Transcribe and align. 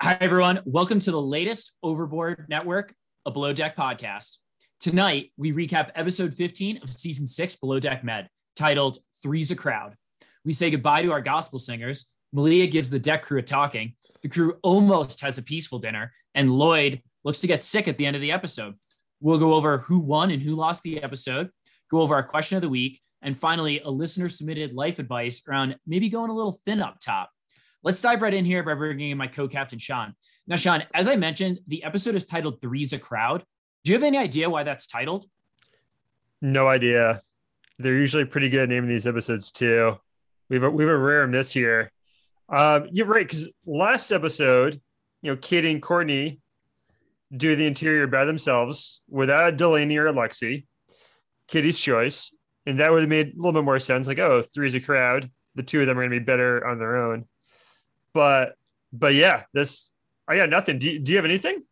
Hi, 0.00 0.16
everyone. 0.20 0.60
Welcome 0.64 1.00
to 1.00 1.10
the 1.10 1.20
latest 1.20 1.72
Overboard 1.82 2.46
Network, 2.48 2.94
a 3.26 3.32
Below 3.32 3.52
Deck 3.52 3.76
podcast. 3.76 4.36
Tonight, 4.78 5.32
we 5.36 5.50
recap 5.50 5.90
episode 5.96 6.36
15 6.36 6.78
of 6.84 6.88
season 6.88 7.26
six, 7.26 7.56
Below 7.56 7.80
Deck 7.80 8.04
Med, 8.04 8.28
titled 8.54 8.98
Three's 9.20 9.50
a 9.50 9.56
Crowd. 9.56 9.96
We 10.44 10.52
say 10.52 10.70
goodbye 10.70 11.02
to 11.02 11.10
our 11.10 11.20
gospel 11.20 11.58
singers. 11.58 12.12
Malia 12.32 12.68
gives 12.68 12.90
the 12.90 13.00
deck 13.00 13.22
crew 13.22 13.40
a 13.40 13.42
talking. 13.42 13.94
The 14.22 14.28
crew 14.28 14.54
almost 14.62 15.20
has 15.22 15.36
a 15.36 15.42
peaceful 15.42 15.80
dinner, 15.80 16.12
and 16.32 16.48
Lloyd 16.48 17.02
looks 17.24 17.40
to 17.40 17.48
get 17.48 17.64
sick 17.64 17.88
at 17.88 17.98
the 17.98 18.06
end 18.06 18.14
of 18.14 18.22
the 18.22 18.30
episode. 18.30 18.76
We'll 19.20 19.38
go 19.38 19.54
over 19.54 19.78
who 19.78 19.98
won 19.98 20.30
and 20.30 20.40
who 20.40 20.54
lost 20.54 20.84
the 20.84 21.02
episode, 21.02 21.50
go 21.90 22.02
over 22.02 22.14
our 22.14 22.22
question 22.22 22.54
of 22.54 22.62
the 22.62 22.68
week, 22.68 23.00
and 23.22 23.36
finally, 23.36 23.80
a 23.80 23.90
listener 23.90 24.28
submitted 24.28 24.74
life 24.74 25.00
advice 25.00 25.42
around 25.48 25.74
maybe 25.88 26.08
going 26.08 26.30
a 26.30 26.34
little 26.34 26.52
thin 26.52 26.80
up 26.80 27.00
top. 27.00 27.30
Let's 27.84 28.02
dive 28.02 28.22
right 28.22 28.34
in 28.34 28.44
here 28.44 28.62
by 28.62 28.74
bringing 28.74 29.10
in 29.10 29.18
my 29.18 29.28
co-captain 29.28 29.78
Sean. 29.78 30.14
Now, 30.46 30.56
Sean, 30.56 30.82
as 30.94 31.06
I 31.06 31.16
mentioned, 31.16 31.60
the 31.68 31.84
episode 31.84 32.16
is 32.16 32.26
titled 32.26 32.60
Three's 32.60 32.92
a 32.92 32.98
Crowd. 32.98 33.44
Do 33.84 33.92
you 33.92 33.96
have 33.96 34.02
any 34.02 34.18
idea 34.18 34.50
why 34.50 34.64
that's 34.64 34.86
titled? 34.86 35.26
No 36.42 36.66
idea. 36.68 37.20
They're 37.78 37.94
usually 37.94 38.24
pretty 38.24 38.48
good 38.48 38.62
at 38.62 38.68
naming 38.68 38.90
these 38.90 39.06
episodes 39.06 39.52
too. 39.52 39.96
We 40.48 40.56
have 40.56 40.64
a, 40.64 40.70
we 40.70 40.82
have 40.82 40.92
a 40.92 40.98
rare 40.98 41.26
miss 41.26 41.52
here. 41.52 41.92
Um, 42.48 42.88
you're 42.90 43.06
right 43.06 43.26
because 43.26 43.48
last 43.64 44.10
episode, 44.10 44.80
you 45.22 45.30
know, 45.30 45.36
Katie 45.36 45.70
and 45.70 45.82
Courtney 45.82 46.40
do 47.36 47.54
the 47.54 47.66
interior 47.66 48.06
by 48.06 48.24
themselves 48.24 49.02
without 49.08 49.56
Delaney 49.56 49.98
or 49.98 50.06
Alexi. 50.06 50.66
Kitty's 51.46 51.78
choice, 51.78 52.34
and 52.66 52.80
that 52.80 52.90
would 52.90 53.02
have 53.02 53.08
made 53.08 53.28
a 53.28 53.36
little 53.36 53.52
bit 53.52 53.64
more 53.64 53.78
sense. 53.78 54.08
Like, 54.08 54.18
oh, 54.18 54.42
three's 54.42 54.74
a 54.74 54.80
crowd. 54.80 55.30
The 55.54 55.62
two 55.62 55.80
of 55.80 55.86
them 55.86 55.98
are 55.98 56.02
going 56.02 56.10
to 56.10 56.20
be 56.20 56.24
better 56.24 56.66
on 56.66 56.78
their 56.78 56.96
own 56.96 57.26
but 58.18 58.56
but 58.92 59.14
yeah, 59.14 59.44
this 59.54 59.92
I 60.26 60.36
got 60.36 60.50
nothing. 60.50 60.80
Do 60.80 60.90
you, 60.90 60.98
do 60.98 61.12
you 61.12 61.18
have 61.18 61.24
anything? 61.24 61.62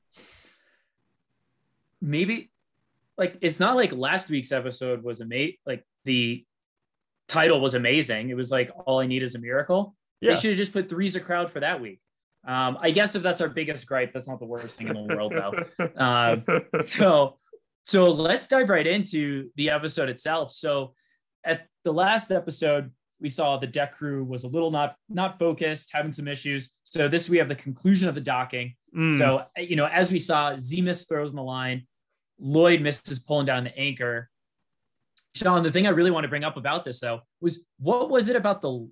Maybe 2.01 2.53
like 3.19 3.37
it's 3.41 3.59
not 3.59 3.75
like 3.75 3.91
last 3.91 4.31
week's 4.31 4.53
episode 4.53 5.03
was 5.03 5.21
amazing. 5.21 5.57
Like 5.67 5.85
the 6.05 6.47
title 7.27 7.61
was 7.61 7.75
amazing. 7.75 8.31
It 8.31 8.37
was 8.37 8.53
like 8.53 8.71
all 8.87 9.01
I 9.01 9.09
need 9.09 9.25
is 9.25 9.35
a 9.35 9.41
miracle. 9.41 9.97
Yeah. 10.21 10.35
They 10.35 10.37
should 10.41 10.51
have 10.51 10.59
just 10.59 10.73
put 10.73 10.89
three's 10.89 11.17
a 11.17 11.21
crowd 11.21 11.51
for 11.51 11.59
that 11.59 11.81
week. 11.81 12.01
Um, 12.47 12.79
I 12.81 12.93
guess 12.93 13.17
if 13.17 13.25
that's 13.25 13.41
our 13.41 13.49
biggest 13.49 13.85
gripe, 13.89 14.13
that's 14.13 14.29
not 14.29 14.39
the 14.39 14.47
worst 14.47 14.79
thing 14.79 14.87
in 14.87 14.95
the 14.95 15.17
world 15.17 15.33
though. 15.33 15.85
uh, 15.97 16.83
so 16.85 17.39
so 17.83 18.13
let's 18.13 18.47
dive 18.47 18.71
right 18.71 18.87
into 18.87 19.51
the 19.57 19.71
episode 19.71 20.09
itself. 20.09 20.53
So 20.53 20.95
at 21.43 21.67
the 21.83 21.93
last 21.93 22.31
episode, 22.31 22.93
we 23.21 23.29
saw 23.29 23.57
the 23.57 23.67
deck 23.67 23.93
crew 23.93 24.25
was 24.25 24.45
a 24.45 24.49
little 24.49 24.71
not 24.71 24.97
not 25.09 25.39
focused, 25.39 25.91
having 25.93 26.13
some 26.13 26.29
issues. 26.29 26.71
So 26.85 27.09
this 27.09 27.29
we 27.29 27.39
have 27.39 27.49
the 27.49 27.55
conclusion 27.55 28.09
of 28.09 28.15
the 28.15 28.21
docking. 28.21 28.75
Mm. 28.97 29.19
So 29.19 29.45
you 29.57 29.77
know, 29.77 29.87
as 29.87 30.13
we 30.13 30.19
saw, 30.19 30.57
Z 30.57 30.81
miss 30.83 31.07
throws 31.07 31.31
in 31.31 31.37
the 31.37 31.43
line, 31.43 31.87
Lloyd 32.39 32.81
misses 32.83 33.19
pulling 33.19 33.47
down 33.47 33.65
the 33.65 33.79
anchor. 33.79 34.29
Sean, 35.35 35.63
the 35.63 35.71
thing 35.71 35.87
I 35.87 35.91
really 35.91 36.11
want 36.11 36.25
to 36.25 36.29
bring 36.29 36.45
up 36.45 36.57
about 36.57 36.85
this 36.85 37.01
though 37.01 37.21
was 37.41 37.65
what 37.79 38.11
was 38.11 38.29
it 38.29 38.37
about 38.37 38.63
the 38.63 38.89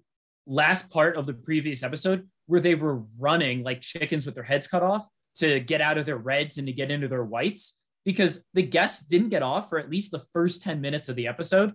last 0.47 0.91
part 0.91 1.17
of 1.17 1.27
the 1.27 1.35
previous 1.35 1.83
episode 1.83 2.29
where 2.47 2.61
they 2.61 2.75
were 2.75 3.03
running 3.19 3.63
like 3.63 3.81
chickens 3.81 4.27
with 4.27 4.35
their 4.35 4.45
heads 4.45 4.67
cut 4.67 4.83
off 4.83 5.09
to 5.37 5.59
get 5.61 5.81
out 5.81 5.97
of 5.97 6.05
their 6.05 6.19
reds 6.19 6.59
and 6.59 6.67
to 6.67 6.73
get 6.73 6.91
into 6.91 7.09
their 7.09 7.25
whites? 7.25 7.79
Because 8.05 8.45
the 8.53 8.63
guests 8.63 9.07
didn't 9.07 9.31
get 9.31 9.43
off 9.43 9.71
for 9.71 9.79
at 9.79 9.89
least 9.89 10.11
the 10.11 10.19
first 10.35 10.61
10 10.63 10.81
minutes 10.81 11.09
of 11.09 11.17
the 11.17 11.27
episode 11.27 11.73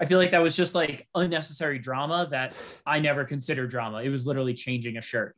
I 0.00 0.06
feel 0.06 0.18
like 0.18 0.30
that 0.30 0.42
was 0.42 0.56
just 0.56 0.74
like 0.74 1.08
unnecessary 1.14 1.78
drama 1.78 2.28
that 2.30 2.54
I 2.86 3.00
never 3.00 3.24
considered 3.24 3.70
drama. 3.70 4.02
It 4.02 4.10
was 4.10 4.26
literally 4.26 4.54
changing 4.54 4.96
a 4.96 5.02
shirt. 5.02 5.36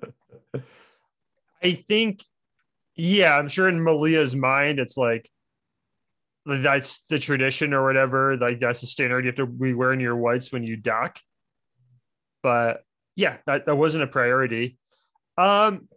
I 1.62 1.72
think, 1.72 2.24
yeah, 2.94 3.36
I'm 3.36 3.48
sure 3.48 3.68
in 3.68 3.82
Malia's 3.82 4.34
mind, 4.34 4.78
it's 4.78 4.96
like 4.96 5.30
that's 6.46 7.00
the 7.08 7.18
tradition 7.18 7.72
or 7.72 7.84
whatever. 7.84 8.36
Like 8.36 8.60
that's 8.60 8.80
the 8.80 8.86
standard. 8.86 9.24
You 9.24 9.28
have 9.28 9.36
to 9.36 9.46
be 9.46 9.74
wearing 9.74 10.00
your 10.00 10.16
whites 10.16 10.52
when 10.52 10.64
you 10.64 10.76
dock. 10.76 11.18
But 12.42 12.82
yeah, 13.16 13.38
that, 13.46 13.66
that 13.66 13.76
wasn't 13.76 14.04
a 14.04 14.08
priority. 14.08 14.78
Um, 15.38 15.88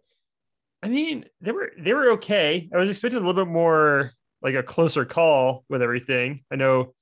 I 0.82 0.90
mean, 0.90 1.26
they 1.42 1.52
were 1.52 1.72
they 1.78 1.94
were 1.94 2.12
okay. 2.12 2.70
I 2.74 2.78
was 2.78 2.90
expecting 2.90 3.22
a 3.22 3.26
little 3.26 3.46
bit 3.46 3.52
more 3.52 4.12
like 4.42 4.56
a 4.56 4.64
closer 4.64 5.06
call 5.06 5.64
with 5.70 5.82
everything. 5.82 6.44
I 6.52 6.58
know 6.58 6.94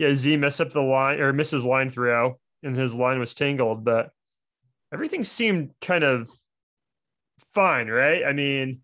yeah, 0.00 0.14
Z 0.14 0.38
messed 0.38 0.62
up 0.62 0.72
the 0.72 0.80
line 0.80 1.20
or 1.20 1.30
misses 1.34 1.62
line 1.62 1.90
throw, 1.90 2.38
and 2.62 2.74
his 2.74 2.94
line 2.94 3.20
was 3.20 3.34
tangled, 3.34 3.84
but 3.84 4.08
everything 4.94 5.24
seemed 5.24 5.72
kind 5.82 6.04
of 6.04 6.30
fine, 7.52 7.86
right? 7.88 8.24
I 8.24 8.32
mean, 8.32 8.80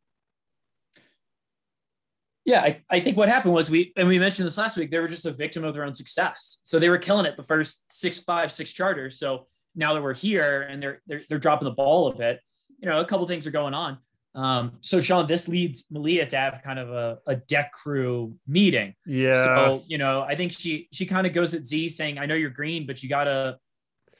yeah, 2.44 2.60
I, 2.60 2.82
I 2.90 3.00
think 3.00 3.16
what 3.16 3.30
happened 3.30 3.54
was 3.54 3.70
we 3.70 3.94
and 3.96 4.06
we 4.06 4.18
mentioned 4.18 4.44
this 4.44 4.58
last 4.58 4.76
week, 4.76 4.90
they 4.90 4.98
were 4.98 5.08
just 5.08 5.24
a 5.24 5.32
victim 5.32 5.64
of 5.64 5.72
their 5.72 5.84
own 5.84 5.94
success. 5.94 6.58
So 6.64 6.78
they 6.78 6.90
were 6.90 6.98
killing 6.98 7.24
it 7.24 7.38
the 7.38 7.42
first 7.42 7.82
six, 7.90 8.18
five, 8.18 8.52
six 8.52 8.74
charters. 8.74 9.18
So 9.18 9.46
now 9.74 9.94
that 9.94 10.02
we're 10.02 10.12
here 10.12 10.62
and 10.62 10.82
they're 10.82 11.00
they're 11.06 11.22
they're 11.30 11.38
dropping 11.38 11.64
the 11.64 11.74
ball 11.74 12.08
a 12.08 12.14
bit, 12.14 12.40
you 12.78 12.90
know, 12.90 13.00
a 13.00 13.06
couple 13.06 13.26
things 13.26 13.46
are 13.46 13.52
going 13.52 13.72
on. 13.72 13.96
Um, 14.36 14.72
so 14.82 15.00
Sean, 15.00 15.26
this 15.26 15.48
leads 15.48 15.86
Malia 15.90 16.26
to 16.26 16.36
have 16.36 16.60
kind 16.62 16.78
of 16.78 16.90
a, 16.90 17.18
a 17.26 17.36
deck 17.36 17.72
crew 17.72 18.36
meeting. 18.46 18.94
Yeah. 19.06 19.32
So, 19.32 19.82
you 19.88 19.96
know, 19.96 20.20
I 20.20 20.36
think 20.36 20.52
she 20.52 20.88
she 20.92 21.06
kind 21.06 21.26
of 21.26 21.32
goes 21.32 21.54
at 21.54 21.64
Z 21.64 21.88
saying, 21.88 22.18
I 22.18 22.26
know 22.26 22.34
you're 22.34 22.50
green, 22.50 22.86
but 22.86 23.02
you 23.02 23.08
gotta, 23.08 23.56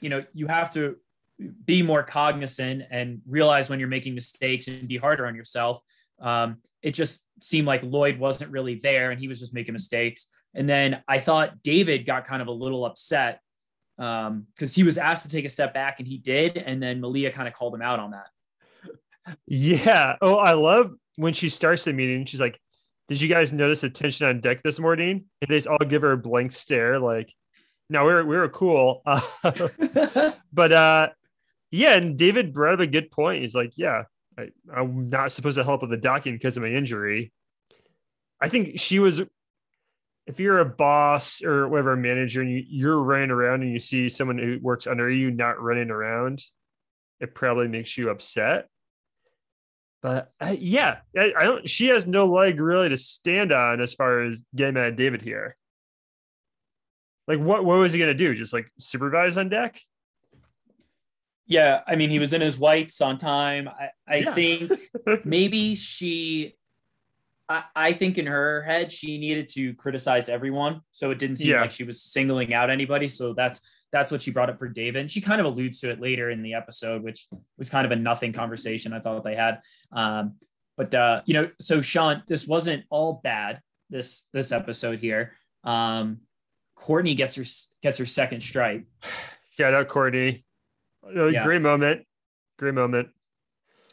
you 0.01 0.09
know, 0.09 0.25
you 0.33 0.47
have 0.47 0.71
to 0.71 0.97
be 1.65 1.83
more 1.83 2.01
cognizant 2.01 2.83
and 2.89 3.21
realize 3.27 3.69
when 3.69 3.79
you're 3.79 3.87
making 3.87 4.15
mistakes 4.15 4.67
and 4.67 4.87
be 4.87 4.97
harder 4.97 5.27
on 5.27 5.35
yourself. 5.35 5.81
Um, 6.19 6.57
it 6.81 6.95
just 6.95 7.27
seemed 7.39 7.67
like 7.67 7.83
Lloyd 7.83 8.17
wasn't 8.17 8.51
really 8.51 8.75
there 8.75 9.11
and 9.11 9.19
he 9.19 9.27
was 9.27 9.39
just 9.39 9.53
making 9.53 9.73
mistakes. 9.73 10.25
And 10.55 10.67
then 10.67 11.03
I 11.07 11.19
thought 11.19 11.61
David 11.61 12.07
got 12.07 12.25
kind 12.25 12.41
of 12.41 12.47
a 12.47 12.51
little 12.51 12.85
upset 12.85 13.39
because 13.97 14.27
um, 14.27 14.47
he 14.73 14.81
was 14.81 14.97
asked 14.97 15.23
to 15.23 15.29
take 15.29 15.45
a 15.45 15.49
step 15.49 15.75
back 15.75 15.99
and 15.99 16.07
he 16.07 16.17
did. 16.17 16.57
And 16.57 16.81
then 16.81 17.01
Malia 17.01 17.31
kind 17.31 17.47
of 17.47 17.53
called 17.53 17.75
him 17.75 17.83
out 17.83 17.99
on 17.99 18.11
that. 18.11 18.25
Yeah. 19.45 20.15
Oh, 20.21 20.35
I 20.35 20.53
love 20.53 20.93
when 21.15 21.33
she 21.33 21.49
starts 21.49 21.83
the 21.83 21.93
meeting. 21.93 22.25
She's 22.25 22.41
like, 22.41 22.59
"Did 23.09 23.21
you 23.21 23.27
guys 23.27 23.51
notice 23.51 23.81
the 23.81 23.89
tension 23.89 24.27
on 24.27 24.41
deck 24.41 24.63
this 24.63 24.79
morning?" 24.79 25.25
And 25.41 25.49
they 25.49 25.67
all 25.67 25.77
give 25.79 26.01
her 26.01 26.13
a 26.13 26.17
blank 26.17 26.51
stare, 26.51 26.99
like, 26.99 27.33
"No, 27.89 28.05
we 28.05 28.11
are 28.11 28.25
we 28.25 28.35
are 28.35 28.49
cool." 28.49 29.01
Uh, 29.05 29.21
but 30.53 30.71
uh, 30.71 31.09
yeah, 31.71 31.95
and 31.95 32.17
David 32.17 32.53
brought 32.53 32.75
up 32.75 32.79
a 32.79 32.87
good 32.87 33.11
point. 33.11 33.41
He's 33.41 33.55
like, 33.55 33.77
"Yeah, 33.77 34.03
I, 34.37 34.49
I'm 34.73 35.09
not 35.09 35.31
supposed 35.31 35.57
to 35.57 35.63
help 35.63 35.81
with 35.81 35.91
the 35.91 35.97
docking 35.97 36.33
because 36.33 36.57
of 36.57 36.63
my 36.63 36.69
injury." 36.69 37.31
I 38.39 38.49
think 38.49 38.79
she 38.79 38.99
was. 38.99 39.21
If 40.27 40.41
you're 40.41 40.59
a 40.59 40.65
boss 40.65 41.41
or 41.41 41.69
whatever 41.69 41.95
manager 41.95 42.41
and 42.41 42.51
you, 42.51 42.61
you're 42.67 43.01
running 43.01 43.31
around 43.31 43.61
and 43.61 43.71
you 43.71 43.79
see 43.79 44.09
someone 44.09 44.37
who 44.37 44.59
works 44.61 44.85
under 44.85 45.09
you 45.09 45.31
not 45.31 45.61
running 45.61 45.89
around, 45.89 46.43
it 47.21 47.33
probably 47.33 47.69
makes 47.69 47.97
you 47.97 48.09
upset. 48.09 48.67
But 50.01 50.31
uh, 50.39 50.55
yeah, 50.57 50.97
I, 51.17 51.33
I, 51.37 51.43
don't. 51.43 51.67
She 51.67 51.87
has 51.87 52.05
no 52.05 52.27
leg 52.27 52.59
really 52.59 52.89
to 52.89 52.97
stand 52.97 53.51
on 53.51 53.81
as 53.81 53.93
far 53.93 54.21
as 54.21 54.41
getting 54.55 54.77
at 54.77 54.95
David 54.95 55.21
here. 55.21 55.57
Like, 57.27 57.39
what 57.39 57.65
what 57.65 57.79
was 57.79 57.93
he 57.93 57.99
gonna 57.99 58.13
do? 58.13 58.35
Just 58.35 58.53
like 58.53 58.71
supervise 58.79 59.37
on 59.37 59.49
deck? 59.49 59.79
Yeah, 61.47 61.81
I 61.87 61.95
mean, 61.95 62.09
he 62.09 62.19
was 62.19 62.33
in 62.33 62.41
his 62.41 62.59
whites 62.59 63.01
on 63.01 63.17
time. 63.17 63.69
I, 63.69 63.89
I 64.07 64.17
yeah. 64.17 64.33
think 64.33 64.71
maybe 65.25 65.75
she. 65.75 66.55
I, 67.49 67.63
I 67.75 67.93
think 67.93 68.17
in 68.17 68.25
her 68.25 68.63
head 68.63 68.91
she 68.91 69.17
needed 69.17 69.47
to 69.49 69.73
criticize 69.75 70.29
everyone, 70.29 70.81
so 70.91 71.11
it 71.11 71.19
didn't 71.19 71.37
seem 71.37 71.51
yeah. 71.51 71.61
like 71.61 71.71
she 71.71 71.83
was 71.83 72.01
singling 72.01 72.53
out 72.53 72.69
anybody. 72.69 73.07
So 73.07 73.33
that's 73.33 73.61
that's 73.91 74.11
what 74.11 74.21
she 74.21 74.31
brought 74.31 74.49
up 74.49 74.59
for 74.59 74.67
David. 74.67 75.01
And 75.01 75.11
she 75.11 75.21
kind 75.21 75.39
of 75.39 75.45
alludes 75.45 75.79
to 75.81 75.89
it 75.89 76.01
later 76.01 76.29
in 76.29 76.43
the 76.43 76.53
episode, 76.53 77.03
which 77.03 77.27
was 77.57 77.69
kind 77.69 77.85
of 77.85 77.91
a 77.91 77.95
nothing 77.95 78.33
conversation 78.33 78.91
I 78.93 78.99
thought 78.99 79.23
they 79.23 79.35
had. 79.35 79.61
Um, 79.91 80.35
but 80.75 80.93
uh, 80.93 81.21
you 81.25 81.33
know, 81.33 81.49
so 81.59 81.81
Sean, 81.81 82.23
this 82.27 82.47
wasn't 82.47 82.83
all 82.89 83.21
bad. 83.23 83.61
This 83.89 84.27
this 84.33 84.51
episode 84.51 84.99
here. 84.99 85.33
Um, 85.63 86.19
Courtney 86.75 87.15
gets 87.15 87.35
her 87.35 87.43
gets 87.81 87.97
her 87.97 88.05
second 88.05 88.41
stripe. 88.41 88.85
Shout 89.57 89.73
out 89.73 89.87
Courtney. 89.87 90.45
Yeah. 91.13 91.43
Great 91.43 91.61
moment. 91.61 92.05
Great 92.59 92.73
moment. 92.73 93.09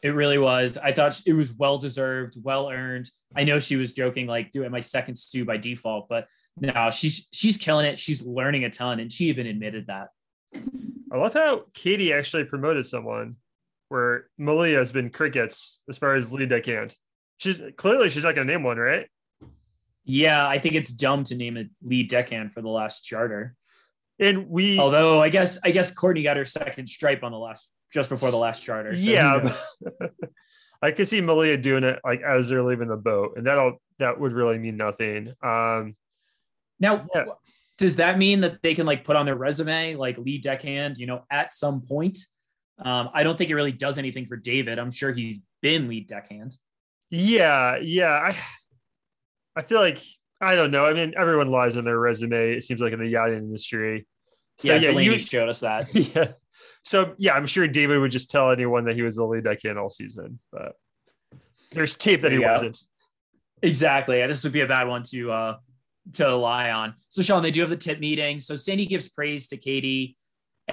It 0.05 0.11
really 0.11 0.37
was. 0.37 0.77
I 0.77 0.93
thought 0.93 1.19
it 1.25 1.33
was 1.33 1.55
well 1.55 1.79
deserved, 1.79 2.37
well 2.43 2.69
earned. 2.69 3.11
I 3.35 3.45
know 3.45 3.59
she 3.59 3.77
was 3.77 3.95
joking, 3.95 4.27
like 4.27 4.51
doing 4.51 4.71
my 4.71 4.81
second 4.81 5.15
stew 5.15 5.47
by 5.47 5.57
default, 5.57 6.11
but 6.11 6.29
no, 6.61 6.91
she's 6.91 7.27
she's 7.33 7.57
killing 7.57 7.87
it. 7.87 7.99
She's 7.99 8.21
learning 8.21 8.65
a 8.65 8.71
ton, 8.71 9.01
and 9.01 9.11
she 9.11 9.31
even 9.31 9.47
admitted 9.47 9.87
that. 9.87 10.09
I 11.11 11.17
love 11.17 11.33
how 11.33 11.63
Katie 11.73 12.13
actually 12.13 12.45
promoted 12.45 12.85
someone 12.85 13.37
where 13.89 14.27
Malia 14.37 14.77
has 14.77 14.93
been 14.93 15.09
crickets 15.09 15.81
as 15.89 15.97
far 15.97 16.17
as 16.17 16.31
lead 16.31 16.51
deckhand. 16.51 16.95
She's 17.39 17.63
clearly 17.79 18.11
she's 18.11 18.25
not 18.25 18.35
gonna 18.35 18.53
name 18.53 18.63
one, 18.63 18.77
right? 18.77 19.09
Yeah, 20.05 20.47
I 20.47 20.59
think 20.59 20.75
it's 20.75 20.93
dumb 20.93 21.25
to 21.25 21.35
name 21.35 21.57
a 21.57 21.65
lead 21.83 22.11
deckhand 22.11 22.53
for 22.53 22.61
the 22.61 22.69
last 22.69 23.07
charter. 23.07 23.57
And 24.19 24.51
we 24.51 24.79
although 24.79 25.23
I 25.23 25.31
guess 25.31 25.59
I 25.65 25.71
guess 25.71 25.91
Courtney 25.91 26.25
got 26.25 26.37
her 26.37 26.45
second 26.45 26.89
stripe 26.89 27.25
on 27.25 27.33
the 27.33 27.39
last 27.39 27.71
just 27.95 28.09
before 28.09 28.33
the 28.33 28.37
last 28.37 28.63
charter. 28.63 28.93
So 28.93 28.99
yeah. 28.99 29.55
I 30.83 30.91
could 30.91 31.09
see 31.09 31.21
Malia 31.21 31.57
doing 31.57 31.85
it 31.85 32.01
like 32.05 32.21
as 32.21 32.49
they're 32.49 32.63
leaving 32.63 32.89
the 32.89 32.97
boat, 32.97 33.35
and 33.37 33.47
that'll 33.47 33.81
that 34.01 34.21
would 34.21 34.33
really 34.33 34.59
mean 34.59 34.77
nothing. 34.77 35.33
Um 35.43 35.95
now 36.81 37.07
yeah. 37.15 37.25
does 37.79 37.97
that 37.97 38.19
mean 38.19 38.41
that 38.41 38.61
they 38.63 38.75
can 38.75 38.85
like 38.85 39.05
put 39.05 39.17
on 39.17 39.25
their 39.25 39.37
resume 39.37 39.95
like 39.95 40.19
lead 40.19 40.43
deckhand, 40.43 40.99
you 40.99 41.07
know, 41.07 41.25
at 41.31 41.55
some 41.55 41.81
point? 41.83 42.19
Um, 42.79 43.11
I 43.15 43.23
don't 43.23 43.39
think 43.39 43.51
it 43.51 43.55
really 43.55 43.73
does 43.73 43.99
anything 43.99 44.27
for 44.27 44.37
David. 44.37 44.81
I'm 44.81 44.91
sure 44.91 45.13
he's 45.13 45.39
been 45.63 45.89
lead 45.89 46.09
deckhand. 46.09 46.59
Yeah, 47.09 47.77
yeah. 47.77 48.11
I 48.11 48.37
I 49.57 49.63
feel 49.63 49.79
like 49.79 50.03
I 50.41 50.57
don't 50.57 50.73
know. 50.73 50.85
I 50.85 50.93
mean, 50.93 51.15
everyone 51.17 51.49
lies 51.49 51.77
on 51.77 51.85
their 51.85 51.99
resume. 51.99 52.57
It 52.57 52.65
seems 52.65 52.81
like 52.81 52.93
in 52.93 52.99
the 52.99 53.07
yacht 53.07 53.31
industry. 53.31 54.07
So, 54.59 54.75
yeah, 54.75 54.91
yeah, 54.91 54.99
you 54.99 55.19
showed 55.19 55.49
us 55.49 55.61
that. 55.61 55.95
Yeah. 56.15 56.33
So 56.85 57.15
yeah, 57.19 57.35
I'm 57.35 57.47
sure 57.47 57.67
David 57.67 57.99
would 57.99 58.11
just 58.11 58.31
tell 58.31 58.51
anyone 58.51 58.85
that 58.85 58.95
he 58.95 59.03
was 59.03 59.17
the 59.17 59.25
lead 59.25 59.45
deckhand 59.45 59.79
all 59.79 59.89
season, 59.89 60.39
but 60.53 60.75
there's 61.73 61.97
tape 61.97 62.21
that 62.23 62.33
he 62.33 62.39
wasn't. 62.39 62.79
Exactly. 63.63 64.19
Yeah, 64.19 64.27
this 64.27 64.45
would 64.45 64.53
be 64.53 64.61
a 64.61 64.67
bad 64.67 64.89
one 64.89 65.03
to 65.05 65.33
uh 65.33 65.57
to 66.15 66.35
lie 66.37 66.71
on. 66.71 66.95
So 67.09 67.23
Sean, 67.23 67.43
they 67.43 67.51
do 67.51 67.61
have 67.63 67.71
the 67.71 67.77
tip 67.77 67.99
meeting. 67.99 68.41
So 68.41 68.57
Sandy 68.57 68.87
gives 68.87 69.09
praise 69.09 69.47
to 69.49 69.57
Katie 69.57 70.17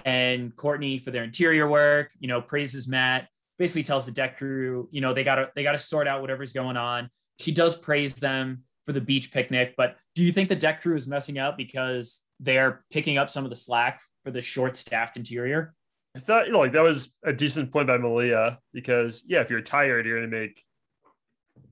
and 0.05 0.55
Courtney 0.55 0.97
for 0.97 1.11
their 1.11 1.23
interior 1.23 1.67
work. 1.67 2.11
You 2.19 2.27
know, 2.27 2.41
praises 2.41 2.88
Matt. 2.88 3.27
Basically 3.57 3.83
tells 3.83 4.07
the 4.07 4.11
deck 4.11 4.38
crew, 4.38 4.89
you 4.91 5.01
know, 5.01 5.13
they 5.13 5.23
gotta 5.23 5.49
they 5.55 5.63
gotta 5.63 5.77
sort 5.77 6.07
out 6.07 6.21
whatever's 6.21 6.51
going 6.51 6.77
on. 6.77 7.09
She 7.39 7.51
does 7.51 7.75
praise 7.75 8.15
them 8.15 8.63
for 8.85 8.91
the 8.91 9.01
beach 9.01 9.31
picnic. 9.31 9.75
But 9.77 9.97
do 10.15 10.23
you 10.23 10.31
think 10.31 10.49
the 10.49 10.55
deck 10.55 10.81
crew 10.81 10.95
is 10.95 11.07
messing 11.07 11.38
up 11.38 11.57
because 11.57 12.21
they're 12.39 12.83
picking 12.91 13.17
up 13.17 13.29
some 13.29 13.43
of 13.43 13.49
the 13.49 13.55
slack 13.55 14.01
for 14.23 14.31
the 14.31 14.41
short 14.41 14.75
staffed 14.75 15.15
interior? 15.15 15.73
I 16.15 16.19
thought 16.19 16.47
you 16.47 16.51
know, 16.51 16.59
like 16.59 16.73
that 16.73 16.83
was 16.83 17.11
a 17.23 17.31
decent 17.31 17.71
point 17.71 17.87
by 17.87 17.97
Malia 17.97 18.59
because 18.73 19.23
yeah, 19.25 19.41
if 19.41 19.49
you're 19.49 19.61
tired, 19.61 20.05
you're 20.05 20.17
gonna 20.19 20.27
make 20.27 20.63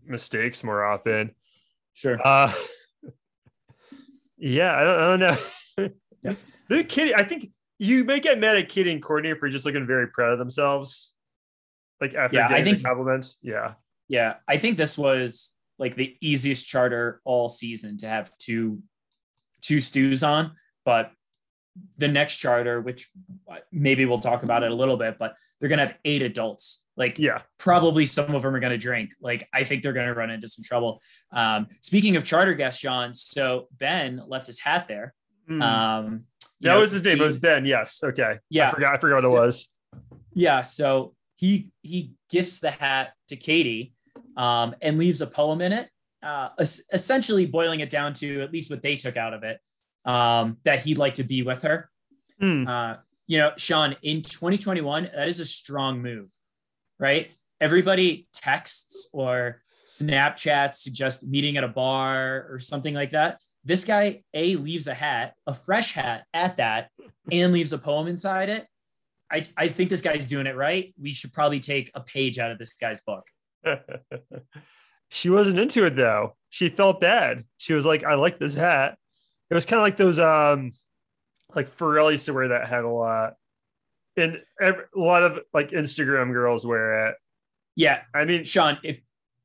mistakes 0.06 0.63
more 0.63 0.83
often. 0.83 1.31
Sure. 1.94 2.19
Uh, 2.25 2.53
yeah, 4.38 4.75
I 4.75 4.83
don't, 4.83 5.00
I 5.00 5.07
don't 5.07 5.19
know. 5.19 5.89
yeah. 6.69 6.83
Kitty, 6.83 7.15
I 7.15 7.24
think 7.24 7.51
you 7.77 8.03
may 8.03 8.19
get 8.19 8.39
mad 8.39 8.57
at 8.57 8.69
Kitty 8.69 8.91
and 8.91 9.01
Courtney 9.01 9.33
for 9.33 9.50
just 9.50 9.65
looking 9.65 9.88
very 9.88 10.07
proud 10.07 10.33
of 10.33 10.39
themselves. 10.39 11.15
Like 12.00 12.13
after 12.15 12.38
yeah, 12.38 12.47
I 12.47 12.62
think 12.62 12.83
compliments. 12.83 13.38
Yeah. 13.42 13.74
Yeah. 14.07 14.35
I 14.47 14.57
think 14.57 14.77
this 14.77 14.97
was 14.97 15.53
like 15.77 15.95
the 15.95 16.15
easiest 16.21 16.68
charter 16.68 17.21
all 17.24 17.50
season 17.50 17.97
to 17.97 18.07
have 18.07 18.31
two 18.38 18.81
two 19.62 19.80
stews 19.80 20.24
on. 20.24 20.53
But 20.85 21.12
the 21.98 22.08
next 22.08 22.38
charter, 22.38 22.81
which 22.81 23.10
maybe 23.72 24.06
we'll 24.06 24.20
talk 24.20 24.44
about 24.44 24.64
it 24.64 24.72
a 24.72 24.76
little 24.76 24.98
bit, 24.98 25.18
but 25.20 25.36
they're 25.60 25.70
gonna 25.70 25.86
have 25.86 25.96
eight 26.06 26.22
adults. 26.22 26.86
Like, 26.96 27.20
yeah, 27.20 27.42
probably 27.58 28.06
some 28.06 28.34
of 28.36 28.42
them 28.42 28.56
are 28.56 28.60
gonna 28.60 28.78
drink. 28.78 29.12
Like, 29.22 29.48
I 29.54 29.64
think 29.64 29.84
they're 29.84 29.94
gonna 29.94 30.14
run 30.14 30.30
into 30.30 30.48
some 30.48 30.64
trouble. 30.64 31.02
Um, 31.31 31.68
speaking 31.81 32.16
of 32.16 32.24
charter 32.24 32.54
guests, 32.54 32.81
John, 32.81 33.14
so 33.14 33.68
Ben 33.78 34.22
left 34.28 34.48
his 34.48 34.60
hat 34.60 34.88
there. 34.88 35.14
Mm. 35.50 35.62
Um, 35.62 36.24
that 36.62 36.70
know, 36.70 36.80
was 36.80 36.92
his 36.92 37.04
name. 37.04 37.18
He, 37.18 37.24
it 37.24 37.28
was 37.28 37.38
Ben. 37.38 37.66
Yes. 37.66 38.02
Okay. 38.04 38.38
Yeah. 38.50 38.70
I 38.70 38.72
forgot. 38.72 38.96
I 38.96 38.98
forgot 38.98 39.22
so, 39.22 39.31
what 39.31 39.38
it 39.38 39.46
was. 39.46 39.70
Yeah. 40.34 40.62
So 40.62 41.16
he 41.36 41.72
he 41.81 42.14
gifts 42.30 42.60
the 42.60 42.72
hat 42.72 43.14
to 43.30 43.36
Katie, 43.36 43.94
um, 44.36 44.76
and 44.81 44.98
leaves 44.98 45.22
a 45.22 45.28
poem 45.28 45.62
in 45.62 45.72
it, 45.72 45.90
uh, 46.22 46.50
essentially 46.94 47.46
boiling 47.46 47.80
it 47.80 47.90
down 47.90 48.14
to 48.16 48.42
at 48.42 48.52
least 48.52 48.70
what 48.70 48.81
they 48.81 48.96
took 48.96 49.18
out 49.18 49.34
of 49.34 49.44
it 49.44 49.60
um, 50.06 50.57
that 50.63 50.81
he'd 50.81 50.98
like 50.98 51.16
to 51.16 51.24
be 51.24 51.44
with 51.44 51.63
her. 51.63 51.90
Mm. 52.42 52.68
Uh, 52.68 52.98
you 53.28 53.38
know, 53.38 53.51
Sean, 53.57 53.96
in 54.01 54.22
2021, 54.22 55.10
that 55.13 55.28
is 55.28 55.40
a 55.40 55.46
strong 55.46 56.01
move, 56.01 56.31
right? 57.00 57.30
Everybody 57.62 58.28
texts 58.34 59.10
or 59.13 59.62
Snapchats 59.88 60.75
suggest 60.75 61.28
meeting 61.28 61.57
at 61.57 61.63
a 61.63 61.68
bar 61.68 62.48
or 62.50 62.60
something 62.60 62.94
like 62.94 63.12
that. 63.12 63.40
This 63.66 63.84
guy, 63.84 64.24
A, 64.34 64.56
leaves 64.56 64.88
a 64.88 64.94
hat, 64.94 65.34
a 65.46 65.54
fresh 65.54 65.94
hat 65.94 66.25
at 66.34 66.57
that, 66.57 66.90
and 67.31 67.52
leaves 67.52 67.74
a 67.74 67.78
poem 67.78 68.07
inside 68.07 68.50
it. 68.50 68.68
I, 69.31 69.45
I 69.57 69.68
think 69.68 69.90
this 69.90 70.02
guy's 70.02 70.28
doing 70.28 70.48
it 70.48 70.56
right. 70.56 70.94
We 71.00 71.13
should 71.13 71.34
probably 71.34 71.60
take 71.60 71.92
a 71.94 72.02
page 72.02 72.40
out 72.40 72.52
of 72.52 72.57
this 72.57 72.74
guy's 72.74 73.02
book. 73.02 73.28
she 75.10 75.30
wasn't 75.30 75.60
into 75.60 75.86
it 75.86 75.95
though. 75.95 76.36
She 76.50 76.69
felt 76.69 77.00
bad. 77.02 77.44
She 77.57 77.74
was 77.74 77.86
like, 77.86 78.04
I 78.04 78.16
like 78.16 78.40
this 78.40 78.56
hat. 78.56 78.98
It 79.50 79.56
was 79.56 79.66
kind 79.66 79.80
of 79.80 79.84
like 79.84 79.98
those 79.98 80.19
um 80.19 80.72
like 81.56 81.75
Pharrell 81.78 82.12
used 82.12 82.25
to 82.25 82.34
wear 82.34 82.50
that 82.50 82.68
hat 82.68 82.84
a 82.84 82.90
lot. 82.90 83.34
And 84.18 84.40
every, 84.62 84.84
a 84.96 85.00
lot 85.00 85.24
of 85.24 85.40
like 85.54 85.72
Instagram 85.72 86.31
girls 86.31 86.66
wear 86.66 87.07
it. 87.07 87.16
Yeah. 87.75 88.01
I 88.13 88.25
mean, 88.25 88.44
Sean, 88.44 88.78
if 88.84 89.00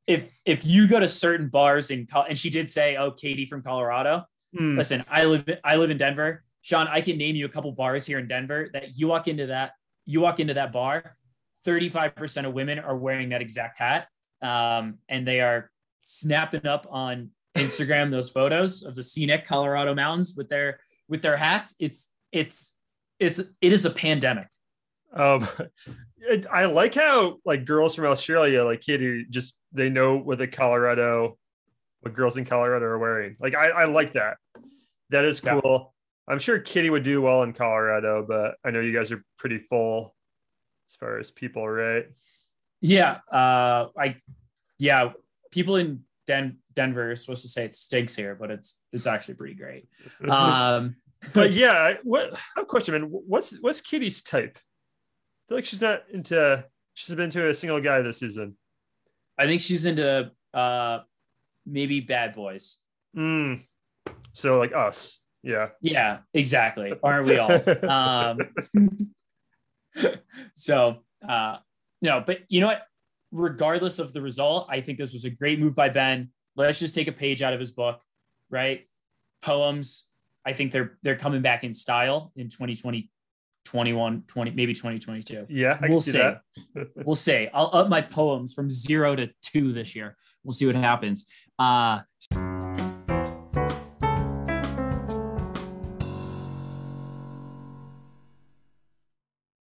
if 0.06 0.28
if 0.44 0.64
you 0.64 0.88
go 0.88 1.00
to 1.00 1.08
certain 1.08 1.48
bars 1.48 1.90
in 1.90 2.06
and 2.28 2.36
she 2.38 2.50
did 2.50 2.70
say, 2.70 2.96
"Oh, 2.96 3.10
Katie 3.10 3.46
from 3.46 3.62
Colorado." 3.62 4.24
Hmm. 4.56 4.76
Listen, 4.76 5.04
I 5.10 5.24
live 5.24 5.48
I 5.62 5.76
live 5.76 5.90
in 5.90 5.98
Denver. 5.98 6.44
Sean, 6.62 6.86
I 6.88 7.00
can 7.00 7.16
name 7.16 7.36
you 7.36 7.46
a 7.46 7.48
couple 7.48 7.72
bars 7.72 8.06
here 8.06 8.18
in 8.18 8.28
Denver 8.28 8.68
that 8.72 8.98
you 8.98 9.08
walk 9.08 9.28
into 9.28 9.46
that 9.46 9.72
you 10.04 10.20
walk 10.20 10.40
into 10.40 10.54
that 10.54 10.72
bar 10.72 11.16
35% 11.66 12.46
of 12.46 12.52
women 12.52 12.78
are 12.78 12.96
wearing 12.96 13.30
that 13.30 13.40
exact 13.40 13.78
hat. 13.78 14.08
Um, 14.42 14.98
and 15.08 15.26
they 15.26 15.40
are 15.40 15.70
snapping 16.00 16.66
up 16.66 16.86
on 16.90 17.30
Instagram 17.54 18.10
those 18.10 18.30
photos 18.30 18.82
of 18.82 18.94
the 18.94 19.02
scenic 19.02 19.46
Colorado 19.46 19.94
mountains 19.94 20.34
with 20.36 20.48
their 20.48 20.80
with 21.08 21.22
their 21.22 21.36
hats. 21.36 21.74
It's 21.78 22.10
it's 22.32 22.76
it's 23.18 23.38
it 23.38 23.72
is 23.72 23.84
a 23.84 23.90
pandemic. 23.90 24.48
Um, 25.14 25.46
I 26.50 26.64
like 26.64 26.94
how 26.94 27.38
like 27.44 27.64
girls 27.64 27.94
from 27.94 28.06
Australia, 28.06 28.64
like 28.64 28.80
Kitty, 28.80 29.26
just 29.30 29.56
they 29.72 29.88
know 29.88 30.16
what 30.16 30.38
the 30.38 30.48
Colorado, 30.48 31.38
what 32.00 32.14
girls 32.14 32.36
in 32.36 32.44
Colorado 32.44 32.86
are 32.86 32.98
wearing. 32.98 33.36
Like 33.38 33.54
I, 33.54 33.68
I 33.68 33.84
like 33.84 34.14
that. 34.14 34.38
That 35.10 35.24
is 35.24 35.40
cool. 35.40 35.60
Yeah. 36.28 36.32
I'm 36.32 36.38
sure 36.38 36.58
Kitty 36.58 36.90
would 36.90 37.02
do 37.02 37.20
well 37.20 37.42
in 37.42 37.52
Colorado, 37.52 38.24
but 38.26 38.56
I 38.64 38.70
know 38.70 38.80
you 38.80 38.92
guys 38.92 39.12
are 39.12 39.22
pretty 39.38 39.58
full 39.58 40.14
as 40.88 40.96
far 40.96 41.18
as 41.18 41.30
people, 41.30 41.68
right? 41.68 42.06
Yeah. 42.80 43.18
Uh, 43.30 43.88
I, 43.98 44.16
yeah, 44.78 45.12
people 45.50 45.76
in 45.76 46.04
Den- 46.26 46.58
Denver 46.74 47.12
is 47.12 47.20
supposed 47.20 47.42
to 47.42 47.48
say 47.48 47.64
it 47.64 47.74
stinks 47.74 48.14
here, 48.16 48.34
but 48.34 48.50
it's 48.50 48.78
it's 48.92 49.06
actually 49.06 49.34
pretty 49.34 49.54
great. 49.54 49.88
Um, 50.28 50.96
but 51.32 51.52
yeah, 51.52 51.94
what 52.02 52.34
I 52.34 52.38
have 52.56 52.64
a 52.64 52.66
question, 52.66 52.92
man. 52.92 53.08
What's 53.10 53.56
what's 53.60 53.80
Kitty's 53.80 54.22
type? 54.22 54.58
I 54.58 55.42
feel 55.48 55.58
like 55.58 55.64
she's 55.64 55.80
not 55.80 56.02
into. 56.12 56.64
She's 56.94 57.14
been 57.14 57.30
to 57.30 57.48
a 57.48 57.54
single 57.54 57.80
guy 57.80 58.02
this 58.02 58.18
season. 58.18 58.56
I 59.38 59.46
think 59.46 59.60
she's 59.60 59.84
into 59.84 60.30
uh, 60.52 61.00
maybe 61.66 62.00
bad 62.00 62.34
boys. 62.34 62.78
Mm. 63.16 63.64
So 64.32 64.58
like 64.58 64.72
us, 64.74 65.20
yeah. 65.42 65.68
Yeah, 65.80 66.18
exactly. 66.32 66.94
Aren't 67.02 67.26
we 67.26 67.38
all? 67.38 67.50
um, 67.90 68.38
so, 70.54 70.96
uh, 71.28 71.58
no, 72.00 72.22
but 72.24 72.40
you 72.48 72.60
know 72.60 72.68
what? 72.68 72.82
Regardless 73.34 73.98
of 73.98 74.12
the 74.12 74.22
result, 74.22 74.68
I 74.70 74.80
think 74.80 74.96
this 74.96 75.12
was 75.12 75.24
a 75.24 75.30
great 75.30 75.58
move 75.58 75.74
by 75.74 75.88
Ben. 75.88 76.30
Let's 76.54 76.78
just 76.78 76.94
take 76.94 77.08
a 77.08 77.12
page 77.12 77.42
out 77.42 77.52
of 77.52 77.58
his 77.58 77.72
book, 77.72 78.00
right? 78.48 78.86
Poems. 79.42 80.04
I 80.46 80.52
think 80.52 80.70
they're 80.70 80.98
they're 81.02 81.16
coming 81.16 81.42
back 81.42 81.64
in 81.64 81.74
style 81.74 82.30
in 82.36 82.48
2020, 82.48 83.10
21, 83.64 84.22
20, 84.28 84.50
maybe 84.52 84.72
2022. 84.72 85.46
Yeah, 85.48 85.78
I 85.82 85.88
we'll 85.88 86.00
see. 86.00 86.32
we'll 87.04 87.16
see. 87.16 87.48
I'll 87.52 87.70
up 87.72 87.88
my 87.88 88.02
poems 88.02 88.54
from 88.54 88.70
zero 88.70 89.16
to 89.16 89.28
two 89.42 89.72
this 89.72 89.96
year. 89.96 90.16
We'll 90.44 90.52
see 90.52 90.66
what 90.66 90.76
happens. 90.76 91.26
Uh, 91.58 92.02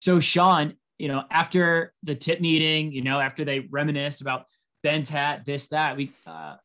So 0.07 0.21
Sean, 0.21 0.75
you 0.97 1.07
know, 1.07 1.23
after 1.31 1.93
the 2.03 2.15
tip 2.15 2.41
meeting, 2.41 2.91
you 2.91 3.01
know, 3.01 3.19
after 3.19 3.45
they 3.45 3.59
reminisce 3.59 4.21
about 4.21 4.45
Ben's 4.83 5.09
hat, 5.09 5.45
this, 5.45 5.67
that, 5.69 5.97
we 5.97 6.11
uh, 6.25 6.55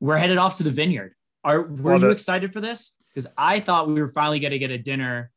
we're 0.00 0.16
headed 0.16 0.38
off 0.38 0.56
to 0.56 0.62
the 0.62 0.70
vineyard. 0.70 1.14
Are 1.44 1.62
were 1.62 1.92
Love 1.92 2.02
you 2.02 2.08
it. 2.08 2.12
excited 2.12 2.52
for 2.52 2.60
this? 2.60 2.96
because 3.12 3.30
I 3.36 3.60
thought 3.60 3.88
we 3.88 4.00
were 4.00 4.08
finally 4.08 4.40
going 4.40 4.52
to 4.52 4.58
get 4.58 4.70
a 4.70 4.78
dinner 4.78 5.30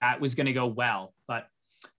that 0.00 0.20
was 0.20 0.34
going 0.34 0.46
to 0.46 0.52
go 0.52 0.66
well. 0.66 1.14
But 1.26 1.48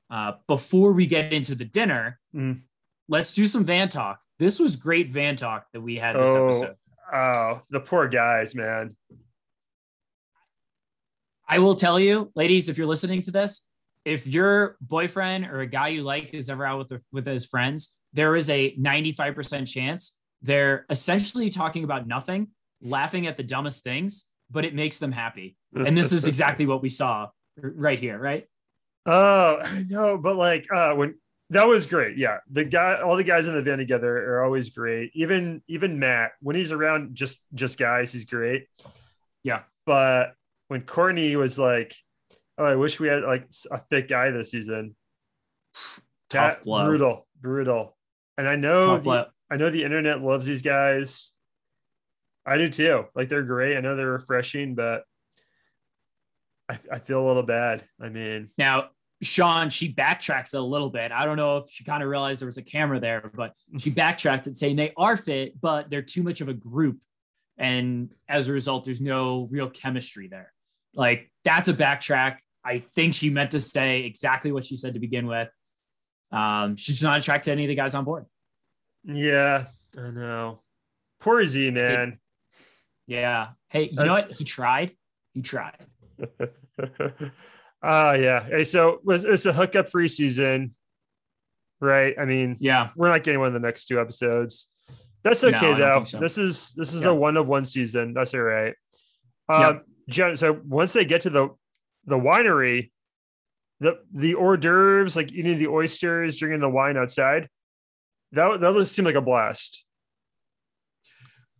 uh, 0.10 0.34
before 0.48 0.92
we 0.92 1.08
get 1.08 1.32
into 1.34 1.56
the 1.56 1.66
dinner, 1.66 2.20
mm. 2.36 2.60
let's 3.08 3.34
do 3.34 3.46
some 3.46 3.66
van 3.66 3.90
talk. 3.90 4.22
This 4.38 4.60
was 4.60 4.76
great 4.76 5.12
van 5.12 5.36
talk 5.36 5.68
that 5.74 5.82
we 5.82 5.98
had 5.98 6.16
this 6.16 6.30
oh, 6.30 6.48
episode. 6.48 6.76
Oh, 7.14 7.62
the 7.70 7.80
poor 7.80 8.08
guys, 8.08 8.56
man. 8.56 8.96
I 11.48 11.60
will 11.60 11.76
tell 11.76 12.00
you, 12.00 12.32
ladies, 12.36 12.70
if 12.70 12.78
you're 12.78 12.88
listening 12.88 13.22
to 13.24 13.32
this, 13.32 13.62
if 14.10 14.28
your 14.28 14.78
boyfriend 14.82 15.46
or 15.46 15.62
a 15.62 15.68
guy 15.68 15.90
you 15.90 16.04
like 16.04 16.34
is 16.34 16.50
ever 16.50 16.66
out 16.66 16.90
with 16.90 17.02
with 17.12 17.26
his 17.26 17.46
friends, 17.46 17.98
there 18.14 18.36
is 18.36 18.50
a 18.50 18.76
95% 18.76 19.68
chance 19.72 20.18
they're 20.42 20.86
essentially 20.90 21.50
talking 21.50 21.84
about 21.84 22.08
nothing, 22.08 22.48
laughing 22.82 23.28
at 23.28 23.38
the 23.38 23.44
dumbest 23.44 23.84
things, 23.84 24.26
but 24.50 24.66
it 24.66 24.74
makes 24.74 25.00
them 25.00 25.12
happy. 25.12 25.58
And 25.76 25.96
this 25.98 26.12
is 26.12 26.28
exactly 26.28 26.66
what 26.66 26.82
we 26.82 26.90
saw 26.90 27.30
right 27.58 28.00
here, 28.00 28.18
right? 28.18 28.46
Oh, 29.06 29.62
know, 29.90 30.18
but 30.18 30.36
like 30.36 30.66
uh 30.74 30.94
when 30.94 31.16
that 31.52 31.68
was 31.68 31.88
great. 31.88 32.18
Yeah. 32.18 32.38
The 32.52 32.64
guy 32.64 33.02
all 33.02 33.18
the 33.18 33.24
guys 33.24 33.48
in 33.48 33.56
the 33.56 33.62
van 33.62 33.80
together 33.80 34.18
are 34.34 34.44
always 34.44 34.70
great. 34.70 35.12
Even 35.14 35.62
even 35.68 36.00
Matt, 36.00 36.32
when 36.42 36.56
he's 36.56 36.72
around 36.72 37.16
just 37.16 37.42
just 37.54 37.78
guys, 37.78 38.12
he's 38.12 38.26
great. 38.26 38.68
Yeah. 39.44 39.64
But 39.86 40.34
when 40.68 40.82
Courtney 40.82 41.36
was 41.36 41.58
like, 41.58 41.96
Oh, 42.60 42.66
I 42.66 42.76
wish 42.76 43.00
we 43.00 43.08
had 43.08 43.24
like 43.24 43.48
a 43.72 43.80
thick 43.90 44.10
guy 44.10 44.32
this 44.32 44.52
season. 44.52 44.96
Tough 46.30 46.64
blow. 46.64 46.86
Brutal, 46.86 47.28
brutal. 47.40 47.98
And 48.38 48.48
I 48.48 48.56
know 48.56 48.98
the, 49.00 49.30
I 49.50 49.56
know 49.56 49.70
the 49.70 49.84
internet 49.84 50.22
loves 50.22 50.46
these 50.46 50.62
guys. 50.62 51.34
I 52.46 52.58
do 52.58 52.68
too. 52.68 53.06
Like 53.16 53.30
they're 53.30 53.44
great. 53.44 53.78
I 53.78 53.82
know 53.82 53.96
they're 53.96 54.12
refreshing, 54.12 54.76
but 54.76 55.04
I, 56.68 56.80
I 56.92 57.00
feel 57.00 57.26
a 57.26 57.28
little 57.28 57.44
bad. 57.44 57.86
I 58.02 58.10
mean, 58.10 58.50
now 58.58 58.90
Sean, 59.22 59.70
she 59.70 59.94
backtracks 59.94 60.54
a 60.54 60.60
little 60.60 60.90
bit. 60.90 61.12
I 61.12 61.26
don't 61.26 61.38
know 61.38 61.58
if 61.58 61.70
she 61.70 61.84
kind 61.84 62.04
of 62.04 62.10
realized 62.10 62.42
there 62.42 62.46
was 62.46 62.58
a 62.58 62.64
camera 62.64 63.00
there, 63.00 63.32
but 63.34 63.54
she 63.78 63.90
backtracked 63.90 64.48
and 64.48 64.56
saying 64.56 64.76
they 64.76 64.94
are 64.98 65.18
fit, 65.18 65.60
but 65.60 65.90
they're 65.90 66.02
too 66.02 66.24
much 66.24 66.42
of 66.42 66.50
a 66.50 66.54
group. 66.54 67.00
And 67.58 68.14
as 68.30 68.48
a 68.48 68.54
result, 68.54 68.86
there's 68.86 69.02
no 69.02 69.48
real 69.52 69.70
chemistry 69.70 70.28
there. 70.28 70.54
Like 70.94 71.32
that's 71.44 71.68
a 71.68 71.74
backtrack. 71.74 72.38
I 72.64 72.80
think 72.96 73.14
she 73.14 73.30
meant 73.30 73.52
to 73.52 73.60
say 73.60 74.04
exactly 74.04 74.52
what 74.52 74.66
she 74.66 74.76
said 74.76 74.94
to 74.94 75.00
begin 75.00 75.28
with. 75.28 75.50
Um, 76.32 76.76
she's 76.76 77.02
not 77.02 77.20
attracted 77.20 77.46
to 77.46 77.52
any 77.54 77.64
of 77.64 77.70
the 77.70 77.76
guys 77.76 77.96
on 77.96 78.06
board. 78.06 78.26
Yeah, 79.04 79.66
I 79.98 80.10
know. 80.12 80.62
Poor 81.20 81.44
Z 81.46 81.72
man. 81.72 82.20
Yeah. 83.08 83.50
Hey, 83.70 83.84
you 83.84 83.96
That's... 83.96 84.08
know 84.08 84.14
what? 84.14 84.32
He 84.34 84.44
tried. 84.44 84.96
He 85.34 85.42
tried. 85.42 85.78
Ah, 87.82 88.10
uh, 88.10 88.14
yeah. 88.14 88.44
Hey, 88.44 88.66
so 88.66 89.00
was 89.06 89.24
it's 89.24 89.46
a 89.46 89.54
hookup 89.54 89.90
free 89.90 90.10
season, 90.10 90.76
right? 91.80 92.14
I 92.20 92.26
mean, 92.26 92.58
yeah, 92.60 92.90
we're 92.96 93.08
not 93.08 93.24
getting 93.24 93.40
one 93.40 93.48
of 93.48 93.54
the 93.54 93.66
next 93.66 93.86
two 93.86 94.02
episodes. 94.02 94.68
That's 95.24 95.44
okay 95.44 95.72
no, 95.72 95.78
though. 95.78 96.04
So. 96.04 96.20
This 96.20 96.38
is 96.38 96.74
this 96.74 96.94
is 96.94 97.04
yeah. 97.04 97.10
a 97.10 97.14
one 97.14 97.38
of 97.38 97.48
one 97.48 97.64
season. 97.64 98.14
That's 98.14 98.34
all 98.34 98.42
right. 98.42 98.74
Um, 99.48 99.62
yep. 99.62 99.86
Jen, 100.10 100.36
so 100.36 100.60
once 100.66 100.92
they 100.92 101.06
get 101.06 101.22
to 101.22 101.30
the 101.30 101.50
the 102.10 102.20
winery, 102.20 102.92
the 103.80 104.00
the 104.14 104.36
hors 104.36 104.58
d'oeuvres, 104.58 105.16
like 105.16 105.32
eating 105.32 105.58
the 105.58 105.68
oysters, 105.68 106.38
drinking 106.38 106.62
the 106.62 106.70
wine 106.70 106.98
outside, 106.98 107.48
that 108.34 108.60
that 108.60 108.86
seemed 108.86 109.06
like 109.06 109.16
a 109.16 109.22
blast. 109.22 109.86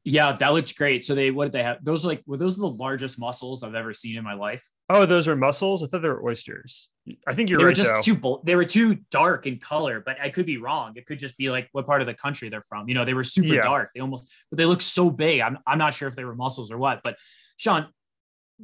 Yeah, 0.04 0.32
that 0.32 0.54
looked 0.54 0.76
great. 0.76 1.04
So 1.04 1.14
they 1.14 1.30
what 1.30 1.46
did 1.46 1.52
they 1.52 1.64
have? 1.64 1.84
Those 1.84 2.06
are 2.06 2.10
like 2.10 2.24
well, 2.26 2.40
those 2.40 2.58
are 2.58 2.62
the 2.62 2.68
largest 2.68 3.20
mussels 3.20 3.64
I've 3.64 3.76
ever 3.76 3.94
seen 3.94 4.18
in 4.18 4.24
my 4.24 4.34
life. 4.34 4.68
Oh, 4.90 5.06
those 5.06 5.28
are 5.28 5.36
mussels. 5.36 5.84
I 5.84 5.88
thought 5.88 6.02
they 6.02 6.10
were 6.10 6.26
oysters. 6.26 6.90
I 7.28 7.34
think 7.34 7.50
you're 7.50 7.60
they 7.60 7.66
right. 7.66 7.70
Were 7.70 7.74
just 7.74 8.08
though. 8.08 8.16
too 8.16 8.42
they 8.44 8.56
were 8.56 8.66
too 8.66 8.96
dark 9.12 9.46
in 9.46 9.60
color, 9.60 10.02
but 10.04 10.20
I 10.20 10.30
could 10.30 10.46
be 10.46 10.58
wrong. 10.58 10.94
It 10.96 11.06
could 11.06 11.20
just 11.20 11.38
be 11.38 11.50
like 11.50 11.70
what 11.74 11.86
part 11.86 12.02
of 12.02 12.08
the 12.08 12.14
country 12.14 12.50
they're 12.50 12.62
from. 12.62 12.88
You 12.88 12.96
know, 12.96 13.06
they 13.06 13.14
were 13.14 13.24
super 13.24 13.54
yeah. 13.54 13.62
dark. 13.62 13.92
They 13.94 14.02
almost, 14.02 14.32
but 14.50 14.58
they 14.58 14.66
look 14.66 14.82
so 14.82 15.10
big. 15.10 15.42
I'm 15.42 15.58
I'm 15.68 15.78
not 15.78 15.94
sure 15.94 16.08
if 16.08 16.16
they 16.16 16.26
were 16.26 16.36
mussels 16.36 16.72
or 16.72 16.78
what. 16.78 17.02
But 17.04 17.18
Sean, 17.58 17.88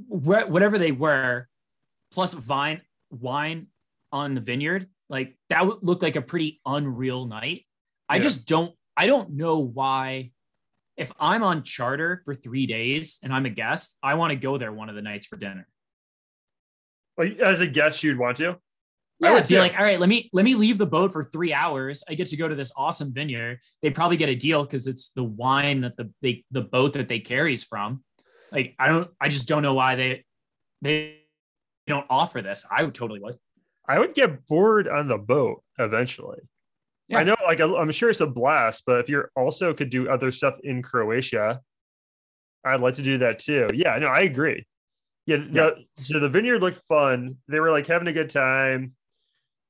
wh- 0.08 0.50
whatever 0.50 0.78
they 0.78 0.92
were, 0.92 1.48
plus 2.16 2.34
vine 2.34 2.82
wine 3.12 3.68
on 4.12 4.34
the 4.34 4.42
vineyard, 4.42 4.88
like 5.10 5.38
that 5.50 5.68
would 5.68 5.80
look 5.84 6.02
like 6.02 6.16
a 6.16 6.22
pretty 6.22 6.62
unreal 6.66 7.28
night. 7.28 7.66
I 8.08 8.20
just 8.20 8.48
don't. 8.48 8.74
I 8.98 9.08
don't 9.08 9.32
know 9.34 9.60
why 9.60 10.32
if 10.96 11.12
I'm 11.20 11.44
on 11.44 11.64
charter 11.64 12.22
for 12.24 12.34
three 12.34 12.66
days 12.66 13.20
and 13.22 13.34
I'm 13.34 13.46
a 13.46 13.50
guest, 13.50 13.98
I 14.02 14.14
want 14.14 14.32
to 14.32 14.38
go 14.38 14.58
there 14.58 14.72
one 14.72 14.88
of 14.88 14.96
the 14.96 15.02
nights 15.02 15.26
for 15.26 15.36
dinner. 15.36 15.68
As 17.42 17.60
a 17.60 17.68
guest, 17.68 18.04
you'd 18.04 18.18
want 18.18 18.38
to? 18.38 18.58
Yeah, 19.20 19.30
I 19.30 19.34
would 19.34 19.48
be 19.48 19.58
like, 19.58 19.78
all 19.78 19.84
right, 19.84 20.00
let 20.00 20.10
me 20.10 20.30
let 20.34 20.44
me 20.44 20.56
leave 20.56 20.78
the 20.78 20.86
boat 20.86 21.12
for 21.12 21.24
three 21.24 21.54
hours. 21.54 22.04
I 22.10 22.16
get 22.16 22.28
to 22.28 22.38
go 22.38 22.48
to 22.48 22.56
this 22.56 22.72
awesome 22.76 23.14
vineyard. 23.14 23.60
They 23.82 23.90
probably 23.90 24.18
get 24.18 24.30
a 24.30 24.36
deal 24.36 24.64
because 24.64 24.88
it's 24.88 25.12
the 25.16 25.24
wine 25.24 25.82
that 25.82 25.96
the 25.96 26.12
they, 26.22 26.44
the 26.52 26.62
boat 26.62 26.94
that 26.94 27.08
they 27.08 27.20
carries 27.20 27.64
from. 27.64 28.04
Like 28.52 28.76
I 28.78 28.90
don't, 28.90 29.10
I 29.20 29.30
just 29.30 29.48
don't 29.48 29.64
know 29.64 29.74
why 29.74 29.96
they 29.96 30.26
they 30.82 31.25
don't 31.88 32.06
offer 32.10 32.42
this. 32.42 32.66
I 32.70 32.84
would 32.84 32.96
totally 32.96 33.20
would. 33.20 33.38
I 33.88 34.00
would 34.00 34.14
get 34.14 34.46
bored 34.48 34.88
on 34.88 35.08
the 35.08 35.18
boat 35.18 35.64
eventually. 35.78 36.40
Yeah. 37.08 37.20
I 37.20 37.24
know, 37.24 37.36
like 37.46 37.60
I'm 37.60 37.92
sure 37.92 38.10
it's 38.10 38.22
a 38.22 38.28
blast, 38.28 38.84
but 38.88 39.00
if 39.00 39.10
you're 39.10 39.30
also 39.36 39.74
could 39.74 39.92
do 39.92 40.10
other 40.10 40.32
stuff 40.32 40.56
in 40.64 40.82
Croatia, 40.82 41.62
I'd 42.64 42.80
like 42.80 42.96
to 42.96 43.04
do 43.04 43.20
that 43.20 43.38
too. 43.38 43.68
Yeah, 43.74 43.98
no, 44.00 44.08
I 44.08 44.22
agree. 44.22 44.66
Yeah, 45.28 45.38
yeah. 45.52 45.70
So 45.98 46.20
the 46.20 46.30
vineyard 46.30 46.62
looked 46.62 46.82
fun. 46.88 47.38
They 47.48 47.60
were 47.60 47.72
like 47.72 47.86
having 47.86 48.08
a 48.08 48.14
good 48.14 48.32
time, 48.32 48.96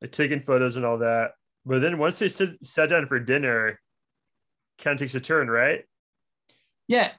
like 0.02 0.12
taking 0.12 0.40
photos 0.40 0.78
and 0.78 0.86
all 0.86 1.00
that. 1.00 1.32
But 1.66 1.82
then 1.82 1.98
once 1.98 2.20
they 2.20 2.30
sit, 2.30 2.66
sat 2.66 2.90
down 2.90 3.08
for 3.08 3.20
dinner, 3.20 3.82
kind 4.80 4.94
of 4.94 5.00
takes 5.00 5.16
a 5.16 5.20
turn, 5.20 5.50
right? 5.50 5.84
Yeah, 6.88 7.12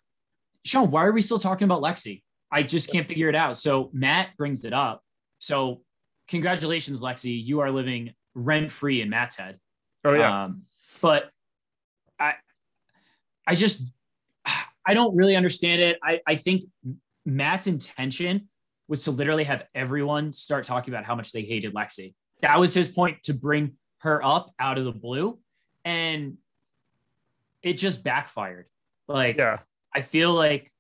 Sean, 0.64 0.90
why 0.90 1.04
are 1.04 1.12
we 1.12 1.20
still 1.20 1.38
talking 1.38 1.66
about 1.66 1.82
Lexi? 1.82 2.22
I 2.50 2.62
just 2.62 2.90
can't 2.90 3.08
figure 3.08 3.28
it 3.28 3.34
out. 3.34 3.58
So 3.58 3.90
Matt 3.92 4.36
brings 4.36 4.64
it 4.64 4.72
up. 4.72 5.02
So 5.38 5.82
congratulations, 6.28 7.02
Lexi. 7.02 7.44
You 7.44 7.60
are 7.60 7.70
living 7.70 8.14
rent 8.34 8.70
free 8.70 9.00
in 9.00 9.10
Matt's 9.10 9.36
head. 9.36 9.58
Oh 10.04 10.14
yeah. 10.14 10.44
Um, 10.44 10.62
but 11.02 11.30
I, 12.18 12.34
I 13.46 13.54
just, 13.54 13.82
I 14.86 14.94
don't 14.94 15.16
really 15.16 15.34
understand 15.34 15.82
it. 15.82 15.98
I, 16.02 16.20
I 16.26 16.36
think 16.36 16.62
Matt's 17.24 17.66
intention 17.66 18.48
was 18.88 19.02
to 19.04 19.10
literally 19.10 19.44
have 19.44 19.66
everyone 19.74 20.32
start 20.32 20.64
talking 20.64 20.94
about 20.94 21.04
how 21.04 21.16
much 21.16 21.32
they 21.32 21.42
hated 21.42 21.74
Lexi. 21.74 22.14
That 22.40 22.60
was 22.60 22.72
his 22.72 22.88
point 22.88 23.24
to 23.24 23.34
bring 23.34 23.72
her 23.98 24.24
up 24.24 24.52
out 24.60 24.78
of 24.78 24.84
the 24.84 24.92
blue. 24.92 25.40
And 25.84 26.36
it 27.62 27.74
just 27.74 28.04
backfired. 28.04 28.66
Like, 29.08 29.38
yeah. 29.38 29.58
I 29.92 30.02
feel 30.02 30.32
like 30.32 30.70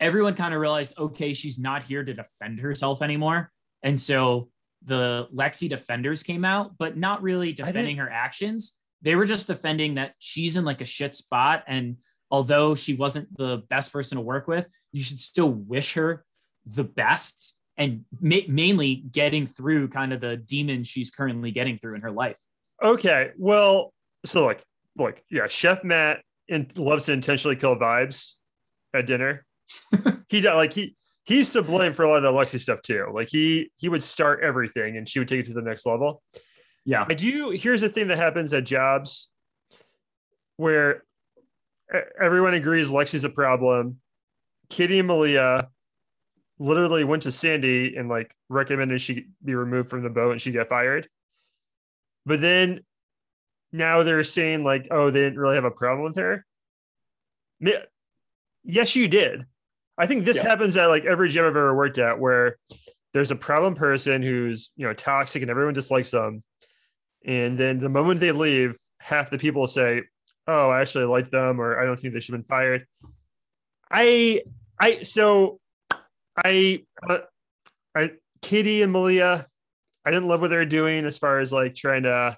everyone 0.00 0.34
kind 0.34 0.54
of 0.54 0.60
realized, 0.60 0.98
okay, 0.98 1.32
she's 1.32 1.58
not 1.58 1.82
here 1.82 2.04
to 2.04 2.14
defend 2.14 2.60
herself 2.60 3.02
anymore. 3.02 3.50
And 3.82 4.00
so 4.00 4.50
the 4.84 5.28
Lexi 5.34 5.68
defenders 5.68 6.22
came 6.22 6.44
out, 6.44 6.76
but 6.78 6.96
not 6.96 7.22
really 7.22 7.52
defending 7.52 7.96
her 7.96 8.10
actions. 8.10 8.78
They 9.02 9.14
were 9.14 9.24
just 9.24 9.46
defending 9.46 9.94
that 9.94 10.14
she's 10.18 10.56
in 10.56 10.64
like 10.64 10.80
a 10.80 10.84
shit 10.84 11.14
spot. 11.14 11.64
And 11.66 11.96
although 12.30 12.74
she 12.74 12.94
wasn't 12.94 13.34
the 13.36 13.62
best 13.68 13.92
person 13.92 14.16
to 14.16 14.22
work 14.22 14.48
with, 14.48 14.66
you 14.92 15.02
should 15.02 15.20
still 15.20 15.50
wish 15.50 15.94
her 15.94 16.24
the 16.66 16.84
best 16.84 17.54
and 17.76 18.04
ma- 18.20 18.36
mainly 18.48 18.96
getting 18.96 19.46
through 19.46 19.88
kind 19.88 20.12
of 20.12 20.20
the 20.20 20.36
demons 20.36 20.88
she's 20.88 21.10
currently 21.10 21.50
getting 21.50 21.76
through 21.76 21.94
in 21.94 22.00
her 22.00 22.10
life. 22.10 22.38
Okay. 22.82 23.30
Well, 23.38 23.92
so 24.24 24.44
like, 24.44 24.62
like, 24.96 25.24
yeah, 25.30 25.46
Chef 25.46 25.84
Matt 25.84 26.22
in, 26.48 26.66
loves 26.76 27.06
to 27.06 27.12
intentionally 27.12 27.56
kill 27.56 27.76
vibes 27.76 28.34
at 28.94 29.06
dinner. 29.06 29.45
he 30.28 30.42
like 30.42 30.72
he 30.72 30.96
he's 31.24 31.50
to 31.50 31.62
blame 31.62 31.92
for 31.92 32.04
a 32.04 32.08
lot 32.08 32.16
of 32.16 32.22
the 32.22 32.32
Lexi 32.32 32.60
stuff 32.60 32.82
too. 32.82 33.06
Like 33.12 33.28
he 33.28 33.70
he 33.76 33.88
would 33.88 34.02
start 34.02 34.42
everything 34.42 34.96
and 34.96 35.08
she 35.08 35.18
would 35.18 35.28
take 35.28 35.40
it 35.40 35.46
to 35.46 35.54
the 35.54 35.62
next 35.62 35.86
level. 35.86 36.22
Yeah. 36.84 37.04
I 37.08 37.14
do. 37.14 37.50
Here's 37.50 37.80
the 37.80 37.88
thing 37.88 38.08
that 38.08 38.16
happens 38.16 38.52
at 38.52 38.64
jobs 38.64 39.28
where 40.56 41.02
everyone 42.20 42.54
agrees 42.54 42.88
Lexi's 42.88 43.24
a 43.24 43.28
problem. 43.28 44.00
Kitty 44.70 45.00
and 45.00 45.08
Malia 45.08 45.68
literally 46.58 47.04
went 47.04 47.24
to 47.24 47.32
Sandy 47.32 47.96
and 47.96 48.08
like 48.08 48.34
recommended 48.48 49.00
she 49.00 49.26
be 49.44 49.54
removed 49.54 49.90
from 49.90 50.02
the 50.02 50.10
boat 50.10 50.32
and 50.32 50.40
she 50.40 50.52
get 50.52 50.68
fired. 50.68 51.08
But 52.24 52.40
then 52.40 52.80
now 53.72 54.02
they're 54.02 54.24
saying 54.24 54.64
like, 54.64 54.88
oh, 54.90 55.10
they 55.10 55.20
didn't 55.20 55.38
really 55.38 55.56
have 55.56 55.64
a 55.64 55.70
problem 55.70 56.04
with 56.04 56.16
her. 56.16 56.44
Yes, 58.64 58.96
you 58.96 59.08
did. 59.08 59.44
I 59.98 60.06
think 60.06 60.24
this 60.24 60.36
yeah. 60.36 60.44
happens 60.44 60.76
at 60.76 60.86
like 60.86 61.04
every 61.04 61.28
gym 61.30 61.44
I've 61.44 61.50
ever 61.50 61.74
worked 61.74 61.98
at 61.98 62.18
where 62.18 62.56
there's 63.12 63.30
a 63.30 63.36
problem 63.36 63.74
person 63.74 64.22
who's, 64.22 64.70
you 64.76 64.86
know, 64.86 64.92
toxic 64.92 65.42
and 65.42 65.50
everyone 65.50 65.74
dislikes 65.74 66.10
them. 66.10 66.42
And 67.24 67.58
then 67.58 67.78
the 67.80 67.88
moment 67.88 68.20
they 68.20 68.32
leave, 68.32 68.76
half 69.00 69.30
the 69.30 69.38
people 69.38 69.66
say, 69.66 70.02
Oh, 70.46 70.70
I 70.70 70.80
actually 70.80 71.06
like 71.06 71.30
them, 71.30 71.60
or 71.60 71.80
I 71.80 71.84
don't 71.86 71.98
think 71.98 72.14
they 72.14 72.20
should 72.20 72.34
have 72.34 72.42
been 72.42 72.48
fired. 72.48 72.86
I, 73.90 74.42
I, 74.78 75.02
so 75.02 75.58
I, 76.36 76.84
uh, 77.08 77.18
I, 77.96 78.12
Katie 78.42 78.82
and 78.82 78.92
Malia, 78.92 79.46
I 80.04 80.10
didn't 80.10 80.28
love 80.28 80.40
what 80.40 80.48
they 80.48 80.56
were 80.56 80.64
doing 80.64 81.04
as 81.04 81.18
far 81.18 81.40
as 81.40 81.52
like 81.52 81.74
trying 81.74 82.04
to. 82.04 82.36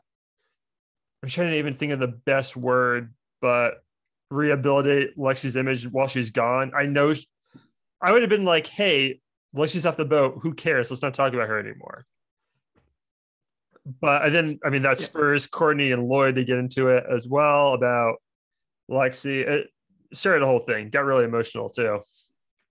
I'm 1.23 1.29
trying 1.29 1.51
to 1.51 1.59
even 1.59 1.75
think 1.75 1.93
of 1.93 1.99
the 1.99 2.07
best 2.07 2.57
word, 2.57 3.13
but 3.43 3.83
rehabilitate 4.31 5.19
Lexi's 5.19 5.57
image 5.57 5.85
while 5.87 6.07
she's 6.07 6.31
gone. 6.31 6.73
I 6.75 6.87
know 6.87 7.13
I 8.01 8.13
would 8.13 8.23
have 8.23 8.31
been 8.31 8.45
like, 8.45 8.67
hey, 8.67 9.21
Lexi's 9.57 9.87
off 9.87 9.97
the 9.97 10.05
boat. 10.05 10.39
Who 10.43 10.55
cares? 10.55 10.91
Let's 10.91 11.03
not 11.03 11.15
talk 11.15 11.33
about 11.33 11.49
her 11.49 11.59
anymore. 11.59 12.07
But 14.01 14.31
then, 14.31 14.59
I 14.65 14.69
mean, 14.69 14.83
that 14.83 14.99
spurs 14.99 15.47
Courtney 15.47 15.93
and 15.93 16.09
Lloyd 16.09 16.35
to 16.35 16.45
get 16.45 16.59
into 16.59 16.89
it 16.89 17.05
as 17.11 17.27
well 17.27 17.73
about 17.73 18.17
Lexi. 18.91 19.47
It 19.47 19.69
started 20.13 20.43
the 20.43 20.47
whole 20.47 20.61
thing, 20.61 20.91
got 20.91 21.05
really 21.05 21.25
emotional 21.25 21.71
too. 21.71 22.01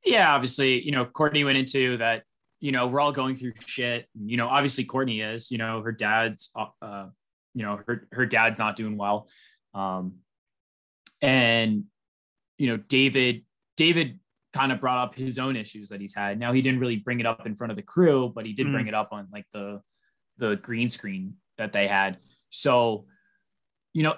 Yeah, 0.06 0.32
obviously, 0.32 0.82
you 0.82 0.92
know, 0.92 1.06
Courtney 1.06 1.44
went 1.44 1.58
into 1.58 1.98
that, 1.98 2.24
you 2.60 2.72
know, 2.72 2.88
we're 2.88 3.00
all 3.00 3.12
going 3.12 3.36
through 3.36 3.54
shit. 3.66 4.08
You 4.14 4.38
know, 4.38 4.48
obviously 4.48 4.86
Courtney 4.86 5.22
is, 5.22 5.50
you 5.52 5.58
know, 5.58 5.82
her 5.82 5.92
dad's, 5.92 6.52
uh, 6.56 7.08
you 7.54 7.64
know, 7.64 7.80
her, 7.88 8.08
her 8.12 8.26
dad's 8.26 8.60
not 8.60 8.76
doing 8.76 8.96
well. 8.96 9.28
Um, 9.74 10.18
and, 11.22 11.86
you 12.60 12.68
know, 12.68 12.78
David, 12.78 13.44
David 13.76 14.20
kind 14.58 14.72
of 14.72 14.80
brought 14.80 14.98
up 14.98 15.16
his 15.16 15.40
own 15.40 15.56
issues 15.56 15.90
that 15.90 16.02
he's 16.02 16.16
had. 16.16 16.40
Now 16.40 16.54
he 16.54 16.62
didn't 16.62 16.80
really 16.80 16.98
bring 16.98 17.20
it 17.20 17.26
up 17.26 17.46
in 17.46 17.56
front 17.56 17.72
of 17.72 17.78
the 17.78 17.84
crew, 17.84 18.32
but 18.34 18.46
he 18.46 18.54
did 18.54 18.68
mm. 18.68 18.74
bring 18.74 18.88
it 18.88 18.94
up 18.94 19.10
on 19.12 19.28
like 19.32 19.46
the 19.54 19.82
the 20.38 20.56
green 20.58 20.90
screen 20.90 21.36
that 21.58 21.74
they 21.74 21.88
had. 21.88 22.18
So, 22.50 23.06
you 23.94 24.04
know, 24.04 24.16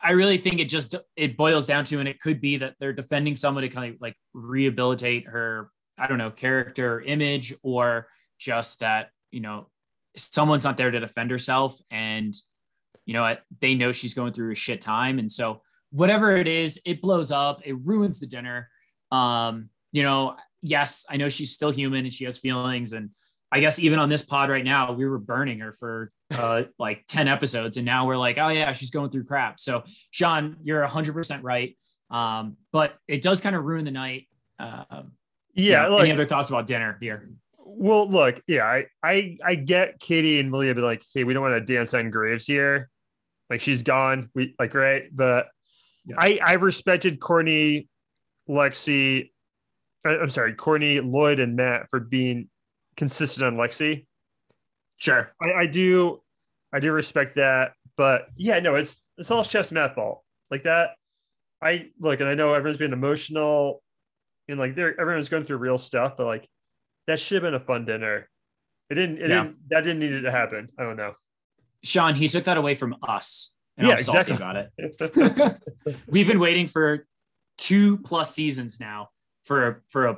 I 0.00 0.10
really 0.12 0.38
think 0.38 0.60
it 0.60 0.68
just 0.68 0.94
it 1.16 1.36
boils 1.36 1.66
down 1.66 1.84
to, 1.86 1.98
and 1.98 2.08
it 2.08 2.20
could 2.20 2.40
be 2.40 2.58
that 2.58 2.74
they're 2.78 2.92
defending 2.92 3.34
someone 3.34 3.62
to 3.62 3.68
kind 3.68 3.94
of 3.94 4.00
like 4.00 4.16
rehabilitate 4.32 5.26
her, 5.28 5.70
I 5.96 6.06
don't 6.06 6.18
know, 6.18 6.30
character 6.30 7.00
image, 7.00 7.54
or 7.62 8.08
just 8.38 8.80
that, 8.80 9.10
you 9.30 9.40
know, 9.40 9.68
someone's 10.16 10.64
not 10.64 10.76
there 10.76 10.90
to 10.90 11.00
defend 11.00 11.30
herself. 11.30 11.80
And, 11.90 12.34
you 13.06 13.14
know, 13.14 13.36
they 13.60 13.74
know 13.74 13.92
she's 13.92 14.14
going 14.14 14.32
through 14.32 14.52
a 14.52 14.56
shit 14.56 14.80
time. 14.80 15.18
And 15.18 15.30
so 15.30 15.62
whatever 15.90 16.36
it 16.36 16.48
is, 16.48 16.80
it 16.84 17.00
blows 17.00 17.30
up, 17.30 17.62
it 17.64 17.76
ruins 17.84 18.18
the 18.18 18.26
dinner. 18.26 18.68
Um, 19.14 19.70
you 19.92 20.02
know, 20.02 20.36
yes, 20.62 21.06
I 21.08 21.16
know 21.16 21.28
she's 21.28 21.52
still 21.52 21.70
human 21.70 22.04
and 22.04 22.12
she 22.12 22.24
has 22.24 22.38
feelings. 22.38 22.92
And 22.92 23.10
I 23.52 23.60
guess 23.60 23.78
even 23.78 23.98
on 23.98 24.08
this 24.08 24.24
pod 24.24 24.50
right 24.50 24.64
now, 24.64 24.92
we 24.92 25.06
were 25.06 25.18
burning 25.18 25.60
her 25.60 25.72
for 25.72 26.10
uh, 26.32 26.64
like 26.78 27.04
10 27.06 27.28
episodes. 27.28 27.76
And 27.76 27.86
now 27.86 28.06
we're 28.06 28.16
like, 28.16 28.38
oh, 28.38 28.48
yeah, 28.48 28.72
she's 28.72 28.90
going 28.90 29.10
through 29.10 29.24
crap. 29.24 29.60
So, 29.60 29.84
Sean, 30.10 30.56
you're 30.64 30.84
100% 30.84 31.40
right. 31.42 31.76
Um, 32.10 32.56
but 32.72 32.96
it 33.06 33.22
does 33.22 33.40
kind 33.40 33.54
of 33.54 33.64
ruin 33.64 33.84
the 33.84 33.90
night. 33.90 34.28
Uh, 34.58 35.02
yeah. 35.54 35.84
You 35.84 35.90
know, 35.90 35.98
any 35.98 36.12
other 36.12 36.24
thoughts 36.24 36.48
about 36.48 36.66
dinner 36.66 36.98
here? 37.00 37.30
Well, 37.58 38.08
look, 38.08 38.40
yeah, 38.46 38.64
I, 38.64 38.86
I, 39.02 39.36
I 39.44 39.54
get 39.54 39.98
Katie 39.98 40.38
and 40.38 40.50
Malia 40.50 40.74
be 40.74 40.80
like, 40.80 41.02
hey, 41.14 41.24
we 41.24 41.34
don't 41.34 41.42
want 41.42 41.54
to 41.54 41.72
dance 41.74 41.94
on 41.94 42.10
graves 42.10 42.46
here. 42.46 42.90
Like 43.50 43.60
she's 43.60 43.82
gone. 43.82 44.30
We 44.34 44.54
like, 44.58 44.74
right. 44.74 45.04
But 45.12 45.48
yeah. 46.04 46.16
I, 46.18 46.38
I 46.44 46.52
respected 46.54 47.20
Courtney 47.20 47.88
Lexi, 48.48 49.30
uh, 50.06 50.18
I'm 50.20 50.30
sorry, 50.30 50.54
Courtney, 50.54 51.00
Lloyd, 51.00 51.40
and 51.40 51.56
Matt 51.56 51.88
for 51.90 52.00
being 52.00 52.48
consistent 52.96 53.46
on 53.46 53.56
Lexi. 53.56 54.06
Sure, 54.96 55.32
I, 55.42 55.52
I 55.52 55.66
do, 55.66 56.22
I 56.72 56.80
do 56.80 56.92
respect 56.92 57.36
that, 57.36 57.72
but 57.96 58.28
yeah, 58.36 58.60
no, 58.60 58.74
it's 58.74 59.02
it's 59.18 59.30
all 59.30 59.42
Chef's 59.42 59.72
Matt 59.72 59.94
fault. 59.94 60.22
Like 60.50 60.64
that, 60.64 60.90
I 61.62 61.90
look, 61.98 62.20
and 62.20 62.28
I 62.28 62.34
know 62.34 62.54
everyone's 62.54 62.78
been 62.78 62.92
emotional, 62.92 63.82
and 64.48 64.58
like 64.58 64.74
they're 64.74 64.98
everyone's 65.00 65.28
going 65.28 65.44
through 65.44 65.58
real 65.58 65.78
stuff, 65.78 66.14
but 66.16 66.26
like 66.26 66.48
that 67.06 67.18
should 67.18 67.42
have 67.42 67.42
been 67.42 67.60
a 67.60 67.64
fun 67.64 67.84
dinner. 67.84 68.28
It 68.90 68.94
didn't. 68.94 69.18
It 69.18 69.30
yeah. 69.30 69.42
didn't. 69.42 69.68
That 69.70 69.84
didn't 69.84 70.00
need 70.00 70.12
it 70.12 70.22
to 70.22 70.30
happen. 70.30 70.68
I 70.78 70.82
don't 70.82 70.96
know. 70.96 71.14
Sean, 71.82 72.14
he 72.14 72.28
took 72.28 72.44
that 72.44 72.56
away 72.56 72.74
from 72.74 72.96
us. 73.02 73.52
And 73.76 73.86
yeah, 73.86 73.94
I'm 73.94 73.98
exactly. 73.98 74.36
about 74.36 74.56
it. 74.56 75.60
We've 76.06 76.26
been 76.26 76.38
waiting 76.38 76.66
for 76.66 77.06
two 77.58 77.98
plus 77.98 78.34
seasons 78.34 78.80
now 78.80 79.10
for 79.44 79.82
for 79.88 80.06
a 80.06 80.16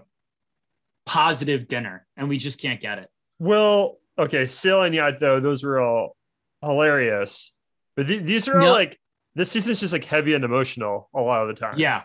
positive 1.05 1.69
dinner, 1.69 2.07
and 2.17 2.29
we 2.29 2.37
just 2.37 2.61
can't 2.61 2.81
get 2.81 2.99
it. 2.99 3.09
Well, 3.39 3.99
okay, 4.19 4.47
Sailing 4.47 4.95
Yacht 4.95 5.21
though, 5.21 5.41
those 5.41 5.63
were 5.63 5.81
all 5.81 6.17
hilarious, 6.63 7.53
but 7.95 8.07
th- 8.07 8.23
these 8.23 8.49
are 8.49 8.61
all 8.61 8.73
like 8.73 8.99
this 9.35 9.51
season's 9.51 9.81
just 9.81 9.93
like 9.93 10.05
heavy 10.05 10.35
and 10.35 10.45
emotional 10.45 11.09
a 11.15 11.21
lot 11.21 11.43
of 11.43 11.49
the 11.49 11.55
time. 11.55 11.79
Yeah, 11.79 12.03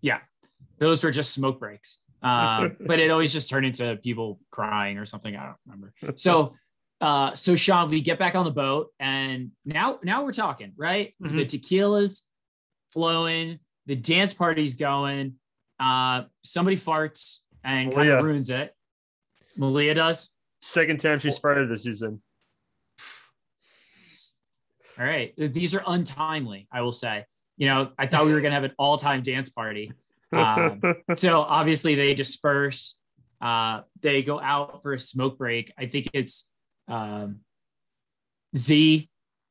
yeah, 0.00 0.18
those 0.78 1.02
were 1.02 1.10
just 1.10 1.32
smoke 1.32 1.60
breaks. 1.60 1.98
Uh, 2.22 2.70
but 2.80 2.98
it 2.98 3.10
always 3.10 3.32
just 3.32 3.48
turned 3.48 3.66
into 3.66 3.96
people 3.96 4.40
crying 4.50 4.98
or 4.98 5.06
something. 5.06 5.34
I 5.36 5.46
don't 5.46 5.56
remember. 5.66 5.94
So, 6.16 6.54
uh, 7.00 7.34
so 7.34 7.54
Sean, 7.54 7.90
we 7.90 8.00
get 8.00 8.18
back 8.18 8.34
on 8.34 8.44
the 8.44 8.50
boat, 8.50 8.88
and 8.98 9.52
now 9.64 9.98
now 10.02 10.24
we're 10.24 10.32
talking, 10.32 10.72
right? 10.76 11.14
Mm-hmm. 11.22 11.36
The 11.36 11.46
tequila's 11.46 12.22
flowing 12.92 13.60
the 13.86 13.96
dance 13.96 14.34
party's 14.34 14.74
going. 14.74 15.34
Uh, 15.78 16.22
somebody 16.42 16.76
farts 16.76 17.40
and 17.64 17.92
kind 17.92 18.08
of 18.08 18.24
ruins 18.24 18.50
it. 18.50 18.74
Malia 19.56 19.94
does. 19.94 20.30
Second 20.60 21.00
time 21.00 21.18
she's 21.18 21.38
farted 21.38 21.68
this 21.68 21.84
season. 21.84 22.22
All 24.98 25.04
right. 25.04 25.34
These 25.36 25.74
are 25.74 25.82
untimely, 25.86 26.68
I 26.72 26.82
will 26.82 26.92
say. 26.92 27.24
You 27.56 27.68
know, 27.68 27.90
I 27.98 28.06
thought 28.06 28.26
we 28.26 28.32
were 28.32 28.40
going 28.40 28.50
to 28.50 28.54
have 28.54 28.64
an 28.64 28.72
all 28.78 28.98
time 28.98 29.22
dance 29.22 29.48
party. 29.48 29.92
Um, 30.32 30.80
so 31.16 31.40
obviously 31.40 31.94
they 31.94 32.14
disperse. 32.14 32.96
Uh, 33.40 33.82
they 34.00 34.22
go 34.22 34.40
out 34.40 34.82
for 34.82 34.94
a 34.94 34.98
smoke 34.98 35.38
break. 35.38 35.72
I 35.78 35.86
think 35.86 36.08
it's 36.14 36.50
um, 36.88 37.40
Z 38.56 39.10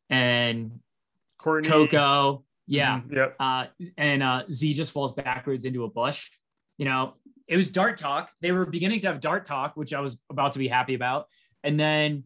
and 0.10 0.80
Courtney. 1.38 1.70
Coco 1.70 2.45
yeah. 2.68 3.00
Mm-hmm. 3.00 3.16
Yep. 3.16 3.36
Uh, 3.40 3.66
and 3.98 4.24
uh, 4.24 4.44
Z 4.52 4.74
just 4.74 4.92
falls 4.92 5.14
backwards 5.14 5.66
into 5.66 5.84
a 5.84 5.90
bush. 5.90 6.30
You 6.78 6.86
know, 6.86 7.14
it 7.48 7.58
was 7.58 7.72
dart 7.72 7.98
talk. 7.98 8.32
They 8.42 8.52
were 8.52 8.66
beginning 8.66 9.00
to 9.02 9.08
have 9.08 9.20
dart 9.20 9.46
talk, 9.46 9.78
which 9.78 9.94
I 9.94 10.00
was 10.00 10.22
about 10.30 10.54
to 10.54 10.60
be 10.60 10.68
happy 10.68 10.94
about. 10.94 11.28
And 11.64 11.80
then, 11.80 12.24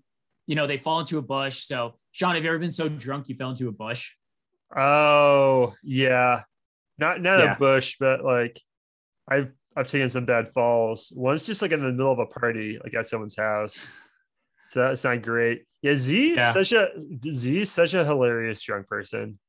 you 0.48 0.56
know, 0.56 0.68
they 0.68 0.78
fall 0.78 1.00
into 1.00 1.18
a 1.18 1.22
bush. 1.22 1.64
So, 1.64 1.96
Sean, 2.12 2.36
have 2.36 2.44
you 2.44 2.50
ever 2.50 2.60
been 2.60 2.72
so 2.72 2.90
drunk 2.90 3.30
you 3.30 3.36
fell 3.36 3.50
into 3.50 3.68
a 3.68 3.72
bush? 3.72 4.14
Oh, 4.76 5.74
yeah. 5.84 6.44
Not 6.98 7.22
not 7.22 7.40
yeah. 7.40 7.56
a 7.56 7.58
bush, 7.58 7.96
but 8.00 8.24
like 8.24 8.60
I've 9.28 9.52
I've 9.76 9.88
taken 9.88 10.10
some 10.10 10.26
bad 10.26 10.52
falls. 10.54 11.14
One's 11.16 11.44
just 11.44 11.62
like 11.62 11.72
in 11.72 11.82
the 11.82 11.92
middle 11.92 12.12
of 12.12 12.20
a 12.20 12.26
party, 12.26 12.78
like 12.84 12.94
at 12.94 13.08
someone's 13.08 13.38
house. 13.38 13.90
So 14.70 14.82
that's 14.82 15.04
not 15.04 15.22
great. 15.22 15.64
Yeah, 15.82 15.96
Z 15.96 16.32
is 16.32 16.38
yeah. 16.38 16.52
such 16.52 16.74
a 16.74 16.90
Z 17.32 17.60
is 17.62 17.72
such 17.72 17.94
a 17.94 18.04
hilarious 18.04 18.62
drunk 18.62 18.88
person. 18.88 19.40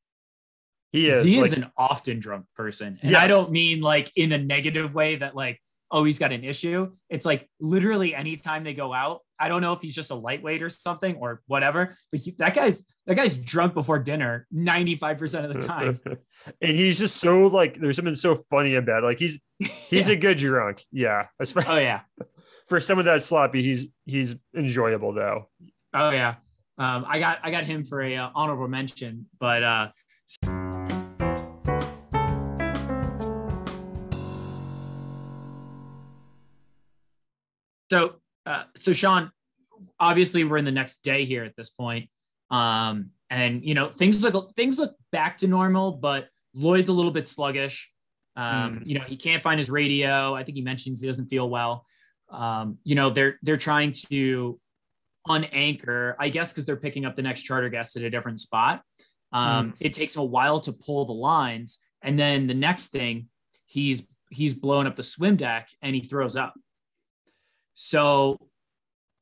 He 0.92 1.06
is. 1.06 1.22
Z 1.22 1.36
like, 1.36 1.46
is 1.46 1.52
an 1.54 1.70
often 1.76 2.20
drunk 2.20 2.46
person. 2.56 2.98
And 3.02 3.12
yes. 3.12 3.22
I 3.22 3.28
don't 3.28 3.50
mean 3.50 3.80
like 3.80 4.10
in 4.16 4.32
a 4.32 4.38
negative 4.38 4.94
way 4.94 5.16
that 5.16 5.36
like, 5.36 5.60
oh, 5.90 6.04
he's 6.04 6.18
got 6.18 6.32
an 6.32 6.44
issue. 6.44 6.92
It's 7.08 7.26
like 7.26 7.48
literally 7.60 8.14
anytime 8.14 8.64
they 8.64 8.74
go 8.74 8.92
out, 8.92 9.20
I 9.38 9.48
don't 9.48 9.60
know 9.60 9.72
if 9.72 9.80
he's 9.80 9.94
just 9.94 10.10
a 10.10 10.14
lightweight 10.14 10.62
or 10.62 10.68
something 10.68 11.16
or 11.16 11.42
whatever, 11.46 11.96
but 12.12 12.20
he, 12.20 12.32
that 12.38 12.54
guy's 12.54 12.84
that 13.06 13.14
guy's 13.14 13.36
drunk 13.36 13.74
before 13.74 13.98
dinner 13.98 14.46
95% 14.54 15.44
of 15.44 15.54
the 15.54 15.66
time. 15.66 16.00
and 16.60 16.76
he's 16.76 16.98
just 16.98 17.16
so 17.16 17.46
like 17.46 17.80
there's 17.80 17.96
something 17.96 18.14
so 18.14 18.44
funny 18.50 18.74
about 18.74 19.02
it. 19.02 19.06
Like 19.06 19.18
he's 19.18 19.40
he's 19.58 20.08
yeah. 20.08 20.14
a 20.14 20.16
good 20.16 20.38
drunk. 20.38 20.84
Yeah. 20.92 21.26
oh 21.66 21.78
yeah. 21.78 22.00
For 22.68 22.80
someone 22.80 23.06
that 23.06 23.22
sloppy, 23.22 23.64
he's 23.64 23.86
he's 24.04 24.36
enjoyable 24.56 25.12
though. 25.12 25.48
Oh 25.92 26.10
yeah. 26.10 26.36
Um, 26.78 27.04
I 27.08 27.18
got 27.18 27.38
I 27.42 27.50
got 27.50 27.64
him 27.64 27.84
for 27.84 28.00
a 28.00 28.16
uh, 28.16 28.30
honorable 28.32 28.68
mention, 28.68 29.26
but 29.40 29.64
uh 29.64 29.88
so 38.76 38.92
Sean, 38.92 39.30
obviously 39.98 40.44
we're 40.44 40.58
in 40.58 40.64
the 40.64 40.72
next 40.72 41.02
day 41.02 41.24
here 41.24 41.44
at 41.44 41.56
this 41.56 41.70
point. 41.70 42.08
Um, 42.50 43.10
and 43.30 43.64
you 43.64 43.74
know, 43.74 43.90
things 43.90 44.22
look 44.24 44.54
things 44.56 44.78
look 44.78 44.96
back 45.12 45.38
to 45.38 45.46
normal, 45.46 45.92
but 45.92 46.28
Lloyd's 46.54 46.88
a 46.88 46.92
little 46.92 47.12
bit 47.12 47.28
sluggish. 47.28 47.90
Um, 48.36 48.80
mm. 48.80 48.86
you 48.86 48.98
know, 48.98 49.04
he 49.06 49.16
can't 49.16 49.42
find 49.42 49.58
his 49.58 49.70
radio. 49.70 50.34
I 50.34 50.42
think 50.42 50.56
he 50.56 50.62
mentions 50.62 51.00
he 51.00 51.06
doesn't 51.06 51.28
feel 51.28 51.48
well. 51.48 51.84
Um, 52.30 52.78
you 52.84 52.94
know, 52.94 53.10
they're 53.10 53.38
they're 53.42 53.56
trying 53.56 53.92
to 54.08 54.58
unanchor, 55.28 56.14
I 56.18 56.28
guess, 56.28 56.52
because 56.52 56.66
they're 56.66 56.76
picking 56.76 57.04
up 57.04 57.14
the 57.14 57.22
next 57.22 57.42
charter 57.42 57.68
guest 57.68 57.96
at 57.96 58.02
a 58.02 58.10
different 58.10 58.40
spot. 58.40 58.82
Um, 59.32 59.72
mm. 59.72 59.76
It 59.80 59.92
takes 59.92 60.16
him 60.16 60.22
a 60.22 60.26
while 60.26 60.60
to 60.60 60.72
pull 60.72 61.04
the 61.04 61.12
lines, 61.12 61.78
and 62.02 62.18
then 62.18 62.48
the 62.48 62.54
next 62.54 62.88
thing, 62.88 63.28
he's 63.66 64.08
he's 64.30 64.54
blowing 64.54 64.86
up 64.86 64.96
the 64.96 65.02
swim 65.02 65.36
deck 65.36 65.68
and 65.82 65.94
he 65.94 66.00
throws 66.00 66.36
up. 66.36 66.54
So 67.74 68.38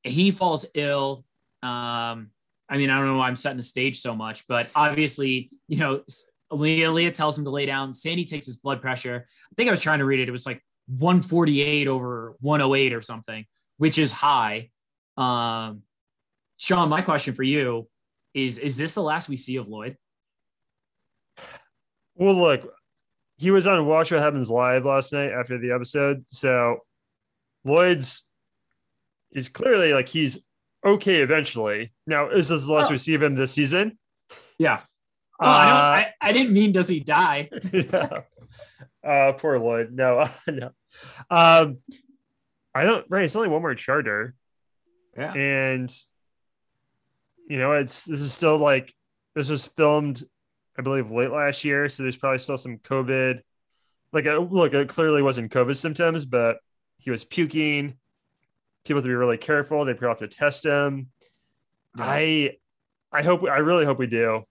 he 0.02 0.30
falls 0.30 0.66
ill. 0.74 1.24
Um, 1.62 2.30
I 2.68 2.76
mean, 2.76 2.90
I 2.90 2.98
don't 2.98 3.06
know 3.06 3.16
why 3.16 3.28
I'm 3.28 3.36
setting 3.36 3.56
the 3.56 3.62
stage 3.62 4.00
so 4.00 4.14
much, 4.14 4.46
but 4.46 4.70
obviously, 4.74 5.50
you 5.68 5.78
know, 5.78 6.02
Leah, 6.50 6.90
Leah 6.90 7.10
tells 7.10 7.36
him 7.36 7.44
to 7.44 7.50
lay 7.50 7.66
down. 7.66 7.94
Sandy 7.94 8.24
takes 8.24 8.46
his 8.46 8.56
blood 8.56 8.80
pressure. 8.80 9.24
I 9.26 9.54
think 9.56 9.68
I 9.68 9.70
was 9.70 9.82
trying 9.82 9.98
to 9.98 10.04
read 10.04 10.20
it. 10.20 10.28
It 10.28 10.32
was 10.32 10.46
like 10.46 10.62
148 10.86 11.88
over 11.88 12.36
108 12.40 12.92
or 12.92 13.02
something, 13.02 13.44
which 13.76 13.98
is 13.98 14.12
high. 14.12 14.70
Um, 15.16 15.82
Sean, 16.56 16.88
my 16.88 17.02
question 17.02 17.34
for 17.34 17.42
you 17.42 17.88
is: 18.34 18.58
Is 18.58 18.76
this 18.76 18.94
the 18.94 19.02
last 19.02 19.28
we 19.28 19.36
see 19.36 19.56
of 19.56 19.68
Lloyd? 19.68 19.96
Well, 22.14 22.34
look, 22.34 22.72
he 23.36 23.50
was 23.50 23.66
on 23.66 23.86
Watch 23.86 24.10
What 24.10 24.20
Happens 24.20 24.50
Live 24.50 24.84
last 24.84 25.12
night 25.12 25.30
after 25.30 25.58
the 25.58 25.72
episode, 25.72 26.24
so 26.28 26.78
Lloyd's 27.64 28.26
is 29.32 29.48
clearly 29.48 29.92
like 29.92 30.08
he's 30.08 30.38
okay 30.84 31.20
eventually. 31.20 31.92
Now, 32.06 32.30
is 32.30 32.48
this 32.48 32.66
the 32.66 32.72
last 32.72 32.88
oh. 32.88 32.92
we 32.92 32.98
see 32.98 33.14
of 33.14 33.22
him 33.22 33.34
this 33.34 33.52
season? 33.52 33.98
Yeah. 34.58 34.80
Oh, 35.40 35.46
uh, 35.46 35.48
I, 35.48 36.12
I, 36.20 36.28
I, 36.28 36.32
didn't 36.32 36.52
mean 36.52 36.72
does 36.72 36.88
he 36.88 37.00
die? 37.00 37.48
yeah. 37.72 38.22
Uh, 39.06 39.32
poor 39.32 39.58
Lloyd. 39.58 39.92
No, 39.92 40.28
no. 40.48 40.70
Um, 41.30 41.78
I 42.74 42.84
don't. 42.84 43.06
Right, 43.08 43.24
it's 43.24 43.36
only 43.36 43.48
one 43.48 43.62
more 43.62 43.74
charter. 43.74 44.34
Yeah, 45.16 45.32
and 45.32 45.94
you 47.48 47.58
know, 47.58 47.72
it's 47.72 48.04
this 48.04 48.20
is 48.20 48.32
still 48.32 48.58
like 48.58 48.92
this 49.34 49.48
was 49.48 49.64
filmed, 49.64 50.22
I 50.78 50.82
believe, 50.82 51.10
late 51.10 51.30
last 51.30 51.64
year, 51.64 51.88
so 51.88 52.02
there's 52.02 52.16
probably 52.16 52.38
still 52.38 52.58
some 52.58 52.78
COVID. 52.78 53.40
Like, 54.12 54.26
uh, 54.26 54.38
look, 54.38 54.74
it 54.74 54.88
clearly 54.88 55.22
wasn't 55.22 55.52
COVID 55.52 55.76
symptoms, 55.76 56.24
but 56.24 56.58
he 56.98 57.10
was 57.10 57.24
puking. 57.24 57.94
People 58.88 58.98
have 58.98 59.04
to 59.04 59.08
be 59.08 59.14
really 59.14 59.38
careful. 59.38 59.84
They 59.84 59.94
probably 59.94 60.24
have 60.24 60.30
to 60.30 60.36
test 60.36 60.64
him. 60.64 61.08
Yeah. 61.96 62.04
I, 62.04 62.50
I 63.12 63.22
hope. 63.22 63.44
I 63.44 63.58
really 63.58 63.84
hope 63.84 63.98
we 63.98 64.06
do. 64.06 64.42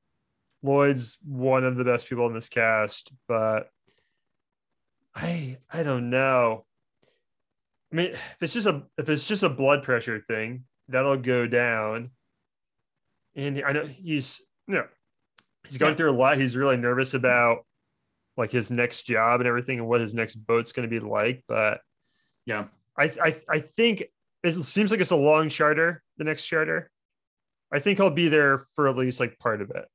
Lloyd's 0.64 1.18
one 1.26 1.64
of 1.64 1.76
the 1.76 1.84
best 1.84 2.08
people 2.08 2.28
in 2.28 2.34
this 2.34 2.50
cast, 2.50 3.12
but 3.28 3.70
I 5.16 5.58
I 5.72 5.84
don't 5.84 6.10
know. 6.10 6.66
I 7.92 7.96
mean, 7.96 8.08
if 8.10 8.38
it's 8.42 8.54
just 8.54 8.68
a 8.68 8.84
if 8.98 9.10
it's 9.10 9.26
just 9.26 9.44
a 9.44 9.50
blood 9.50 9.84
pressure 9.84 10.20
thing, 10.20 10.66
that'll 10.88 11.18
go 11.18 11.48
down. 11.48 12.12
And 13.36 13.64
I 13.66 13.72
know 13.72 13.86
he's 13.86 14.42
you 14.68 14.76
know 14.76 14.86
he's 15.66 15.78
going 15.78 15.94
yeah. 15.94 15.98
through 15.98 16.12
a 16.12 16.18
lot. 16.18 16.38
He's 16.38 16.58
really 16.58 16.78
nervous 16.78 17.14
about 17.14 17.66
like 18.36 18.52
his 18.52 18.72
next 18.72 19.04
job 19.04 19.42
and 19.42 19.48
everything 19.48 19.80
and 19.80 19.88
what 19.88 20.02
his 20.02 20.14
next 20.14 20.36
boat's 20.36 20.72
going 20.72 20.88
to 20.88 21.00
be 21.00 21.06
like. 21.06 21.44
But 21.48 21.82
yeah, 22.46 22.66
I 22.98 23.06
I 23.24 23.36
I 23.50 23.60
think 23.60 24.04
it 24.56 24.64
seems 24.64 24.92
like 24.92 25.00
it's 25.00 25.12
a 25.12 25.16
long 25.16 25.50
charter. 25.50 26.02
The 26.18 26.24
next 26.24 26.46
charter, 26.46 26.90
I 27.72 27.80
think 27.80 28.00
I'll 28.00 28.10
be 28.10 28.30
there 28.30 28.66
for 28.76 28.88
at 28.88 28.96
least 28.96 29.20
like 29.20 29.38
part 29.40 29.62
of 29.62 29.72
it. 29.72 29.86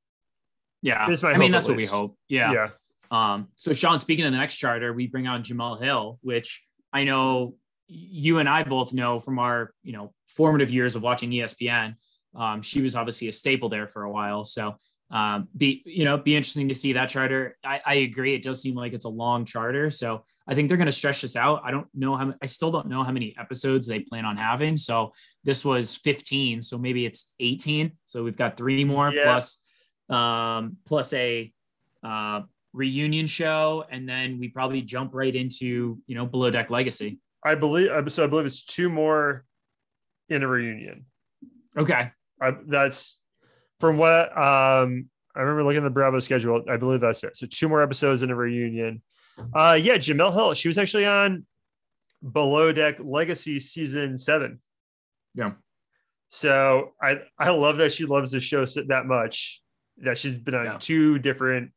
Yeah, 0.81 1.07
This 1.07 1.23
I 1.23 1.37
mean 1.37 1.51
that's 1.51 1.67
what 1.67 1.77
we 1.77 1.85
hope. 1.85 2.17
Yeah, 2.27 2.51
yeah. 2.51 2.69
Um, 3.09 3.47
so 3.55 3.73
Sean, 3.73 3.99
speaking 3.99 4.25
of 4.25 4.31
the 4.31 4.37
next 4.37 4.57
charter, 4.57 4.91
we 4.91 5.07
bring 5.07 5.27
on 5.27 5.43
Jemele 5.43 5.81
Hill, 5.81 6.19
which 6.21 6.63
I 6.91 7.03
know 7.03 7.55
you 7.87 8.39
and 8.39 8.49
I 8.49 8.63
both 8.63 8.91
know 8.91 9.19
from 9.19 9.39
our, 9.39 9.73
you 9.83 9.93
know, 9.93 10.13
formative 10.25 10.71
years 10.71 10.95
of 10.95 11.03
watching 11.03 11.29
ESPN. 11.31 11.95
Um, 12.35 12.61
she 12.61 12.81
was 12.81 12.95
obviously 12.95 13.27
a 13.27 13.33
staple 13.33 13.69
there 13.69 13.87
for 13.87 14.03
a 14.03 14.11
while. 14.11 14.43
So 14.43 14.75
um, 15.13 15.47
be, 15.55 15.81
you 15.85 16.03
know, 16.03 16.17
be 16.17 16.35
interesting 16.35 16.67
to 16.67 16.75
see 16.75 16.93
that 16.93 17.07
charter. 17.07 17.55
I, 17.63 17.81
I 17.85 17.93
agree. 17.95 18.33
It 18.33 18.43
does 18.43 18.61
seem 18.61 18.75
like 18.75 18.93
it's 18.93 19.05
a 19.05 19.09
long 19.09 19.45
charter. 19.45 19.89
So 19.89 20.25
I 20.47 20.55
think 20.55 20.67
they're 20.67 20.77
going 20.77 20.87
to 20.87 20.91
stretch 20.91 21.21
this 21.21 21.35
out. 21.35 21.61
I 21.63 21.71
don't 21.71 21.87
know 21.93 22.17
how, 22.17 22.33
I 22.41 22.47
still 22.47 22.71
don't 22.71 22.87
know 22.87 23.03
how 23.03 23.11
many 23.11 23.35
episodes 23.39 23.87
they 23.87 23.99
plan 23.99 24.25
on 24.25 24.35
having. 24.35 24.75
So 24.75 25.13
this 25.45 25.63
was 25.63 25.95
15. 25.95 26.63
So 26.63 26.77
maybe 26.77 27.05
it's 27.05 27.31
18. 27.39 27.91
So 28.05 28.23
we've 28.23 28.35
got 28.35 28.57
three 28.57 28.83
more 28.83 29.13
yeah. 29.13 29.23
plus, 29.23 29.59
um, 30.09 30.77
plus 30.85 31.13
a, 31.13 31.53
uh, 32.03 32.41
reunion 32.73 33.27
show, 33.27 33.85
and 33.89 34.09
then 34.09 34.39
we 34.39 34.49
probably 34.49 34.81
jump 34.81 35.11
right 35.13 35.35
into 35.35 35.99
you 36.07 36.15
know 36.15 36.25
Below 36.25 36.49
Deck 36.49 36.69
Legacy. 36.69 37.19
I 37.45 37.55
believe 37.55 37.89
so. 38.11 38.23
I 38.23 38.27
believe 38.27 38.45
it's 38.45 38.63
two 38.63 38.89
more 38.89 39.45
in 40.29 40.43
a 40.43 40.47
reunion. 40.47 41.05
Okay, 41.77 42.11
I, 42.41 42.51
that's 42.65 43.19
from 43.83 43.97
what 43.97 44.29
um, 44.31 45.09
I 45.35 45.41
remember 45.41 45.65
looking 45.65 45.79
at 45.79 45.83
the 45.83 45.89
Bravo 45.89 46.19
schedule. 46.19 46.63
I 46.69 46.77
believe 46.77 47.01
that's 47.01 47.21
it. 47.25 47.35
So 47.35 47.47
two 47.47 47.67
more 47.67 47.83
episodes 47.83 48.23
in 48.23 48.29
a 48.31 48.35
reunion. 48.35 49.01
Uh, 49.53 49.77
yeah, 49.77 49.97
Jemele 49.97 50.31
Hill. 50.31 50.53
She 50.53 50.69
was 50.69 50.77
actually 50.77 51.05
on 51.05 51.45
Below 52.31 52.71
Deck 52.71 52.95
Legacy 53.03 53.59
season 53.59 54.17
seven. 54.17 54.61
Yeah. 55.35 55.55
So 56.29 56.93
I 57.01 57.23
I 57.37 57.49
love 57.49 57.75
that 57.79 57.91
she 57.91 58.05
loves 58.05 58.31
the 58.31 58.39
show 58.39 58.63
that 58.63 59.05
much 59.05 59.61
that 59.97 60.17
she's 60.17 60.37
been 60.37 60.55
on 60.55 60.65
yeah. 60.65 60.77
two 60.79 61.19
different 61.19 61.73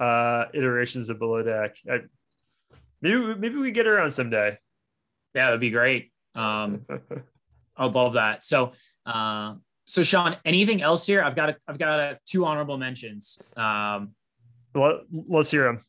uh, 0.00 0.44
iterations 0.54 1.10
of 1.10 1.18
Below 1.18 1.42
Deck. 1.42 1.74
I, 1.90 2.02
maybe 3.02 3.34
maybe 3.34 3.56
we 3.56 3.72
get 3.72 3.86
her 3.86 3.98
on 3.98 4.12
someday. 4.12 4.58
Yeah, 5.34 5.46
that'd 5.46 5.58
be 5.58 5.70
great. 5.70 6.12
Um, 6.36 6.86
I'd 7.76 7.96
love 7.96 8.12
that. 8.12 8.44
So, 8.44 8.74
uh, 9.04 9.56
so 9.86 10.02
Sean, 10.02 10.36
anything 10.44 10.82
else 10.82 11.06
here? 11.06 11.22
I've 11.22 11.36
got 11.36 11.50
a, 11.50 11.56
I've 11.66 11.78
got 11.78 11.98
a, 11.98 12.18
two 12.26 12.44
honorable 12.44 12.76
mentions. 12.76 13.40
Um, 13.56 14.14
Let, 14.74 14.96
let's 15.10 15.50
hear 15.50 15.64
them. 15.64 15.80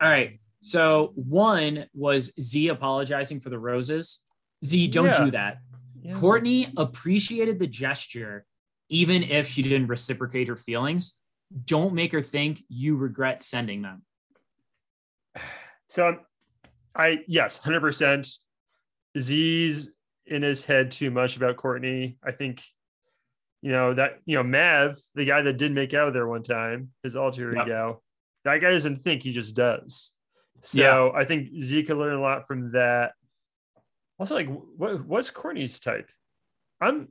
All 0.00 0.08
right. 0.08 0.40
So 0.60 1.12
one 1.14 1.86
was 1.94 2.32
Z 2.40 2.68
apologizing 2.68 3.40
for 3.40 3.50
the 3.50 3.58
roses. 3.58 4.20
Z, 4.64 4.88
don't 4.88 5.06
yeah. 5.06 5.24
do 5.24 5.30
that. 5.32 5.58
Yeah. 6.02 6.14
Courtney 6.14 6.68
appreciated 6.76 7.58
the 7.58 7.66
gesture, 7.66 8.44
even 8.88 9.22
if 9.22 9.46
she 9.46 9.62
didn't 9.62 9.86
reciprocate 9.86 10.48
her 10.48 10.56
feelings 10.56 11.18
don't 11.64 11.94
make 11.94 12.12
her 12.12 12.22
think 12.22 12.62
you 12.68 12.96
regret 12.96 13.42
sending 13.42 13.82
them. 13.82 14.02
So 15.88 16.18
I 16.96 17.20
yes, 17.28 17.60
100% 17.60 18.28
Z's 19.16 19.90
in 20.26 20.42
his 20.42 20.64
head 20.64 20.90
too 20.90 21.12
much 21.12 21.36
about 21.36 21.56
Courtney. 21.56 22.18
I 22.24 22.32
think 22.32 22.60
you 23.66 23.72
know 23.72 23.94
that 23.94 24.20
you 24.26 24.36
know 24.36 24.44
Mav, 24.44 24.96
the 25.16 25.24
guy 25.24 25.42
that 25.42 25.54
did 25.54 25.72
make 25.72 25.92
out 25.92 26.12
there 26.12 26.28
one 26.28 26.44
time, 26.44 26.90
his 27.02 27.16
alter 27.16 27.50
ego. 27.50 27.88
Yep. 27.88 27.98
That 28.44 28.60
guy 28.64 28.70
doesn't 28.70 29.02
think 29.02 29.24
he 29.24 29.32
just 29.32 29.56
does. 29.56 30.12
So 30.62 30.80
yeah. 30.80 31.20
I 31.20 31.24
think 31.24 31.48
Zeke 31.60 31.88
could 31.88 31.96
learn 31.96 32.14
a 32.14 32.20
lot 32.20 32.46
from 32.46 32.70
that. 32.72 33.14
Also, 34.20 34.36
like, 34.36 34.48
what, 34.48 35.04
what's 35.04 35.32
Courtney's 35.32 35.80
type? 35.80 36.08
I'm. 36.80 37.08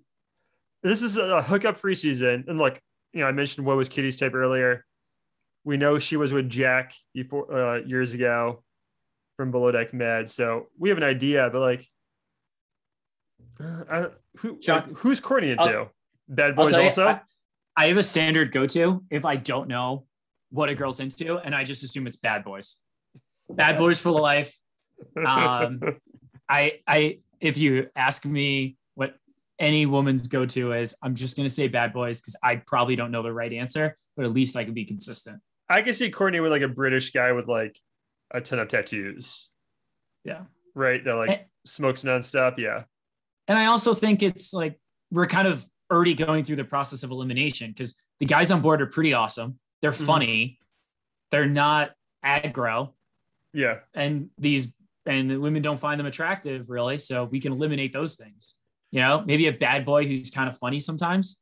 This 0.82 1.02
is 1.02 1.18
a 1.18 1.42
hookup 1.42 1.78
free 1.78 1.94
season, 1.94 2.46
and 2.48 2.58
look, 2.58 2.80
you 3.12 3.20
know, 3.20 3.28
I 3.28 3.34
mentioned 3.34 3.68
what 3.68 3.76
was 3.76 3.90
Kitty's 3.90 4.18
type 4.18 4.34
earlier. 4.34 4.86
We 5.66 5.76
know 5.76 6.00
she 6.00 6.16
was 6.16 6.32
with 6.32 6.50
Jack 6.50 6.94
before 7.14 7.54
uh, 7.54 7.78
years 7.82 8.14
ago 8.14 8.64
from 9.36 9.52
Below 9.52 9.74
Deck 9.74 9.94
Med, 9.94 10.30
so 10.30 10.68
we 10.80 10.88
have 10.88 10.98
an 10.98 11.04
idea. 11.04 11.50
But 11.52 11.60
like, 11.60 11.86
uh, 13.60 14.06
who 14.38 14.58
John, 14.60 14.84
like, 14.88 14.98
who's 15.00 15.20
Courtney 15.20 15.52
into? 15.52 15.64
I'll, 15.64 15.92
Bad 16.28 16.56
Boys 16.56 16.74
also. 16.74 17.08
I, 17.08 17.22
I 17.78 17.88
have 17.88 17.98
a 17.98 18.04
standard 18.04 18.52
go-to 18.52 19.04
if 19.10 19.26
I 19.26 19.36
don't 19.36 19.68
know 19.68 20.06
what 20.50 20.70
a 20.70 20.76
girl's 20.76 21.00
into, 21.00 21.38
and 21.38 21.54
I 21.54 21.64
just 21.64 21.84
assume 21.84 22.08
it's 22.08 22.18
Bad 22.18 22.44
Boys. 22.44 22.78
Bad 23.50 23.78
Boys 23.78 24.00
for 24.00 24.12
life. 24.12 24.58
Um, 25.26 25.82
I 26.50 26.80
I 26.88 27.20
if 27.40 27.58
you 27.58 27.88
ask 27.96 28.26
me 28.26 28.78
what 28.96 29.16
any 29.60 29.86
woman's 29.86 30.28
go 30.28 30.46
to 30.46 30.74
is 30.74 30.96
I'm 31.02 31.16
just 31.16 31.36
going 31.36 31.48
to 31.48 31.54
say 31.54 31.68
bad 31.68 31.94
boys 31.94 32.22
because 32.22 32.36
I 32.44 32.58
probably 32.58 32.96
don't 32.96 33.12
know 33.12 33.24
the 33.24 33.34
right 33.34 33.52
answer, 33.52 33.98
but 34.16 34.26
at 34.26 34.32
least 34.32 34.56
I 34.56 34.64
can 34.64 34.74
be 34.74 34.86
consistent. 34.86 35.42
I 35.70 35.82
can 35.82 35.94
see 35.94 36.10
Courtney 36.10 36.40
with 36.40 36.52
like 36.52 36.62
a 36.62 36.68
British 36.68 37.12
guy 37.12 37.32
with 37.32 37.48
like 37.48 37.78
a 38.32 38.42
ton 38.42 38.60
of 38.60 38.68
tattoos. 38.68 39.50
Yeah. 40.24 40.42
Right. 40.74 41.04
That 41.04 41.16
like 41.16 41.30
and, 41.30 41.40
smokes 41.66 42.04
nonstop. 42.04 42.58
Yeah. 42.58 42.84
And 43.48 43.58
I 43.58 43.66
also 43.66 43.94
think 43.94 44.24
it's 44.24 44.54
like 44.54 44.80
we're 45.12 45.28
kind 45.28 45.48
of 45.48 45.66
already 45.92 46.16
going 46.16 46.44
through 46.44 46.56
the 46.56 46.64
process 46.64 47.04
of 47.04 47.12
elimination 47.12 47.72
because 47.72 47.96
the 48.20 48.26
guys 48.26 48.52
on 48.52 48.62
board 48.62 48.82
are 48.82 48.88
pretty 48.88 49.14
awesome. 49.14 49.60
They're 49.82 49.92
mm-hmm. 49.92 50.06
funny. 50.06 50.60
They're 51.32 51.48
not 51.48 51.92
aggro. 52.26 52.94
Yeah. 53.54 53.80
And 53.94 54.30
these 54.38 54.72
and 55.06 55.30
the 55.30 55.38
women 55.38 55.62
don't 55.62 55.80
find 55.80 56.00
them 56.00 56.08
attractive 56.08 56.70
really. 56.70 56.98
So 56.98 57.26
we 57.26 57.40
can 57.40 57.52
eliminate 57.52 57.94
those 57.94 58.16
things. 58.16 58.56
You 58.92 59.02
know, 59.02 59.24
maybe 59.26 59.48
a 59.48 59.54
bad 59.54 59.86
boy 59.86 60.08
who's 60.08 60.32
kind 60.32 60.50
of 60.50 60.58
funny 60.58 60.80
sometimes 60.80 61.40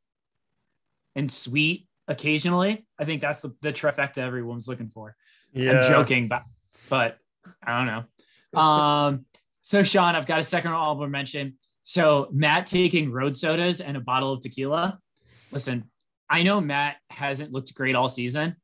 and 1.14 1.30
sweet 1.30 1.86
occasionally. 2.08 2.86
I 2.98 3.04
think 3.04 3.20
that's 3.20 3.42
the, 3.42 3.54
the 3.62 3.72
trifecta 3.72 4.18
everyone's 4.18 4.68
looking 4.68 4.88
for. 4.88 5.16
Yeah. 5.52 5.72
I'm 5.72 5.82
joking, 5.82 6.28
but 6.28 6.42
but 6.88 7.18
I 7.62 7.78
don't 7.78 7.86
know. 7.86 8.04
Um, 8.54 9.26
so 9.62 9.82
Sean, 9.82 10.14
I've 10.14 10.26
got 10.26 10.38
a 10.38 10.44
second 10.44 10.70
honorable 10.70 11.08
mention. 11.08 11.54
So 11.84 12.28
Matt 12.32 12.66
taking 12.66 13.12
road 13.12 13.36
sodas 13.36 13.80
and 13.80 13.96
a 13.96 14.00
bottle 14.00 14.32
of 14.32 14.40
tequila. 14.40 14.98
Listen, 15.52 15.84
I 16.28 16.42
know 16.42 16.60
Matt 16.60 16.96
hasn't 17.10 17.52
looked 17.52 17.74
great 17.74 17.94
all 17.94 18.08
season, 18.08 18.56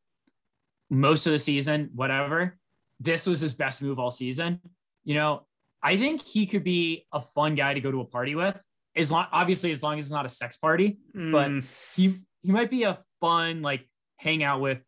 most 0.89 1.27
of 1.27 1.33
the 1.33 1.39
season, 1.39 1.91
whatever. 1.95 2.59
This 2.99 3.27
was 3.27 3.41
his 3.41 3.55
best 3.55 3.83
move 3.83 3.99
all 3.99 4.11
season. 4.11 4.61
You 5.05 5.15
know, 5.15 5.47
I 5.83 5.97
think 5.97 6.23
he 6.23 6.47
could 6.47 6.65
be 6.65 7.07
a 7.13 7.21
fun 7.21 7.55
guy 7.55 7.75
to 7.75 7.81
go 7.81 7.91
to 7.91 8.01
a 8.01 8.05
party 8.05 8.35
with 8.35 8.59
as 8.97 9.13
long 9.13 9.27
obviously 9.33 9.71
as 9.71 9.83
long 9.83 9.99
as 9.99 10.07
it's 10.07 10.13
not 10.13 10.27
a 10.27 10.29
sex 10.29 10.57
party, 10.57 10.99
mm. 11.15 11.33
but 11.33 11.69
he 11.95 12.17
he 12.43 12.53
might 12.53 12.71
be 12.71 12.85
a 12.85 12.99
fun 13.21 13.63
like 13.63 13.87
hang 14.17 14.43
out 14.43 14.61
with 14.61 14.83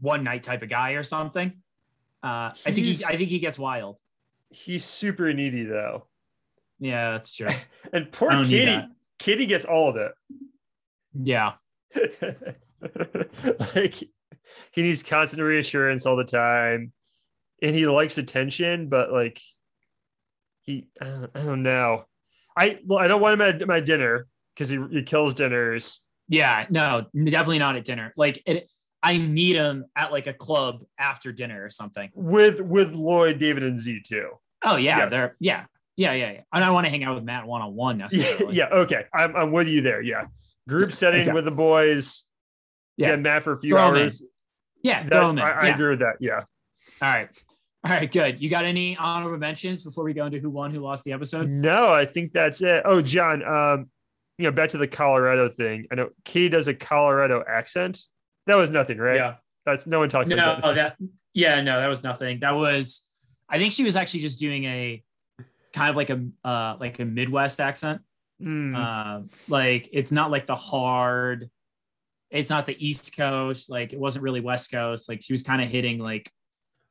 one 0.00 0.24
night 0.24 0.42
type 0.42 0.62
of 0.62 0.68
guy 0.68 0.92
or 0.92 1.02
something. 1.02 1.52
Uh, 2.22 2.50
I 2.66 2.72
think 2.72 2.86
he 2.86 3.04
I 3.04 3.16
think 3.16 3.28
he 3.28 3.38
gets 3.38 3.58
wild. 3.58 3.98
he's 4.50 4.84
super 4.84 5.32
needy 5.32 5.64
though. 5.64 6.06
Yeah, 6.84 7.12
that's 7.12 7.34
true. 7.34 7.48
and 7.94 8.12
poor 8.12 8.44
Kitty, 8.44 8.78
Kitty 9.18 9.46
gets 9.46 9.64
all 9.64 9.88
of 9.88 9.96
it. 9.96 10.12
Yeah. 11.14 11.52
like 13.74 13.94
he 14.72 14.82
needs 14.82 15.02
constant 15.02 15.42
reassurance 15.42 16.04
all 16.04 16.16
the 16.16 16.24
time, 16.24 16.92
and 17.62 17.74
he 17.74 17.86
likes 17.86 18.18
attention, 18.18 18.90
but 18.90 19.10
like 19.10 19.40
he, 20.60 20.86
I 21.00 21.04
don't, 21.06 21.30
I 21.34 21.42
don't 21.42 21.62
know. 21.62 22.04
I 22.54 22.80
well, 22.84 22.98
I 22.98 23.08
don't 23.08 23.22
want 23.22 23.40
him 23.40 23.40
at 23.40 23.66
my 23.66 23.80
dinner 23.80 24.26
because 24.54 24.68
he, 24.68 24.78
he 24.90 25.04
kills 25.04 25.32
dinners. 25.32 26.02
Yeah, 26.28 26.66
no, 26.68 27.06
definitely 27.14 27.60
not 27.60 27.76
at 27.76 27.84
dinner. 27.84 28.12
Like 28.14 28.42
it, 28.44 28.68
I 29.02 29.16
need 29.16 29.56
him 29.56 29.86
at 29.96 30.12
like 30.12 30.26
a 30.26 30.34
club 30.34 30.84
after 30.98 31.32
dinner 31.32 31.64
or 31.64 31.70
something. 31.70 32.10
With 32.12 32.60
with 32.60 32.92
Lloyd, 32.92 33.38
David, 33.38 33.62
and 33.62 33.78
Z 33.78 34.02
too. 34.06 34.32
Oh 34.62 34.76
yeah, 34.76 34.98
yes. 34.98 35.10
they're 35.10 35.36
yeah, 35.40 35.64
yeah, 35.96 36.12
yeah, 36.12 36.32
yeah. 36.32 36.40
And 36.52 36.64
I 36.64 36.70
want 36.70 36.86
to 36.86 36.90
hang 36.90 37.04
out 37.04 37.14
with 37.14 37.24
Matt 37.24 37.46
one 37.46 37.62
on 37.62 37.74
one 37.74 37.98
necessarily. 37.98 38.54
Yeah, 38.54 38.68
okay. 38.70 39.04
I'm 39.12 39.34
I'm 39.36 39.52
with 39.52 39.68
you 39.68 39.80
there. 39.80 40.02
Yeah. 40.02 40.26
Group 40.68 40.92
setting 40.92 41.22
okay. 41.22 41.32
with 41.32 41.44
the 41.44 41.50
boys. 41.50 42.24
Yeah, 42.96 43.16
Matt 43.16 43.42
for 43.42 43.52
a 43.52 43.60
few 43.60 43.70
throw 43.70 43.80
hours. 43.80 44.24
Yeah, 44.82 45.02
that, 45.02 45.12
throw 45.12 45.30
him 45.30 45.38
in. 45.38 45.44
I, 45.44 45.50
I 45.50 45.66
agree 45.68 45.90
with 45.90 46.00
that. 46.00 46.16
Yeah. 46.20 46.40
All 47.02 47.12
right. 47.12 47.28
All 47.84 47.90
right, 47.90 48.10
good. 48.10 48.40
You 48.40 48.48
got 48.48 48.64
any 48.64 48.96
honorable 48.96 49.36
mentions 49.36 49.84
before 49.84 50.04
we 50.04 50.14
go 50.14 50.24
into 50.24 50.38
who 50.38 50.48
won, 50.48 50.72
who 50.72 50.80
lost 50.80 51.04
the 51.04 51.12
episode? 51.12 51.50
No, 51.50 51.88
I 51.92 52.06
think 52.06 52.32
that's 52.32 52.62
it. 52.62 52.82
Oh, 52.86 53.02
John, 53.02 53.44
um, 53.44 53.90
you 54.38 54.44
know, 54.44 54.52
back 54.52 54.70
to 54.70 54.78
the 54.78 54.88
Colorado 54.88 55.50
thing. 55.50 55.86
I 55.92 55.96
know 55.96 56.08
Katie 56.24 56.48
does 56.48 56.66
a 56.66 56.72
Colorado 56.72 57.44
accent. 57.46 58.00
That 58.46 58.56
was 58.56 58.70
nothing, 58.70 58.96
right? 58.96 59.16
Yeah. 59.16 59.34
That's 59.66 59.86
no 59.86 59.98
one 59.98 60.08
talks 60.08 60.30
no, 60.30 60.36
about 60.36 60.62
that. 60.62 60.74
that. 60.74 61.08
Yeah, 61.34 61.60
no, 61.60 61.78
that 61.78 61.88
was 61.88 62.02
nothing. 62.02 62.40
That 62.40 62.52
was 62.52 63.08
I 63.48 63.58
think 63.58 63.72
she 63.72 63.84
was 63.84 63.96
actually 63.96 64.20
just 64.20 64.38
doing 64.38 64.64
a 64.64 65.02
kind 65.74 65.90
of 65.90 65.96
like 65.96 66.10
a 66.10 66.24
uh 66.44 66.76
like 66.80 66.98
a 67.00 67.04
Midwest 67.04 67.60
accent. 67.60 68.00
Mm. 68.40 68.76
Uh, 68.76 69.26
like 69.48 69.88
it's 69.92 70.12
not 70.12 70.30
like 70.30 70.46
the 70.46 70.54
hard, 70.54 71.50
it's 72.30 72.50
not 72.50 72.66
the 72.66 72.76
East 72.84 73.16
Coast, 73.16 73.70
like 73.70 73.92
it 73.92 73.98
wasn't 73.98 74.22
really 74.22 74.40
West 74.40 74.70
Coast. 74.70 75.08
Like 75.08 75.22
she 75.22 75.32
was 75.32 75.42
kind 75.42 75.60
of 75.60 75.68
hitting 75.68 75.98
like 75.98 76.30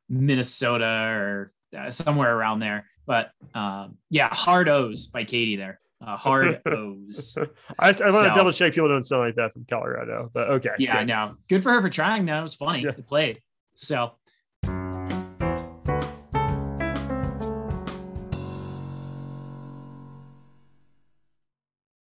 Minnesota 0.08 0.84
or 0.84 1.52
uh, 1.76 1.90
somewhere 1.90 2.34
around 2.34 2.60
there. 2.60 2.86
But 3.06 3.30
um, 3.54 3.98
yeah, 4.10 4.28
hard 4.32 4.68
O's 4.68 5.06
by 5.06 5.24
Katie 5.24 5.56
there. 5.56 5.80
Uh, 6.04 6.16
hard 6.16 6.60
O's. 6.66 7.38
I, 7.78 7.88
I 7.88 7.88
want 7.88 7.96
so, 7.96 8.22
to 8.22 8.34
double 8.34 8.52
check 8.52 8.74
people 8.74 8.88
don't 8.88 9.04
sound 9.04 9.22
like 9.22 9.36
that 9.36 9.52
from 9.52 9.64
Colorado, 9.64 10.30
but 10.32 10.50
okay. 10.50 10.70
Yeah, 10.78 10.96
I 10.96 11.04
know. 11.04 11.36
Good 11.48 11.62
for 11.62 11.72
her 11.72 11.80
for 11.80 11.90
trying. 11.90 12.26
Though 12.26 12.38
it 12.38 12.42
was 12.42 12.54
funny. 12.54 12.82
Yeah. 12.82 12.90
It 12.90 13.06
played. 13.06 13.40
So. 13.74 14.12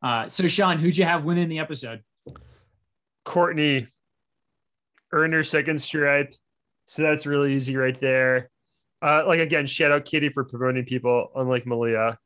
Uh, 0.03 0.27
so 0.27 0.45
Sean, 0.47 0.77
who'd 0.77 0.97
you 0.97 1.05
have 1.05 1.23
winning 1.23 1.47
the 1.47 1.59
episode? 1.59 2.01
Courtney 3.23 3.87
earned 5.13 5.33
her 5.33 5.43
second 5.43 5.81
stripe. 5.81 6.35
So 6.87 7.01
that's 7.01 7.25
really 7.25 7.53
easy 7.53 7.77
right 7.77 7.97
there. 7.99 8.49
Uh, 9.01 9.23
like 9.25 9.39
again, 9.39 9.65
shout 9.65 9.91
out 9.91 10.05
Kitty 10.05 10.29
for 10.29 10.43
promoting 10.43 10.85
people, 10.85 11.29
unlike 11.35 11.65
Malia. 11.65 12.17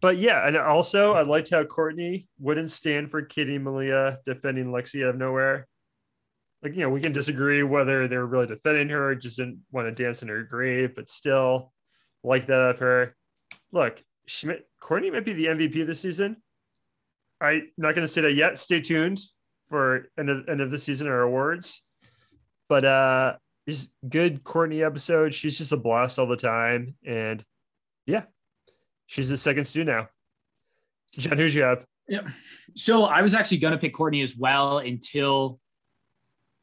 But 0.00 0.18
yeah, 0.18 0.46
and 0.46 0.56
also 0.56 1.14
I 1.14 1.22
liked 1.22 1.50
how 1.50 1.64
Courtney 1.64 2.28
wouldn't 2.38 2.70
stand 2.70 3.10
for 3.10 3.22
Kitty 3.22 3.58
Malia 3.58 4.18
defending 4.24 4.66
Lexi 4.66 5.02
out 5.02 5.10
of 5.10 5.16
nowhere. 5.16 5.66
Like, 6.62 6.74
you 6.74 6.80
know, 6.80 6.90
we 6.90 7.00
can 7.00 7.12
disagree 7.12 7.62
whether 7.62 8.06
they're 8.06 8.26
really 8.26 8.46
defending 8.46 8.90
her, 8.90 9.14
just 9.14 9.38
didn't 9.38 9.60
want 9.72 9.86
to 9.88 10.02
dance 10.02 10.22
in 10.22 10.28
her 10.28 10.42
grave, 10.42 10.94
but 10.94 11.08
still 11.08 11.72
like 12.22 12.46
that 12.46 12.60
of 12.60 12.78
her. 12.80 13.16
Look, 13.72 14.02
Schmidt, 14.26 14.68
Courtney 14.78 15.10
might 15.10 15.24
be 15.24 15.32
the 15.32 15.46
MVP 15.46 15.86
this 15.86 16.00
season. 16.00 16.36
I'm 17.40 17.70
not 17.76 17.94
going 17.94 18.06
to 18.06 18.12
say 18.12 18.20
that 18.22 18.34
yet. 18.34 18.58
Stay 18.58 18.80
tuned 18.80 19.20
for 19.68 20.08
end 20.18 20.28
of, 20.28 20.48
end 20.48 20.60
of 20.60 20.70
the 20.70 20.78
season 20.78 21.08
or 21.08 21.22
awards. 21.22 21.82
But 22.68 22.84
uh 22.84 23.34
just 23.68 23.88
good 24.08 24.42
Courtney 24.42 24.82
episode. 24.82 25.34
She's 25.34 25.56
just 25.56 25.72
a 25.72 25.76
blast 25.76 26.18
all 26.18 26.26
the 26.26 26.36
time. 26.36 26.94
And 27.06 27.44
yeah, 28.06 28.24
she's 29.06 29.28
the 29.28 29.36
second 29.36 29.64
stew 29.66 29.84
now. 29.84 30.08
John, 31.12 31.36
who's 31.36 31.54
you 31.54 31.62
have? 31.62 31.84
Yeah. 32.08 32.28
So 32.74 33.04
I 33.04 33.22
was 33.22 33.34
actually 33.34 33.58
going 33.58 33.72
to 33.72 33.78
pick 33.78 33.94
Courtney 33.94 34.22
as 34.22 34.36
well 34.36 34.78
until 34.78 35.60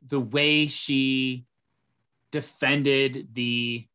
the 0.05 0.19
way 0.19 0.67
she 0.67 1.45
defended 2.31 3.29
the 3.33 3.87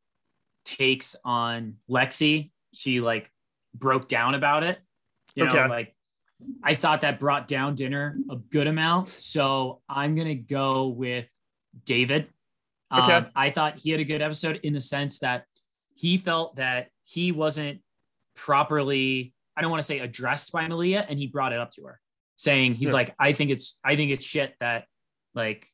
takes 0.65 1.17
on 1.25 1.77
Lexi. 1.91 2.51
She 2.73 3.01
like 3.01 3.31
broke 3.75 4.09
down 4.09 4.35
about 4.35 4.63
it. 4.63 4.79
You 5.35 5.45
know, 5.45 5.51
okay. 5.51 5.69
like 5.69 5.95
I 6.63 6.75
thought 6.75 7.01
that 7.03 7.21
brought 7.21 7.47
down 7.47 7.75
dinner 7.75 8.17
a 8.31 8.37
good 8.37 8.67
amount. 8.67 9.09
So 9.09 9.81
I'm 9.89 10.15
going 10.15 10.29
to 10.29 10.35
go 10.35 10.89
with 10.89 11.29
David. 11.85 12.29
Okay. 12.93 13.13
Um, 13.13 13.27
I 13.35 13.51
thought 13.51 13.79
he 13.79 13.91
had 13.91 14.01
a 14.01 14.05
good 14.05 14.23
episode 14.23 14.61
in 14.63 14.73
the 14.73 14.81
sense 14.81 15.21
that 15.21 15.45
he 15.95 16.19
felt 16.19 16.57
that 16.57 16.89
he 17.05 17.33
wasn't 17.33 17.81
properly, 18.35 19.33
I 19.57 19.63
don't 19.63 19.71
want 19.71 19.83
to 19.83 19.87
say 19.87 19.99
addressed 19.99 20.53
by 20.53 20.67
Malia, 20.69 21.07
and 21.09 21.19
he 21.19 21.27
brought 21.27 21.53
it 21.53 21.59
up 21.59 21.71
to 21.73 21.85
her, 21.85 22.01
saying 22.37 22.75
he's 22.75 22.89
yeah. 22.89 22.95
like, 22.95 23.15
I 23.19 23.33
think 23.33 23.51
it's, 23.51 23.79
I 23.85 23.97
think 23.97 24.11
it's 24.11 24.25
shit 24.25 24.55
that 24.61 24.85
like, 25.35 25.67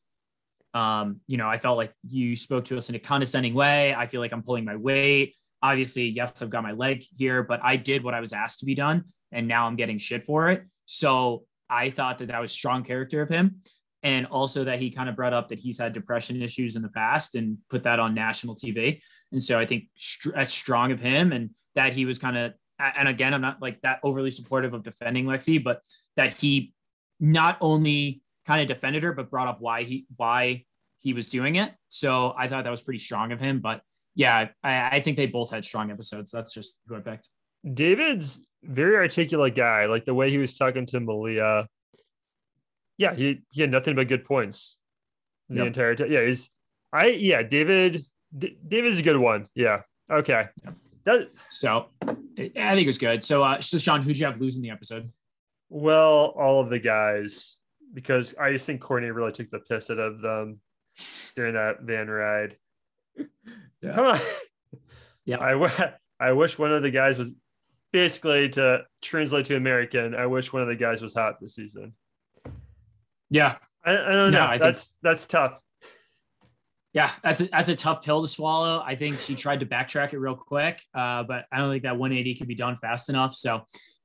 um, 0.74 1.20
you 1.26 1.36
know, 1.38 1.48
I 1.48 1.58
felt 1.58 1.76
like 1.76 1.92
you 2.06 2.36
spoke 2.36 2.66
to 2.66 2.76
us 2.76 2.88
in 2.88 2.94
a 2.94 2.98
condescending 2.98 3.54
way. 3.54 3.94
I 3.94 4.06
feel 4.06 4.20
like 4.20 4.32
I'm 4.32 4.42
pulling 4.42 4.64
my 4.64 4.76
weight. 4.76 5.34
Obviously, 5.62 6.08
yes, 6.08 6.40
I've 6.40 6.50
got 6.50 6.62
my 6.62 6.72
leg 6.72 7.04
here, 7.16 7.42
but 7.42 7.60
I 7.64 7.76
did 7.76 8.04
what 8.04 8.14
I 8.14 8.20
was 8.20 8.32
asked 8.32 8.60
to 8.60 8.66
be 8.66 8.76
done, 8.76 9.04
and 9.32 9.48
now 9.48 9.66
I'm 9.66 9.76
getting 9.76 9.98
shit 9.98 10.24
for 10.24 10.50
it. 10.50 10.64
So 10.86 11.44
I 11.68 11.90
thought 11.90 12.18
that 12.18 12.28
that 12.28 12.40
was 12.40 12.52
strong 12.52 12.82
character 12.82 13.20
of 13.20 13.28
him 13.28 13.56
and 14.02 14.26
also 14.26 14.64
that 14.64 14.78
he 14.78 14.90
kind 14.90 15.08
of 15.08 15.16
brought 15.16 15.32
up 15.32 15.48
that 15.48 15.58
he's 15.58 15.78
had 15.78 15.92
depression 15.92 16.40
issues 16.40 16.76
in 16.76 16.82
the 16.82 16.88
past 16.88 17.34
and 17.34 17.58
put 17.68 17.82
that 17.82 17.98
on 17.98 18.14
national 18.14 18.56
TV. 18.56 19.00
And 19.32 19.42
so 19.42 19.58
I 19.58 19.66
think 19.66 19.88
that's 20.34 20.54
strong 20.54 20.92
of 20.92 21.00
him 21.00 21.32
and 21.32 21.50
that 21.74 21.92
he 21.92 22.04
was 22.04 22.18
kind 22.18 22.36
of, 22.36 22.52
and 22.78 23.08
again, 23.08 23.34
I'm 23.34 23.40
not 23.40 23.60
like 23.60 23.80
that 23.82 23.98
overly 24.02 24.30
supportive 24.30 24.72
of 24.72 24.84
defending 24.84 25.26
Lexi, 25.26 25.62
but 25.62 25.80
that 26.16 26.34
he 26.34 26.72
not 27.18 27.58
only 27.60 28.22
kind 28.46 28.60
of 28.60 28.68
defended 28.68 29.02
her, 29.02 29.12
but 29.12 29.30
brought 29.30 29.48
up 29.48 29.60
why 29.60 29.82
he, 29.82 30.06
why 30.16 30.64
he 31.00 31.12
was 31.12 31.28
doing 31.28 31.56
it. 31.56 31.72
So 31.88 32.34
I 32.36 32.46
thought 32.48 32.64
that 32.64 32.70
was 32.70 32.82
pretty 32.82 32.98
strong 32.98 33.32
of 33.32 33.40
him, 33.40 33.60
but 33.60 33.82
yeah, 34.14 34.48
I, 34.62 34.96
I 34.96 35.00
think 35.00 35.16
they 35.16 35.26
both 35.26 35.50
had 35.50 35.64
strong 35.64 35.90
episodes. 35.90 36.30
That's 36.30 36.54
just 36.54 36.80
who 36.86 36.96
I 36.96 37.00
picked. 37.00 37.28
David's 37.74 38.40
very 38.62 38.96
articulate 38.96 39.54
guy. 39.54 39.86
Like 39.86 40.04
the 40.04 40.14
way 40.14 40.30
he 40.30 40.38
was 40.38 40.56
talking 40.56 40.86
to 40.86 41.00
Malia 41.00 41.68
yeah, 42.98 43.14
he, 43.14 43.42
he 43.52 43.60
had 43.60 43.70
nothing 43.70 43.94
but 43.94 44.08
good 44.08 44.24
points 44.24 44.76
the 45.48 45.58
yep. 45.58 45.68
entire 45.68 45.94
time. 45.94 46.12
Yeah, 46.12 46.26
he's 46.26 46.50
I 46.92 47.06
yeah, 47.06 47.42
David 47.42 48.04
D- 48.36 48.58
David's 48.66 48.98
a 48.98 49.02
good 49.02 49.16
one. 49.16 49.46
Yeah. 49.54 49.82
Okay. 50.10 50.48
Yep. 50.64 50.74
That, 51.04 51.30
so 51.48 51.86
I 52.02 52.12
think 52.36 52.82
it 52.82 52.86
was 52.86 52.98
good. 52.98 53.24
So 53.24 53.42
uh 53.42 53.60
so 53.60 53.78
Sean, 53.78 54.02
who'd 54.02 54.18
you 54.18 54.26
have 54.26 54.40
losing 54.40 54.62
the 54.62 54.70
episode? 54.70 55.10
Well, 55.70 56.34
all 56.36 56.60
of 56.60 56.70
the 56.70 56.80
guys, 56.80 57.56
because 57.94 58.34
I 58.34 58.52
just 58.52 58.66
think 58.66 58.80
Courtney 58.80 59.10
really 59.10 59.32
took 59.32 59.50
the 59.50 59.60
piss 59.60 59.90
out 59.90 59.98
of 59.98 60.20
them 60.20 60.60
during 61.36 61.54
that 61.54 61.82
van 61.82 62.10
ride. 62.10 62.56
Yeah. 63.80 63.92
Come 63.92 64.06
on. 64.06 64.20
Yeah. 65.24 65.36
I, 65.36 65.92
I 66.20 66.32
wish 66.32 66.58
one 66.58 66.72
of 66.72 66.82
the 66.82 66.90
guys 66.90 67.16
was 67.16 67.30
basically 67.92 68.48
to 68.50 68.82
translate 69.02 69.46
to 69.46 69.56
American. 69.56 70.14
I 70.14 70.26
wish 70.26 70.52
one 70.52 70.62
of 70.62 70.68
the 70.68 70.76
guys 70.76 71.02
was 71.02 71.14
hot 71.14 71.40
this 71.40 71.54
season. 71.54 71.94
Yeah, 73.30 73.56
I, 73.84 73.92
I 73.92 74.12
don't 74.12 74.32
know. 74.32 74.44
I 74.44 74.58
that's 74.58 74.88
think, 74.88 74.96
that's 75.02 75.26
tough. 75.26 75.60
Yeah, 76.92 77.10
that's 77.22 77.40
a, 77.40 77.46
that's 77.48 77.68
a 77.68 77.76
tough 77.76 78.02
pill 78.02 78.22
to 78.22 78.28
swallow. 78.28 78.82
I 78.84 78.94
think 78.94 79.20
she 79.20 79.34
tried 79.34 79.60
to 79.60 79.66
backtrack 79.66 80.14
it 80.14 80.18
real 80.18 80.34
quick, 80.34 80.80
uh, 80.94 81.22
but 81.22 81.44
I 81.52 81.58
don't 81.58 81.70
think 81.70 81.82
that 81.82 81.98
180 81.98 82.34
could 82.34 82.48
be 82.48 82.54
done 82.54 82.76
fast 82.76 83.08
enough. 83.10 83.34
So, 83.34 83.56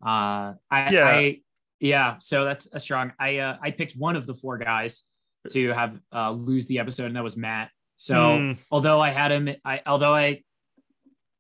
uh, 0.06 0.54
I, 0.70 0.90
yeah. 0.92 1.06
I, 1.06 1.42
yeah, 1.80 2.16
so 2.20 2.46
that's 2.46 2.68
a 2.72 2.80
strong. 2.80 3.14
I 3.20 3.38
uh, 3.40 3.58
I 3.62 3.72
picked 3.72 3.94
one 3.94 4.16
of 4.16 4.26
the 4.26 4.34
four 4.34 4.58
guys 4.58 5.04
to 5.52 5.70
have 5.74 6.00
uh, 6.14 6.32
lose 6.32 6.68
the 6.68 6.80
episode, 6.80 7.08
and 7.08 7.16
that 7.16 7.24
was 7.24 7.36
Matt. 7.36 7.72
So 7.98 8.16
mm. 8.16 8.66
although 8.72 9.00
I 9.00 9.10
had 9.10 9.32
him, 9.32 9.50
I 9.66 9.82
although 9.86 10.14
I 10.14 10.44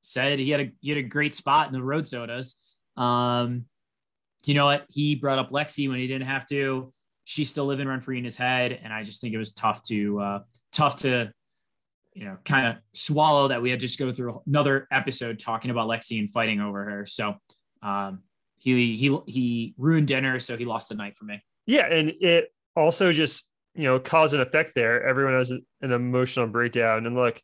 said 0.03 0.39
he 0.39 0.51
had 0.51 0.61
a 0.61 0.71
he 0.81 0.89
had 0.89 0.97
a 0.97 1.03
great 1.03 1.33
spot 1.33 1.67
in 1.67 1.73
the 1.73 1.83
road 1.83 2.05
sodas. 2.05 2.55
Um, 2.97 3.65
you 4.45 4.53
know 4.53 4.65
what? 4.65 4.85
He 4.89 5.15
brought 5.15 5.39
up 5.39 5.51
Lexi 5.51 5.89
when 5.89 5.99
he 5.99 6.07
didn't 6.07 6.27
have 6.27 6.45
to 6.47 6.93
she's 7.25 7.49
still 7.49 7.65
living 7.65 7.87
rent 7.87 8.03
free 8.03 8.17
in 8.17 8.23
his 8.23 8.35
head. 8.35 8.79
And 8.83 8.93
I 8.93 9.03
just 9.03 9.21
think 9.21 9.33
it 9.33 9.37
was 9.37 9.53
tough 9.53 9.81
to, 9.83 10.19
uh, 10.19 10.39
tough 10.71 10.97
to, 10.97 11.31
you 12.13 12.25
know, 12.25 12.37
kind 12.45 12.67
of 12.67 12.75
swallow 12.93 13.47
that 13.47 13.61
we 13.61 13.69
had 13.69 13.79
just 13.79 13.97
go 13.97 14.11
through 14.11 14.41
another 14.45 14.87
episode 14.91 15.39
talking 15.39 15.71
about 15.71 15.87
Lexi 15.87 16.19
and 16.19 16.29
fighting 16.29 16.59
over 16.59 16.83
her. 16.83 17.05
So, 17.05 17.35
um, 17.81 18.19
he, 18.57 18.95
he, 18.95 19.17
he 19.25 19.73
ruined 19.77 20.07
dinner. 20.07 20.39
So 20.39 20.57
he 20.57 20.65
lost 20.65 20.89
the 20.89 20.95
night 20.95 21.17
for 21.17 21.25
me. 21.25 21.41
Yeah. 21.65 21.85
And 21.85 22.13
it 22.21 22.53
also 22.75 23.11
just, 23.11 23.43
you 23.75 23.83
know, 23.83 23.99
cause 23.99 24.33
and 24.33 24.41
effect 24.41 24.73
there. 24.75 25.05
Everyone 25.05 25.33
has 25.33 25.51
an 25.51 25.63
emotional 25.81 26.47
breakdown. 26.47 27.05
And 27.05 27.15
look, 27.15 27.41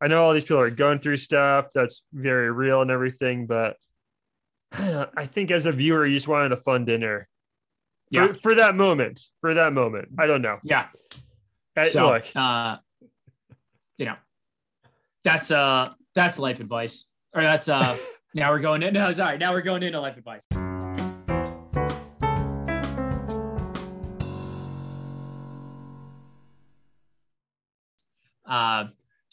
I 0.00 0.06
know 0.06 0.22
all 0.22 0.32
these 0.32 0.44
people 0.44 0.60
are 0.60 0.70
going 0.70 1.00
through 1.00 1.16
stuff 1.16 1.66
that's 1.74 2.04
very 2.12 2.52
real 2.52 2.82
and 2.82 2.90
everything, 2.90 3.46
but 3.46 3.76
I 4.72 5.26
think 5.26 5.50
as 5.50 5.66
a 5.66 5.72
viewer, 5.72 6.06
you 6.06 6.14
just 6.16 6.28
wanted 6.28 6.52
a 6.52 6.56
fun 6.56 6.84
dinner. 6.84 7.28
Yeah. 8.10 8.28
For, 8.28 8.34
for 8.34 8.54
that 8.56 8.74
moment. 8.74 9.20
For 9.40 9.54
that 9.54 9.72
moment. 9.72 10.08
I 10.18 10.26
don't 10.26 10.42
know. 10.42 10.58
Yeah. 10.62 10.86
I, 11.76 11.84
so, 11.84 12.06
look. 12.06 12.24
Uh, 12.34 12.78
you 13.98 14.06
know, 14.06 14.16
that's 15.24 15.50
uh 15.50 15.92
that's 16.14 16.38
life 16.38 16.60
advice. 16.60 17.08
Or 17.34 17.42
that's 17.42 17.68
uh 17.68 17.96
now 18.34 18.50
we're 18.50 18.60
going 18.60 18.82
in. 18.82 18.94
No, 18.94 19.10
sorry. 19.12 19.38
Now 19.38 19.52
we're 19.52 19.62
going 19.62 19.82
into 19.82 20.00
life 20.00 20.16
advice. 20.16 20.46
Uh, 28.48 28.86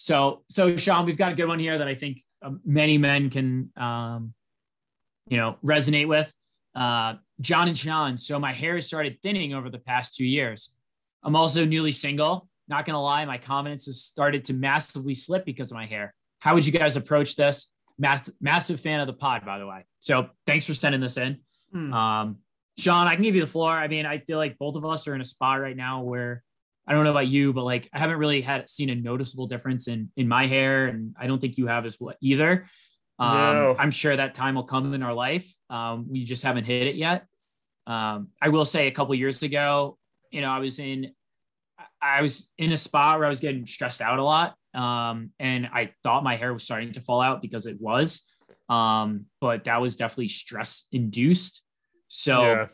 so, 0.06 0.44
so 0.50 0.78
Sean, 0.78 1.04
we've 1.08 1.18
got 1.18 1.32
a 1.32 1.36
good 1.36 1.48
one 1.48 1.58
here 1.58 1.80
that 1.80 1.88
I 1.88 1.96
think 1.96 2.22
um, 2.44 2.62
many 2.64 3.00
men 3.00 3.32
can, 3.32 3.72
um, 3.76 4.36
you 5.28 5.36
know, 5.36 5.58
resonate 5.66 6.08
with. 6.08 6.32
Uh, 6.76 7.16
John 7.42 7.68
and 7.68 7.76
Sean. 7.76 8.16
So 8.20 8.38
my 8.38 8.54
hair 8.54 8.76
has 8.76 8.86
started 8.86 9.18
thinning 9.24 9.56
over 9.56 9.68
the 9.68 9.80
past 9.80 10.14
two 10.14 10.28
years. 10.28 10.76
I'm 11.24 11.36
also 11.36 11.66
newly 11.66 11.92
single. 11.92 12.48
Not 12.68 12.86
gonna 12.86 13.02
lie, 13.02 13.26
my 13.26 13.40
confidence 13.40 13.88
has 13.88 14.00
started 14.00 14.46
to 14.46 14.54
massively 14.54 15.16
slip 15.16 15.44
because 15.44 15.72
of 15.72 15.76
my 15.76 15.88
hair. 15.88 16.14
How 16.38 16.54
would 16.54 16.68
you 16.68 16.72
guys 16.72 16.98
approach 16.98 17.36
this? 17.36 17.72
Math, 17.98 18.30
massive 18.40 18.80
fan 18.80 19.00
of 19.00 19.08
the 19.08 19.14
pod, 19.14 19.44
by 19.44 19.58
the 19.58 19.66
way. 19.66 19.86
So 20.02 20.30
thanks 20.46 20.68
for 20.68 20.76
sending 20.76 21.02
this 21.02 21.18
in. 21.18 21.40
Mm. 21.74 21.92
Um, 21.92 22.38
Sean, 22.78 23.08
I 23.08 23.16
can 23.16 23.24
give 23.24 23.34
you 23.34 23.42
the 23.42 23.48
floor. 23.48 23.72
I 23.72 23.88
mean, 23.88 24.06
I 24.06 24.20
feel 24.20 24.38
like 24.38 24.60
both 24.60 24.76
of 24.76 24.86
us 24.86 25.08
are 25.08 25.16
in 25.16 25.22
a 25.22 25.26
spot 25.26 25.62
right 25.62 25.76
now 25.76 26.04
where 26.04 26.44
I 26.88 26.94
don't 26.94 27.04
know 27.04 27.12
about 27.12 27.28
you, 27.28 27.54
but 27.54 27.64
like 27.64 27.90
I 27.94 28.00
haven't 28.00 28.18
really 28.18 28.42
had 28.42 28.70
seen 28.70 28.90
a 28.90 28.96
noticeable 28.96 29.48
difference 29.48 29.88
in 29.88 30.12
in 30.16 30.28
my 30.28 30.48
hair, 30.48 30.88
and 30.88 31.16
I 31.20 31.28
don't 31.28 31.40
think 31.40 31.58
you 31.58 31.68
have 31.68 31.86
as 31.86 31.98
well 32.00 32.16
either. 32.22 32.66
Um, 33.18 33.56
no. 33.56 33.76
I'm 33.80 33.92
sure 33.92 34.16
that 34.16 34.34
time 34.34 34.56
will 34.56 34.66
come 34.66 34.94
in 34.94 35.02
our 35.02 35.14
life. 35.14 35.52
Um, 35.70 36.08
we 36.10 36.24
just 36.24 36.44
haven't 36.44 36.66
hit 36.66 36.88
it 36.88 36.96
yet. 36.96 37.26
Um, 37.88 38.30
I 38.42 38.50
will 38.50 38.66
say 38.66 38.88
a 38.88 38.92
couple 38.92 39.16
years 39.16 39.42
ago, 39.42 39.98
you 40.32 40.42
know, 40.42 40.50
I 40.50 40.60
was 40.60 40.80
in 40.80 41.12
I 42.02 42.22
was 42.22 42.52
in 42.58 42.72
a 42.72 42.78
spot 42.78 43.18
where 43.18 43.26
I 43.26 43.30
was 43.30 43.40
getting 43.40 43.66
stressed 43.66 44.02
out 44.02 44.20
a 44.20 44.24
lot. 44.24 44.56
Um, 44.74 45.32
and 45.40 45.68
I 45.74 45.92
thought 46.04 46.24
my 46.24 46.36
hair 46.36 46.54
was 46.54 46.64
starting 46.64 46.92
to 46.94 47.02
fall 47.02 47.22
out 47.22 47.42
because 47.42 47.66
it 47.66 47.80
was. 47.80 48.24
Um, 48.70 49.26
but 49.42 49.64
that 49.66 49.82
was 49.82 49.96
definitely 49.96 50.28
stress 50.28 50.88
induced. 50.92 51.64
So, 52.08 52.68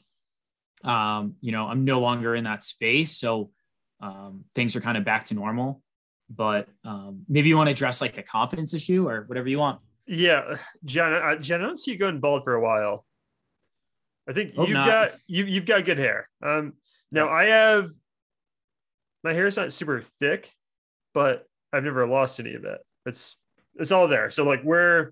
yeah. 0.83 1.17
um, 1.17 1.35
you 1.41 1.51
know, 1.51 1.67
I'm 1.67 1.85
no 1.85 1.99
longer 1.99 2.35
in 2.35 2.45
that 2.45 2.63
space. 2.63 3.17
So 3.17 3.51
um, 4.01 4.45
things 4.55 4.75
are 4.75 4.81
kind 4.81 4.97
of 4.97 5.05
back 5.05 5.25
to 5.25 5.33
normal. 5.33 5.81
But 6.29 6.67
um, 6.85 7.23
maybe 7.27 7.49
you 7.49 7.57
want 7.57 7.67
to 7.67 7.71
address 7.71 8.01
like 8.01 8.15
the 8.15 8.23
confidence 8.23 8.73
issue 8.73 9.07
or 9.07 9.23
whatever 9.27 9.49
you 9.49 9.59
want. 9.59 9.81
Yeah, 10.07 10.55
Jen, 10.85 11.13
I, 11.13 11.35
Jen, 11.35 11.61
I 11.61 11.65
don't 11.65 11.77
see 11.77 11.91
you 11.91 11.97
going 11.97 12.19
bald 12.19 12.43
for 12.43 12.53
a 12.53 12.61
while. 12.61 13.05
I 14.27 14.33
think 14.33 14.55
Hope 14.55 14.67
you've 14.67 14.75
not. 14.75 14.87
got 14.87 15.11
you, 15.27 15.45
you've 15.45 15.65
got 15.65 15.83
good 15.85 15.97
hair. 15.97 16.29
Um, 16.41 16.73
now 17.11 17.29
I 17.29 17.45
have 17.45 17.89
my 19.23 19.33
hair 19.33 19.47
is 19.47 19.57
not 19.57 19.73
super 19.73 20.01
thick, 20.19 20.49
but 21.13 21.45
I've 21.73 21.83
never 21.83 22.07
lost 22.07 22.39
any 22.39 22.53
of 22.53 22.65
it. 22.65 22.79
It's 23.05 23.37
it's 23.75 23.91
all 23.91 24.07
there. 24.07 24.31
So 24.31 24.43
like 24.43 24.63
we're 24.63 25.11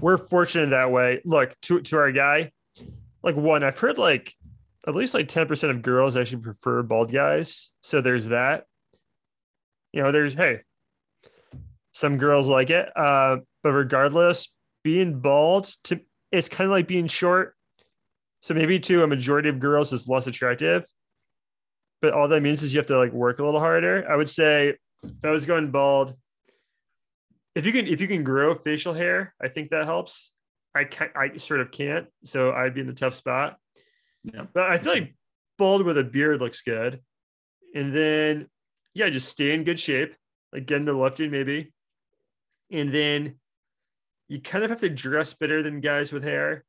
we're 0.00 0.16
fortunate 0.16 0.70
that 0.70 0.90
way. 0.90 1.20
Look 1.24 1.54
to 1.62 1.80
to 1.80 1.98
our 1.98 2.12
guy, 2.12 2.52
like 3.22 3.36
one 3.36 3.62
I've 3.62 3.78
heard 3.78 3.98
like 3.98 4.34
at 4.86 4.94
least 4.94 5.14
like 5.14 5.28
10% 5.28 5.70
of 5.70 5.82
girls 5.82 6.16
actually 6.16 6.42
prefer 6.42 6.82
bald 6.82 7.12
guys. 7.12 7.70
So 7.80 8.00
there's 8.00 8.26
that. 8.26 8.66
You 9.92 10.02
know, 10.02 10.12
there's 10.12 10.34
hey, 10.34 10.60
some 11.92 12.18
girls 12.18 12.48
like 12.48 12.70
it. 12.70 12.90
Uh, 12.96 13.38
but 13.62 13.72
regardless, 13.72 14.48
being 14.82 15.20
bald 15.20 15.72
to 15.84 16.00
it's 16.30 16.48
kind 16.48 16.66
of 16.66 16.72
like 16.72 16.88
being 16.88 17.06
short. 17.06 17.54
So 18.42 18.54
maybe 18.54 18.78
to 18.80 19.04
a 19.04 19.06
majority 19.06 19.48
of 19.48 19.60
girls 19.60 19.92
is 19.92 20.08
less 20.08 20.26
attractive. 20.26 20.84
But 22.02 22.12
all 22.12 22.28
that 22.28 22.42
means 22.42 22.62
is 22.62 22.74
you 22.74 22.78
have 22.78 22.88
to 22.88 22.98
like 22.98 23.12
work 23.12 23.38
a 23.38 23.44
little 23.44 23.60
harder. 23.60 24.04
I 24.10 24.16
would 24.16 24.28
say 24.28 24.74
if 25.02 25.24
I 25.24 25.30
was 25.30 25.46
going 25.46 25.70
bald, 25.70 26.14
if 27.54 27.64
you 27.64 27.72
can 27.72 27.86
if 27.86 28.00
you 28.00 28.08
can 28.08 28.24
grow 28.24 28.54
facial 28.54 28.92
hair, 28.92 29.34
I 29.40 29.48
think 29.48 29.70
that 29.70 29.84
helps. 29.84 30.32
I 30.74 30.84
can 30.84 31.08
I 31.16 31.36
sort 31.36 31.60
of 31.60 31.70
can't, 31.70 32.08
so 32.24 32.52
I'd 32.52 32.74
be 32.74 32.80
in 32.80 32.88
a 32.88 32.94
tough 32.94 33.14
spot. 33.14 33.56
Yeah. 34.24 34.44
But 34.52 34.70
I 34.70 34.78
feel 34.78 34.92
like 34.92 35.14
bald 35.58 35.84
with 35.84 35.98
a 35.98 36.04
beard 36.04 36.40
looks 36.40 36.62
good. 36.62 37.00
And 37.74 37.94
then, 37.94 38.48
yeah, 38.94 39.10
just 39.10 39.28
stay 39.28 39.52
in 39.52 39.64
good 39.64 39.80
shape, 39.80 40.14
like 40.52 40.66
get 40.66 40.78
into 40.78 40.98
lifting 40.98 41.30
maybe. 41.30 41.72
And 42.70 42.92
then 42.92 43.36
you 44.28 44.40
kind 44.40 44.64
of 44.64 44.70
have 44.70 44.80
to 44.80 44.88
dress 44.88 45.34
better 45.34 45.62
than 45.62 45.80
guys 45.80 46.12
with 46.12 46.24
hair. 46.24 46.64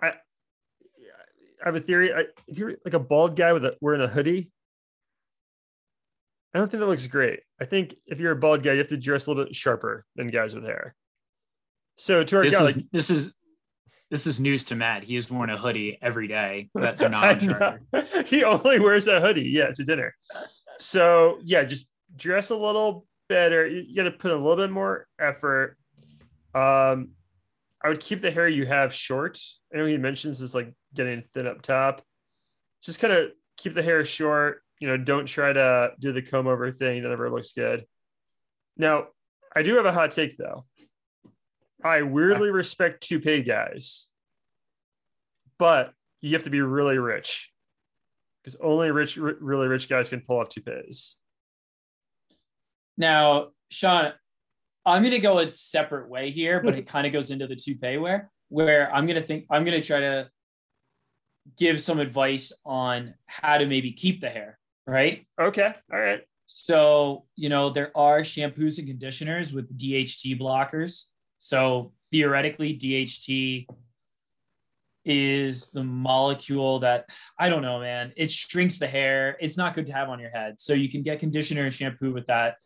I, 0.00 0.08
I 0.08 0.12
have 1.64 1.76
a 1.76 1.80
theory. 1.80 2.12
I, 2.12 2.24
if 2.48 2.58
you're 2.58 2.74
like 2.84 2.94
a 2.94 2.98
bald 2.98 3.36
guy 3.36 3.52
with 3.52 3.64
a 3.64 3.76
wearing 3.80 4.00
a 4.00 4.08
hoodie, 4.08 4.50
I 6.54 6.58
don't 6.58 6.70
think 6.70 6.80
that 6.80 6.86
looks 6.86 7.06
great. 7.06 7.40
I 7.60 7.66
think 7.66 7.94
if 8.06 8.18
you're 8.18 8.32
a 8.32 8.36
bald 8.36 8.62
guy, 8.62 8.72
you 8.72 8.78
have 8.78 8.88
to 8.88 8.96
dress 8.96 9.26
a 9.26 9.30
little 9.30 9.44
bit 9.44 9.54
sharper 9.54 10.04
than 10.16 10.28
guys 10.28 10.54
with 10.54 10.64
hair. 10.64 10.94
So 11.98 12.24
to 12.24 12.36
our 12.38 12.44
this 12.44 12.54
guy, 12.54 12.64
is, 12.64 12.76
like, 12.76 12.86
this 12.92 13.10
is 13.10 13.32
this 14.10 14.26
is 14.26 14.38
news 14.38 14.64
to 14.64 14.76
Matt. 14.76 15.04
He 15.04 15.14
has 15.14 15.30
worn 15.30 15.50
a 15.50 15.56
hoodie 15.56 15.98
every 16.00 16.28
day 16.28 16.70
that 16.74 16.98
they're 16.98 17.08
not 17.08 17.24
on 17.42 17.48
charter. 17.48 17.82
He 18.26 18.44
only 18.44 18.78
wears 18.78 19.08
a 19.08 19.20
hoodie, 19.20 19.50
yeah, 19.52 19.70
to 19.74 19.84
dinner. 19.84 20.14
So 20.78 21.38
yeah, 21.42 21.64
just 21.64 21.88
dress 22.16 22.50
a 22.50 22.56
little 22.56 23.06
better. 23.28 23.66
You, 23.66 23.94
got 23.96 24.04
to 24.04 24.10
put 24.12 24.30
a 24.30 24.36
little 24.36 24.56
bit 24.56 24.70
more 24.70 25.06
effort. 25.20 25.76
Um, 26.54 27.10
I 27.82 27.88
would 27.88 28.00
keep 28.00 28.20
the 28.20 28.30
hair 28.30 28.48
you 28.48 28.66
have 28.66 28.94
short. 28.94 29.38
I 29.72 29.78
know 29.78 29.86
he 29.86 29.98
mentions 29.98 30.40
is 30.40 30.54
like 30.54 30.72
getting 30.94 31.24
thin 31.34 31.46
up 31.46 31.62
top. 31.62 32.02
Just 32.82 33.00
kind 33.00 33.12
of 33.12 33.30
keep 33.56 33.74
the 33.74 33.82
hair 33.82 34.04
short. 34.04 34.62
You 34.80 34.88
know, 34.88 34.96
don't 34.96 35.26
try 35.26 35.52
to 35.52 35.90
do 35.98 36.12
the 36.12 36.22
comb 36.22 36.46
over 36.46 36.70
thing 36.70 37.02
that 37.02 37.08
never 37.08 37.30
looks 37.30 37.52
good. 37.52 37.84
Now, 38.76 39.06
I 39.54 39.62
do 39.62 39.76
have 39.76 39.86
a 39.86 39.92
hot 39.92 40.10
take 40.10 40.36
though. 40.36 40.66
I 41.84 42.02
weirdly 42.02 42.50
respect 42.50 43.06
toupee 43.06 43.42
guys, 43.42 44.08
but 45.58 45.92
you 46.20 46.32
have 46.32 46.44
to 46.44 46.50
be 46.50 46.60
really 46.60 46.98
rich 46.98 47.52
because 48.42 48.56
only 48.60 48.90
rich, 48.90 49.18
r- 49.18 49.36
really 49.40 49.68
rich 49.68 49.88
guys 49.88 50.08
can 50.08 50.20
pull 50.20 50.40
off 50.40 50.48
toupees. 50.48 51.16
Now, 52.96 53.48
Sean, 53.70 54.12
I'm 54.84 55.02
going 55.02 55.12
to 55.12 55.18
go 55.18 55.38
a 55.38 55.46
separate 55.46 56.08
way 56.08 56.30
here, 56.30 56.60
but 56.60 56.74
it 56.74 56.86
kind 56.86 57.06
of 57.06 57.12
goes 57.12 57.30
into 57.30 57.46
the 57.46 57.56
toupee 57.56 57.98
where 57.98 58.30
where 58.48 58.94
I'm 58.94 59.06
going 59.06 59.20
to 59.20 59.22
think 59.22 59.46
I'm 59.50 59.64
going 59.64 59.80
to 59.80 59.86
try 59.86 60.00
to 60.00 60.30
give 61.58 61.80
some 61.80 61.98
advice 61.98 62.52
on 62.64 63.14
how 63.26 63.56
to 63.56 63.66
maybe 63.66 63.92
keep 63.92 64.20
the 64.20 64.28
hair, 64.28 64.58
right? 64.86 65.26
Okay. 65.40 65.74
All 65.92 65.98
right. 65.98 66.22
So, 66.46 67.24
you 67.34 67.48
know, 67.48 67.70
there 67.70 67.96
are 67.96 68.20
shampoos 68.20 68.78
and 68.78 68.86
conditioners 68.86 69.52
with 69.52 69.76
DHT 69.76 70.40
blockers 70.40 71.06
so 71.38 71.92
theoretically, 72.10 72.76
DHT 72.76 73.66
is 75.04 75.68
the 75.70 75.84
molecule 75.84 76.80
that 76.80 77.08
I 77.38 77.48
don't 77.48 77.62
know, 77.62 77.80
man. 77.80 78.12
It 78.16 78.30
shrinks 78.30 78.78
the 78.78 78.88
hair. 78.88 79.36
It's 79.40 79.56
not 79.56 79.74
good 79.74 79.86
to 79.86 79.92
have 79.92 80.08
on 80.08 80.18
your 80.18 80.30
head. 80.30 80.58
So 80.58 80.74
you 80.74 80.88
can 80.88 81.02
get 81.02 81.20
conditioner 81.20 81.62
and 81.62 81.72
shampoo 81.72 82.12
with 82.12 82.26
that. 82.26 82.56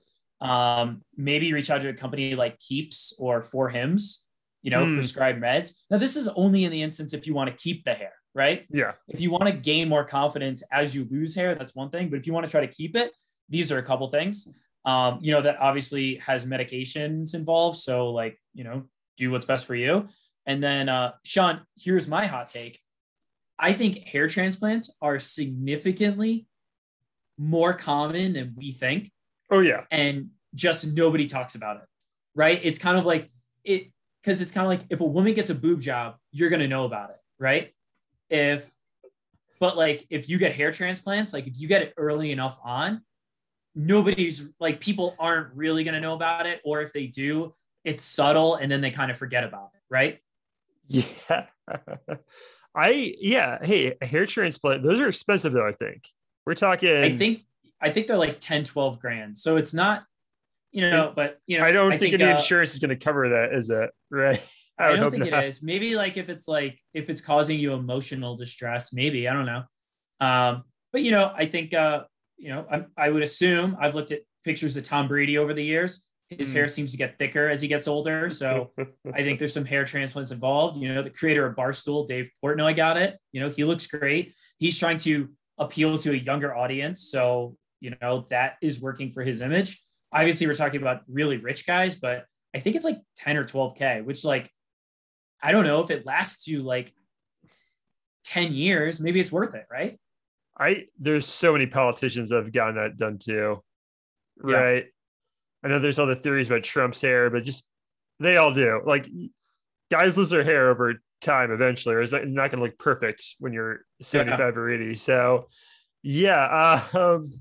Um, 0.41 1.03
maybe 1.17 1.53
reach 1.53 1.71
out 1.71 1.83
to 1.83 1.91
a 1.91 1.95
company 1.95 2.35
like 2.35 2.59
Keeps 2.59 3.15
or 3.19 3.43
For 3.43 3.69
Hims, 3.69 4.25
you 4.63 4.71
know, 4.71 4.87
mm. 4.87 4.95
prescribe 4.95 5.37
meds. 5.37 5.75
Now, 5.91 5.99
this 5.99 6.17
is 6.17 6.29
only 6.29 6.65
in 6.65 6.73
the 6.73 6.83
instance 6.83 7.13
if 7.13 7.27
you 7.27 7.35
want 7.35 7.51
to 7.51 7.63
keep 7.63 7.85
the 7.85 7.93
hair, 7.93 8.13
right? 8.35 8.67
Yeah. 8.71 8.93
If 9.07 9.21
you 9.21 9.31
want 9.31 9.45
to 9.45 9.53
gain 9.53 9.91
more 9.91 10.05
confidence 10.05 10.63
as 10.73 10.95
you 10.95 11.07
lose 11.11 11.35
hair, 11.35 11.55
that's 11.55 11.75
one 11.75 11.91
thing. 11.91 12.09
But 12.09 12.19
if 12.19 12.27
you 12.27 12.33
want 12.33 12.47
to 12.47 12.51
try 12.51 12.63
to 12.63 12.73
keep 12.73 12.97
it, 12.97 13.13
these 13.51 13.71
are 13.71 13.79
a 13.79 13.83
couple 13.83 14.09
things 14.09 14.49
um, 14.85 15.19
you 15.21 15.33
know, 15.33 15.43
that 15.43 15.61
obviously 15.61 16.17
has 16.17 16.47
medications 16.47 17.35
involved. 17.35 17.79
So, 17.79 18.11
like, 18.11 18.41
you 18.55 18.65
know, 18.65 18.85
do 19.17 19.31
what's 19.31 19.47
best 19.47 19.67
for 19.67 19.75
you. 19.75 20.09
And 20.47 20.63
then, 20.63 20.89
uh, 20.89 21.13
Sean, 21.25 21.61
here's 21.79 22.09
my 22.09 22.27
hot 22.27 22.49
take. 22.49 22.81
I 23.59 23.75
think 23.75 23.99
hair 24.07 24.27
transplants 24.27 24.91
are 25.03 25.19
significantly 25.19 26.47
more 27.37 27.75
common 27.75 28.33
than 28.33 28.55
we 28.57 28.73
think. 28.73 29.11
Oh, 29.51 29.61
yeah. 29.61 29.85
And 29.91 30.31
just 30.55 30.95
nobody 30.95 31.27
talks 31.27 31.55
about 31.55 31.77
it, 31.77 31.83
right? 32.35 32.59
It's 32.63 32.79
kind 32.79 32.97
of 32.97 33.05
like 33.05 33.31
it, 33.65 33.93
because 34.23 34.41
it's 34.41 34.51
kind 34.51 34.65
of 34.65 34.69
like 34.71 34.87
if 34.91 35.01
a 35.01 35.05
woman 35.05 35.35
gets 35.35 35.51
a 35.51 35.55
boob 35.55 35.81
job, 35.81 36.17
you're 36.33 36.49
going 36.51 36.61
to 36.61 36.69
know 36.69 36.85
about 36.85 37.11
it, 37.11 37.17
right? 37.39 37.75
If, 38.31 38.71
but 39.61 39.77
like 39.77 40.07
if 40.09 40.29
you 40.29 40.39
get 40.39 40.53
hair 40.53 40.73
transplants, 40.73 41.35
like 41.35 41.47
if 41.47 41.61
you 41.61 41.69
get 41.69 41.83
it 41.83 41.93
early 41.99 42.33
enough 42.33 42.59
on, 42.65 43.03
nobody's 43.75 44.45
like 44.59 44.81
people 44.81 45.15
aren't 45.19 45.55
really 45.55 45.85
going 45.85 45.95
to 45.95 46.01
know 46.01 46.15
about 46.15 46.47
it 46.47 46.61
or 46.65 46.83
if 46.83 46.93
they 46.93 47.07
do 47.07 47.55
it's 47.85 48.05
subtle 48.05 48.57
and 48.57 48.71
then 48.71 48.81
they 48.81 48.91
kind 48.91 49.11
of 49.11 49.17
forget 49.17 49.45
about 49.45 49.71
it 49.75 49.81
right 49.89 50.19
yeah 50.89 51.47
i 52.75 53.15
yeah 53.21 53.59
hey 53.63 53.95
a 54.01 54.07
hair 54.07 54.27
transplant 54.27 54.83
those 54.83 55.01
are 55.01 55.09
expensive 55.09 55.53
though 55.53 55.67
i 55.67 55.73
think 55.73 56.05
we're 56.47 56.55
talking 56.55 56.97
i 56.97 57.17
think 57.17 57.43
i 57.81 57.91
think 57.91 58.07
they're 58.07 58.17
like 58.17 58.41
10 58.41 58.65
12 58.65 58.99
grand 58.99 59.39
so 59.39 59.57
it's 59.57 59.73
not 59.73 60.03
you 60.73 60.89
know, 60.89 61.13
but 61.15 61.39
you 61.47 61.59
know, 61.59 61.65
I 61.65 61.73
don't 61.73 61.93
I 61.93 61.97
think, 61.97 62.13
think, 62.13 62.23
any 62.23 62.33
uh, 62.33 62.37
insurance 62.37 62.75
is 62.75 62.79
going 62.79 62.91
to 62.91 62.97
cover 62.97 63.29
that, 63.31 63.55
is 63.55 63.71
it? 63.71 63.91
Right. 64.13 64.45
I, 64.79 64.89
I 64.89 64.97
don't 64.97 65.11
think 65.11 65.31
not. 65.31 65.45
it 65.45 65.49
is. 65.49 65.63
Maybe 65.63 65.95
like 65.95 66.17
if 66.17 66.31
it's 66.31 66.49
like 66.49 66.81
if 66.95 67.11
it's 67.11 67.21
causing 67.21 67.59
you 67.59 67.75
emotional 67.75 68.35
distress, 68.35 68.93
maybe 68.95 69.29
I 69.29 69.35
don't 69.35 69.45
know. 69.45 69.63
Um, 70.21 70.65
but 70.91 71.03
you 71.03 71.11
know, 71.11 71.31
I 71.37 71.47
think 71.47 71.75
uh, 71.75 72.05
you 72.41 72.49
know, 72.49 72.67
I, 72.71 72.85
I 72.97 73.11
would 73.11 73.23
assume 73.23 73.77
I've 73.81 73.95
looked 73.95 74.13
at 74.13 74.21
pictures 74.45 74.77
of 74.77 74.83
Tom 74.83 75.09
Brady 75.09 75.39
over 75.39 75.55
the 75.55 75.63
years. 75.63 76.07
His 76.31 76.53
mm. 76.53 76.57
hair 76.57 76.69
seems 76.69 76.93
to 76.93 76.97
get 76.97 77.19
thicker 77.19 77.49
as 77.49 77.61
he 77.61 77.69
gets 77.69 77.87
older, 77.89 78.31
so 78.31 78.73
I 79.15 79.23
think 79.23 79.39
there's 79.39 79.53
some 79.53 79.65
hair 79.65 79.85
transplants 79.85 80.31
involved. 80.31 80.81
You 80.81 80.95
know, 80.95 81.03
the 81.03 81.11
creator 81.11 81.45
of 81.45 81.57
Barstool, 81.57 82.09
Dave 82.09 82.31
Portnoy, 82.43 82.75
got 82.75 82.97
it. 82.97 83.19
You 83.33 83.41
know, 83.41 83.51
he 83.51 83.65
looks 83.65 83.87
great. 83.87 84.35
He's 84.59 84.79
trying 84.79 84.99
to 84.99 85.29
appeal 85.59 85.99
to 85.99 86.13
a 86.13 86.17
younger 86.17 86.57
audience, 86.57 87.11
so 87.11 87.57
you 87.81 87.95
know 88.01 88.27
that 88.31 88.55
is 88.63 88.81
working 88.81 89.13
for 89.13 89.23
his 89.23 89.41
image. 89.43 89.83
Obviously, 90.13 90.47
we're 90.47 90.55
talking 90.55 90.81
about 90.81 91.03
really 91.09 91.37
rich 91.37 91.67
guys, 91.67 91.97
but 91.97 92.25
I 92.55 92.61
think 92.61 92.77
it's 92.77 92.85
like 92.85 92.99
10 93.17 93.37
or 93.37 93.45
12k, 93.45 94.05
which 94.05 94.25
like 94.25 94.51
I 95.43 95.53
don't 95.53 95.65
know 95.65 95.81
if 95.81 95.91
it 95.91 96.07
lasts 96.07 96.47
you 96.47 96.63
like 96.63 96.93
10 98.25 98.53
years, 98.53 99.01
maybe 99.01 99.21
it's 99.21 99.33
worth 99.33 99.55
it, 99.55 99.67
right? 99.71 99.99
I 100.61 100.85
there's 100.99 101.27
so 101.27 101.53
many 101.53 101.67
politicians 101.67 102.31
that 102.31 102.37
have 102.37 102.53
gotten 102.53 102.77
that 102.77 102.97
done 102.97 103.19
too. 103.19 103.63
Right. 104.39 104.77
Yeah. 104.77 104.83
I 105.63 105.69
know 105.69 105.79
there's 105.79 105.99
all 105.99 106.07
the 106.07 106.15
theories 106.15 106.49
about 106.49 106.63
Trump's 106.63 107.01
hair, 107.01 107.31
but 107.31 107.45
just 107.45 107.65
they 108.19 108.37
all 108.37 108.53
do. 108.53 108.83
Like 108.85 109.09
guys 109.91 110.17
lose 110.17 110.31
their 110.31 110.45
hair 110.45 110.71
over 110.71 110.95
time 111.21 111.51
eventually, 111.51 111.95
or 111.95 112.03
it's 112.03 112.13
not, 112.13 112.27
not 112.27 112.51
going 112.51 112.59
to 112.59 112.65
look 112.65 112.79
perfect 112.79 113.37
when 113.39 113.53
you're 113.53 113.85
75 114.03 114.39
yeah. 114.39 114.45
or 114.61 114.71
80. 114.71 114.95
So 114.95 115.49
yeah. 116.03 116.83
Uh, 116.93 116.99
um, 116.99 117.41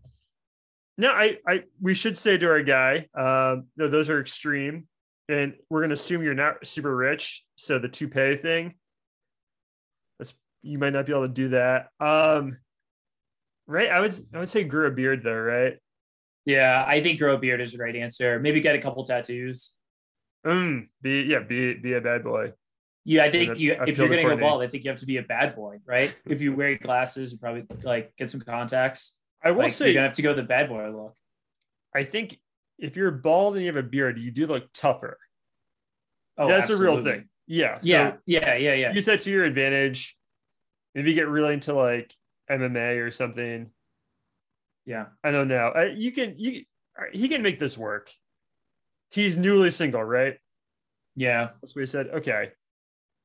no, 0.97 1.11
I, 1.11 1.37
I, 1.47 1.63
we 1.81 1.93
should 1.93 2.17
say 2.17 2.37
to 2.37 2.49
our 2.49 2.61
guy, 2.61 3.07
um, 3.15 3.67
no, 3.77 3.87
those 3.87 4.09
are 4.09 4.19
extreme 4.19 4.87
and 5.29 5.53
we're 5.69 5.79
going 5.79 5.91
to 5.91 5.93
assume 5.93 6.23
you're 6.23 6.33
not 6.33 6.65
super 6.65 6.93
rich. 6.93 7.45
So 7.55 7.79
the 7.79 7.87
toupee 7.87 8.35
thing, 8.35 8.73
that's 10.17 10.33
you 10.61 10.77
might 10.77 10.91
not 10.91 11.05
be 11.05 11.13
able 11.13 11.27
to 11.27 11.33
do 11.33 11.49
that. 11.49 11.87
Um, 12.01 12.57
right? 13.69 13.89
I 13.89 13.99
would 14.01 14.15
I 14.33 14.39
would 14.39 14.49
say 14.49 14.63
grow 14.63 14.87
a 14.87 14.91
beard 14.91 15.21
though, 15.23 15.33
right? 15.33 15.77
Yeah, 16.45 16.83
I 16.85 17.01
think 17.01 17.19
grow 17.19 17.35
a 17.35 17.37
beard 17.37 17.61
is 17.61 17.73
the 17.73 17.77
right 17.77 17.95
answer. 17.95 18.39
Maybe 18.39 18.59
get 18.59 18.75
a 18.75 18.79
couple 18.79 19.03
tattoos. 19.05 19.73
Mm, 20.45 20.87
be 21.01 21.21
yeah, 21.21 21.39
be 21.39 21.75
be 21.75 21.93
a 21.93 22.01
bad 22.01 22.23
boy. 22.23 22.53
Yeah, 23.05 23.23
I 23.23 23.31
think 23.31 23.59
you 23.59 23.77
if 23.87 23.97
you're 23.97 24.09
getting 24.09 24.29
a 24.29 24.37
bald, 24.37 24.61
I 24.61 24.67
think 24.67 24.83
you 24.83 24.89
have 24.89 24.99
to 24.99 25.05
be 25.05 25.17
a 25.17 25.23
bad 25.23 25.55
boy, 25.55 25.77
right? 25.85 26.13
if 26.25 26.41
you 26.41 26.53
wear 26.53 26.75
glasses, 26.77 27.31
you 27.31 27.37
probably 27.37 27.65
like 27.83 28.15
get 28.17 28.29
some 28.29 28.41
contacts. 28.41 29.15
I 29.43 29.51
will 29.51 29.63
like, 29.63 29.73
say 29.73 29.85
you're 29.85 29.93
gonna 29.93 30.07
have 30.07 30.17
to 30.17 30.21
go 30.21 30.33
the 30.33 30.43
bad 30.43 30.69
boy 30.69 30.89
look. 30.89 31.15
I 31.95 32.03
think 32.03 32.39
if 32.77 32.95
you're 32.95 33.11
bald 33.11 33.55
and 33.55 33.63
you 33.63 33.67
have 33.67 33.83
a 33.83 33.87
beard, 33.87 34.17
you 34.17 34.31
do 34.31 34.47
look 34.47 34.71
tougher. 34.73 35.17
Oh, 36.37 36.47
that's 36.47 36.69
absolutely. 36.69 36.87
a 36.87 36.91
real 36.91 37.03
thing. 37.03 37.29
Yeah. 37.47 37.79
So 37.81 37.87
yeah. 37.87 38.13
Yeah. 38.25 38.55
Yeah. 38.55 38.73
Yeah. 38.73 38.93
Use 38.93 39.05
that 39.05 39.21
to 39.21 39.31
your 39.31 39.43
advantage. 39.43 40.15
Maybe 40.95 41.13
get 41.13 41.27
really 41.27 41.53
into 41.53 41.73
like 41.73 42.13
MMA 42.49 43.05
or 43.05 43.11
something. 43.11 43.69
Yeah. 44.85 45.05
I 45.23 45.31
don't 45.31 45.47
know. 45.47 45.71
Uh, 45.75 45.89
you 45.95 46.11
can 46.11 46.35
you 46.37 46.63
he 47.13 47.27
can 47.29 47.41
make 47.41 47.59
this 47.59 47.77
work. 47.77 48.11
He's 49.11 49.37
newly 49.37 49.71
single, 49.71 50.03
right? 50.03 50.37
Yeah. 51.15 51.49
That's 51.61 51.75
what 51.75 51.81
he 51.81 51.85
said. 51.85 52.07
Okay. 52.07 52.51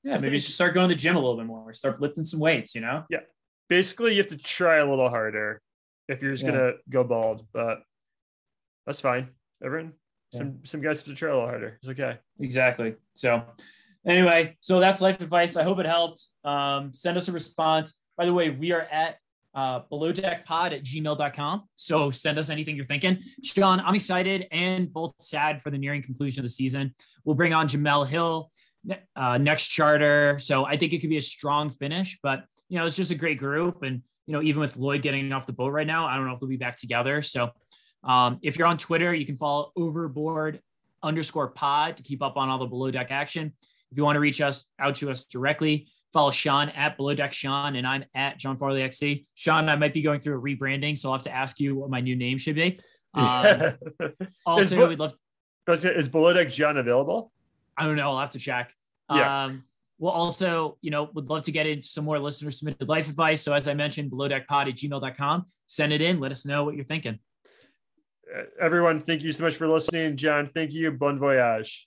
Yeah, 0.03 0.19
maybe 0.19 0.37
just 0.37 0.55
start 0.55 0.75
going 0.75 0.89
to 0.89 0.95
the 0.95 0.99
gym 0.99 1.17
a 1.17 1.19
little 1.19 1.37
bit 1.37 1.47
more. 1.47 1.73
Start 1.73 1.99
lifting 2.01 2.25
some 2.25 2.39
weights, 2.39 2.75
you 2.75 2.83
know? 2.83 3.05
Yeah. 3.09 3.21
Basically, 3.71 4.13
you 4.13 4.19
have 4.19 4.29
to 4.29 4.37
try 4.37 4.77
a 4.77 4.89
little 4.89 5.09
harder 5.09 5.63
if 6.09 6.21
you're 6.21 6.33
just 6.33 6.45
yeah. 6.45 6.51
gonna 6.51 6.73
go 6.91 7.03
bald, 7.05 7.47
but 7.53 7.83
that's 8.87 9.01
fine. 9.01 9.29
Everyone, 9.65 9.95
yeah. 10.33 10.39
some 10.39 10.59
some 10.65 10.83
guys 10.83 10.99
have 10.99 11.07
to 11.07 11.15
try 11.15 11.31
a 11.31 11.33
little 11.33 11.49
harder. 11.49 11.79
It's 11.81 11.89
okay. 11.89 12.19
Exactly. 12.39 12.97
So 13.15 13.43
anyway, 14.07 14.57
so 14.61 14.81
that's 14.81 15.01
life 15.01 15.21
advice. 15.23 15.57
I 15.57 15.63
hope 15.63 15.79
it 15.79 15.87
helped. 15.87 16.29
Um, 16.45 16.93
send 16.93 17.17
us 17.17 17.29
a 17.29 17.33
response. 17.33 17.95
By 18.17 18.27
the 18.27 18.33
way, 18.33 18.51
we 18.51 18.73
are 18.73 18.83
at 18.83 19.19
uh, 19.55 19.81
below 19.89 20.13
deck 20.13 20.45
pod 20.45 20.73
at 20.73 20.83
gmail.com. 20.83 21.63
So 21.77 22.11
send 22.11 22.39
us 22.39 22.51
anything 22.51 22.77
you're 22.77 22.85
thinking. 22.85 23.19
Sean, 23.43 23.81
I'm 23.81 23.95
excited 23.95 24.47
and 24.51 24.93
both 24.93 25.15
sad 25.21 25.63
for 25.63 25.71
the 25.71 25.79
nearing 25.79 26.03
conclusion 26.03 26.41
of 26.41 26.45
the 26.45 26.51
season. 26.51 26.95
We'll 27.25 27.37
bring 27.37 27.55
on 27.55 27.69
Jamel 27.69 28.07
Hill 28.07 28.51
uh, 29.17 29.39
next 29.39 29.69
charter. 29.69 30.39
So 30.39 30.65
I 30.65 30.77
think 30.77 30.93
it 30.93 31.01
could 31.01 31.11
be 31.11 31.17
a 31.17 31.23
strong 31.23 31.71
finish, 31.71 32.19
but 32.23 32.45
you 32.69 32.79
know, 32.79 32.87
it's 32.87 32.97
just 32.97 33.11
a 33.11 33.15
great 33.15 33.39
group. 33.39 33.83
And, 33.83 34.03
you 34.27 34.33
know, 34.33 34.43
even 34.43 34.61
with 34.61 34.77
Lloyd 34.77 35.03
getting 35.03 35.33
off 35.33 35.47
the 35.47 35.53
boat 35.53 35.69
right 35.69 35.87
now, 35.87 36.07
I 36.07 36.17
don't 36.17 36.27
know 36.27 36.33
if 36.33 36.41
they'll 36.41 36.49
be 36.49 36.57
back 36.57 36.79
together. 36.79 37.23
So 37.23 37.51
um, 38.03 38.39
if 38.43 38.59
you're 38.59 38.67
on 38.67 38.79
Twitter, 38.79 39.15
you 39.15 39.27
can 39.27 39.37
follow 39.37 39.71
overboard 39.77 40.61
underscore 41.03 41.49
pod 41.49 41.99
to 41.99 42.03
keep 42.03 42.23
up 42.23 42.37
on 42.37 42.49
all 42.49 42.59
the 42.59 42.67
below 42.67 42.91
deck 42.91 43.09
action. 43.11 43.53
If 43.91 43.99
you 43.99 44.05
want 44.05 44.17
to 44.17 44.21
reach 44.21 44.41
us 44.41 44.67
out 44.79 44.97
to 44.97 45.11
us 45.11 45.25
directly, 45.25 45.89
follow 46.15 46.31
Sean 46.31 46.69
at 46.71 46.97
below 46.97 47.13
deck 47.13 47.33
Sean, 47.33 47.75
and 47.75 47.87
I'm 47.87 48.05
at 48.15 48.39
John 48.39 48.57
Farley 48.57 48.83
XC. 48.83 49.27
Sean, 49.35 49.69
I 49.69 49.75
might 49.75 49.93
be 49.93 50.01
going 50.01 50.21
through 50.21 50.39
a 50.39 50.41
rebranding, 50.41 50.97
so 50.97 51.09
I'll 51.09 51.17
have 51.17 51.23
to 51.23 51.35
ask 51.35 51.59
you 51.59 51.75
what 51.75 51.91
my 51.91 52.01
new 52.01 52.17
name 52.17 52.39
should 52.39 52.55
be. 52.55 52.81
Um, 53.17 53.75
also, 54.45 54.83
is, 54.83 54.89
we'd 54.89 54.99
love. 54.99 55.15
To, 55.69 55.97
is 55.97 56.09
below 56.09 56.33
deck 56.33 56.49
John 56.49 56.79
available? 56.79 57.31
I 57.79 57.85
don't 57.85 57.95
know. 57.95 58.11
I'll 58.11 58.19
have 58.19 58.33
to 58.33 58.41
check. 58.41 58.75
Yeah. 59.09 59.45
Um, 59.45 59.63
we'll 60.01 60.11
also, 60.11 60.79
you 60.81 60.91
know, 60.91 61.09
would 61.15 61.29
love 61.29 61.43
to 61.43 61.53
get 61.53 61.65
in 61.69 61.81
some 61.81 62.05
more 62.05 62.19
listener 62.19 62.51
submitted 62.51 62.89
life 62.89 63.09
advice. 63.09 63.41
So 63.41 63.53
as 63.53 63.69
I 63.69 63.75
mentioned, 63.75 64.11
below 64.11 64.27
deck 64.27 64.49
pod 64.49 64.67
at 64.67 64.75
gmail.com. 64.75 65.45
Send 65.69 65.93
it 65.93 66.03
in. 66.03 66.19
Let 66.19 66.33
us 66.33 66.45
know 66.45 66.65
what 66.65 66.75
you're 66.75 66.83
thinking. 66.83 67.21
Uh, 68.37 68.43
everyone, 68.61 68.99
thank 68.99 69.23
you 69.23 69.31
so 69.31 69.45
much 69.45 69.55
for 69.55 69.69
listening. 69.69 70.17
John, 70.17 70.51
thank 70.53 70.73
you. 70.73 70.91
Bon 70.91 71.17
voyage. 71.17 71.87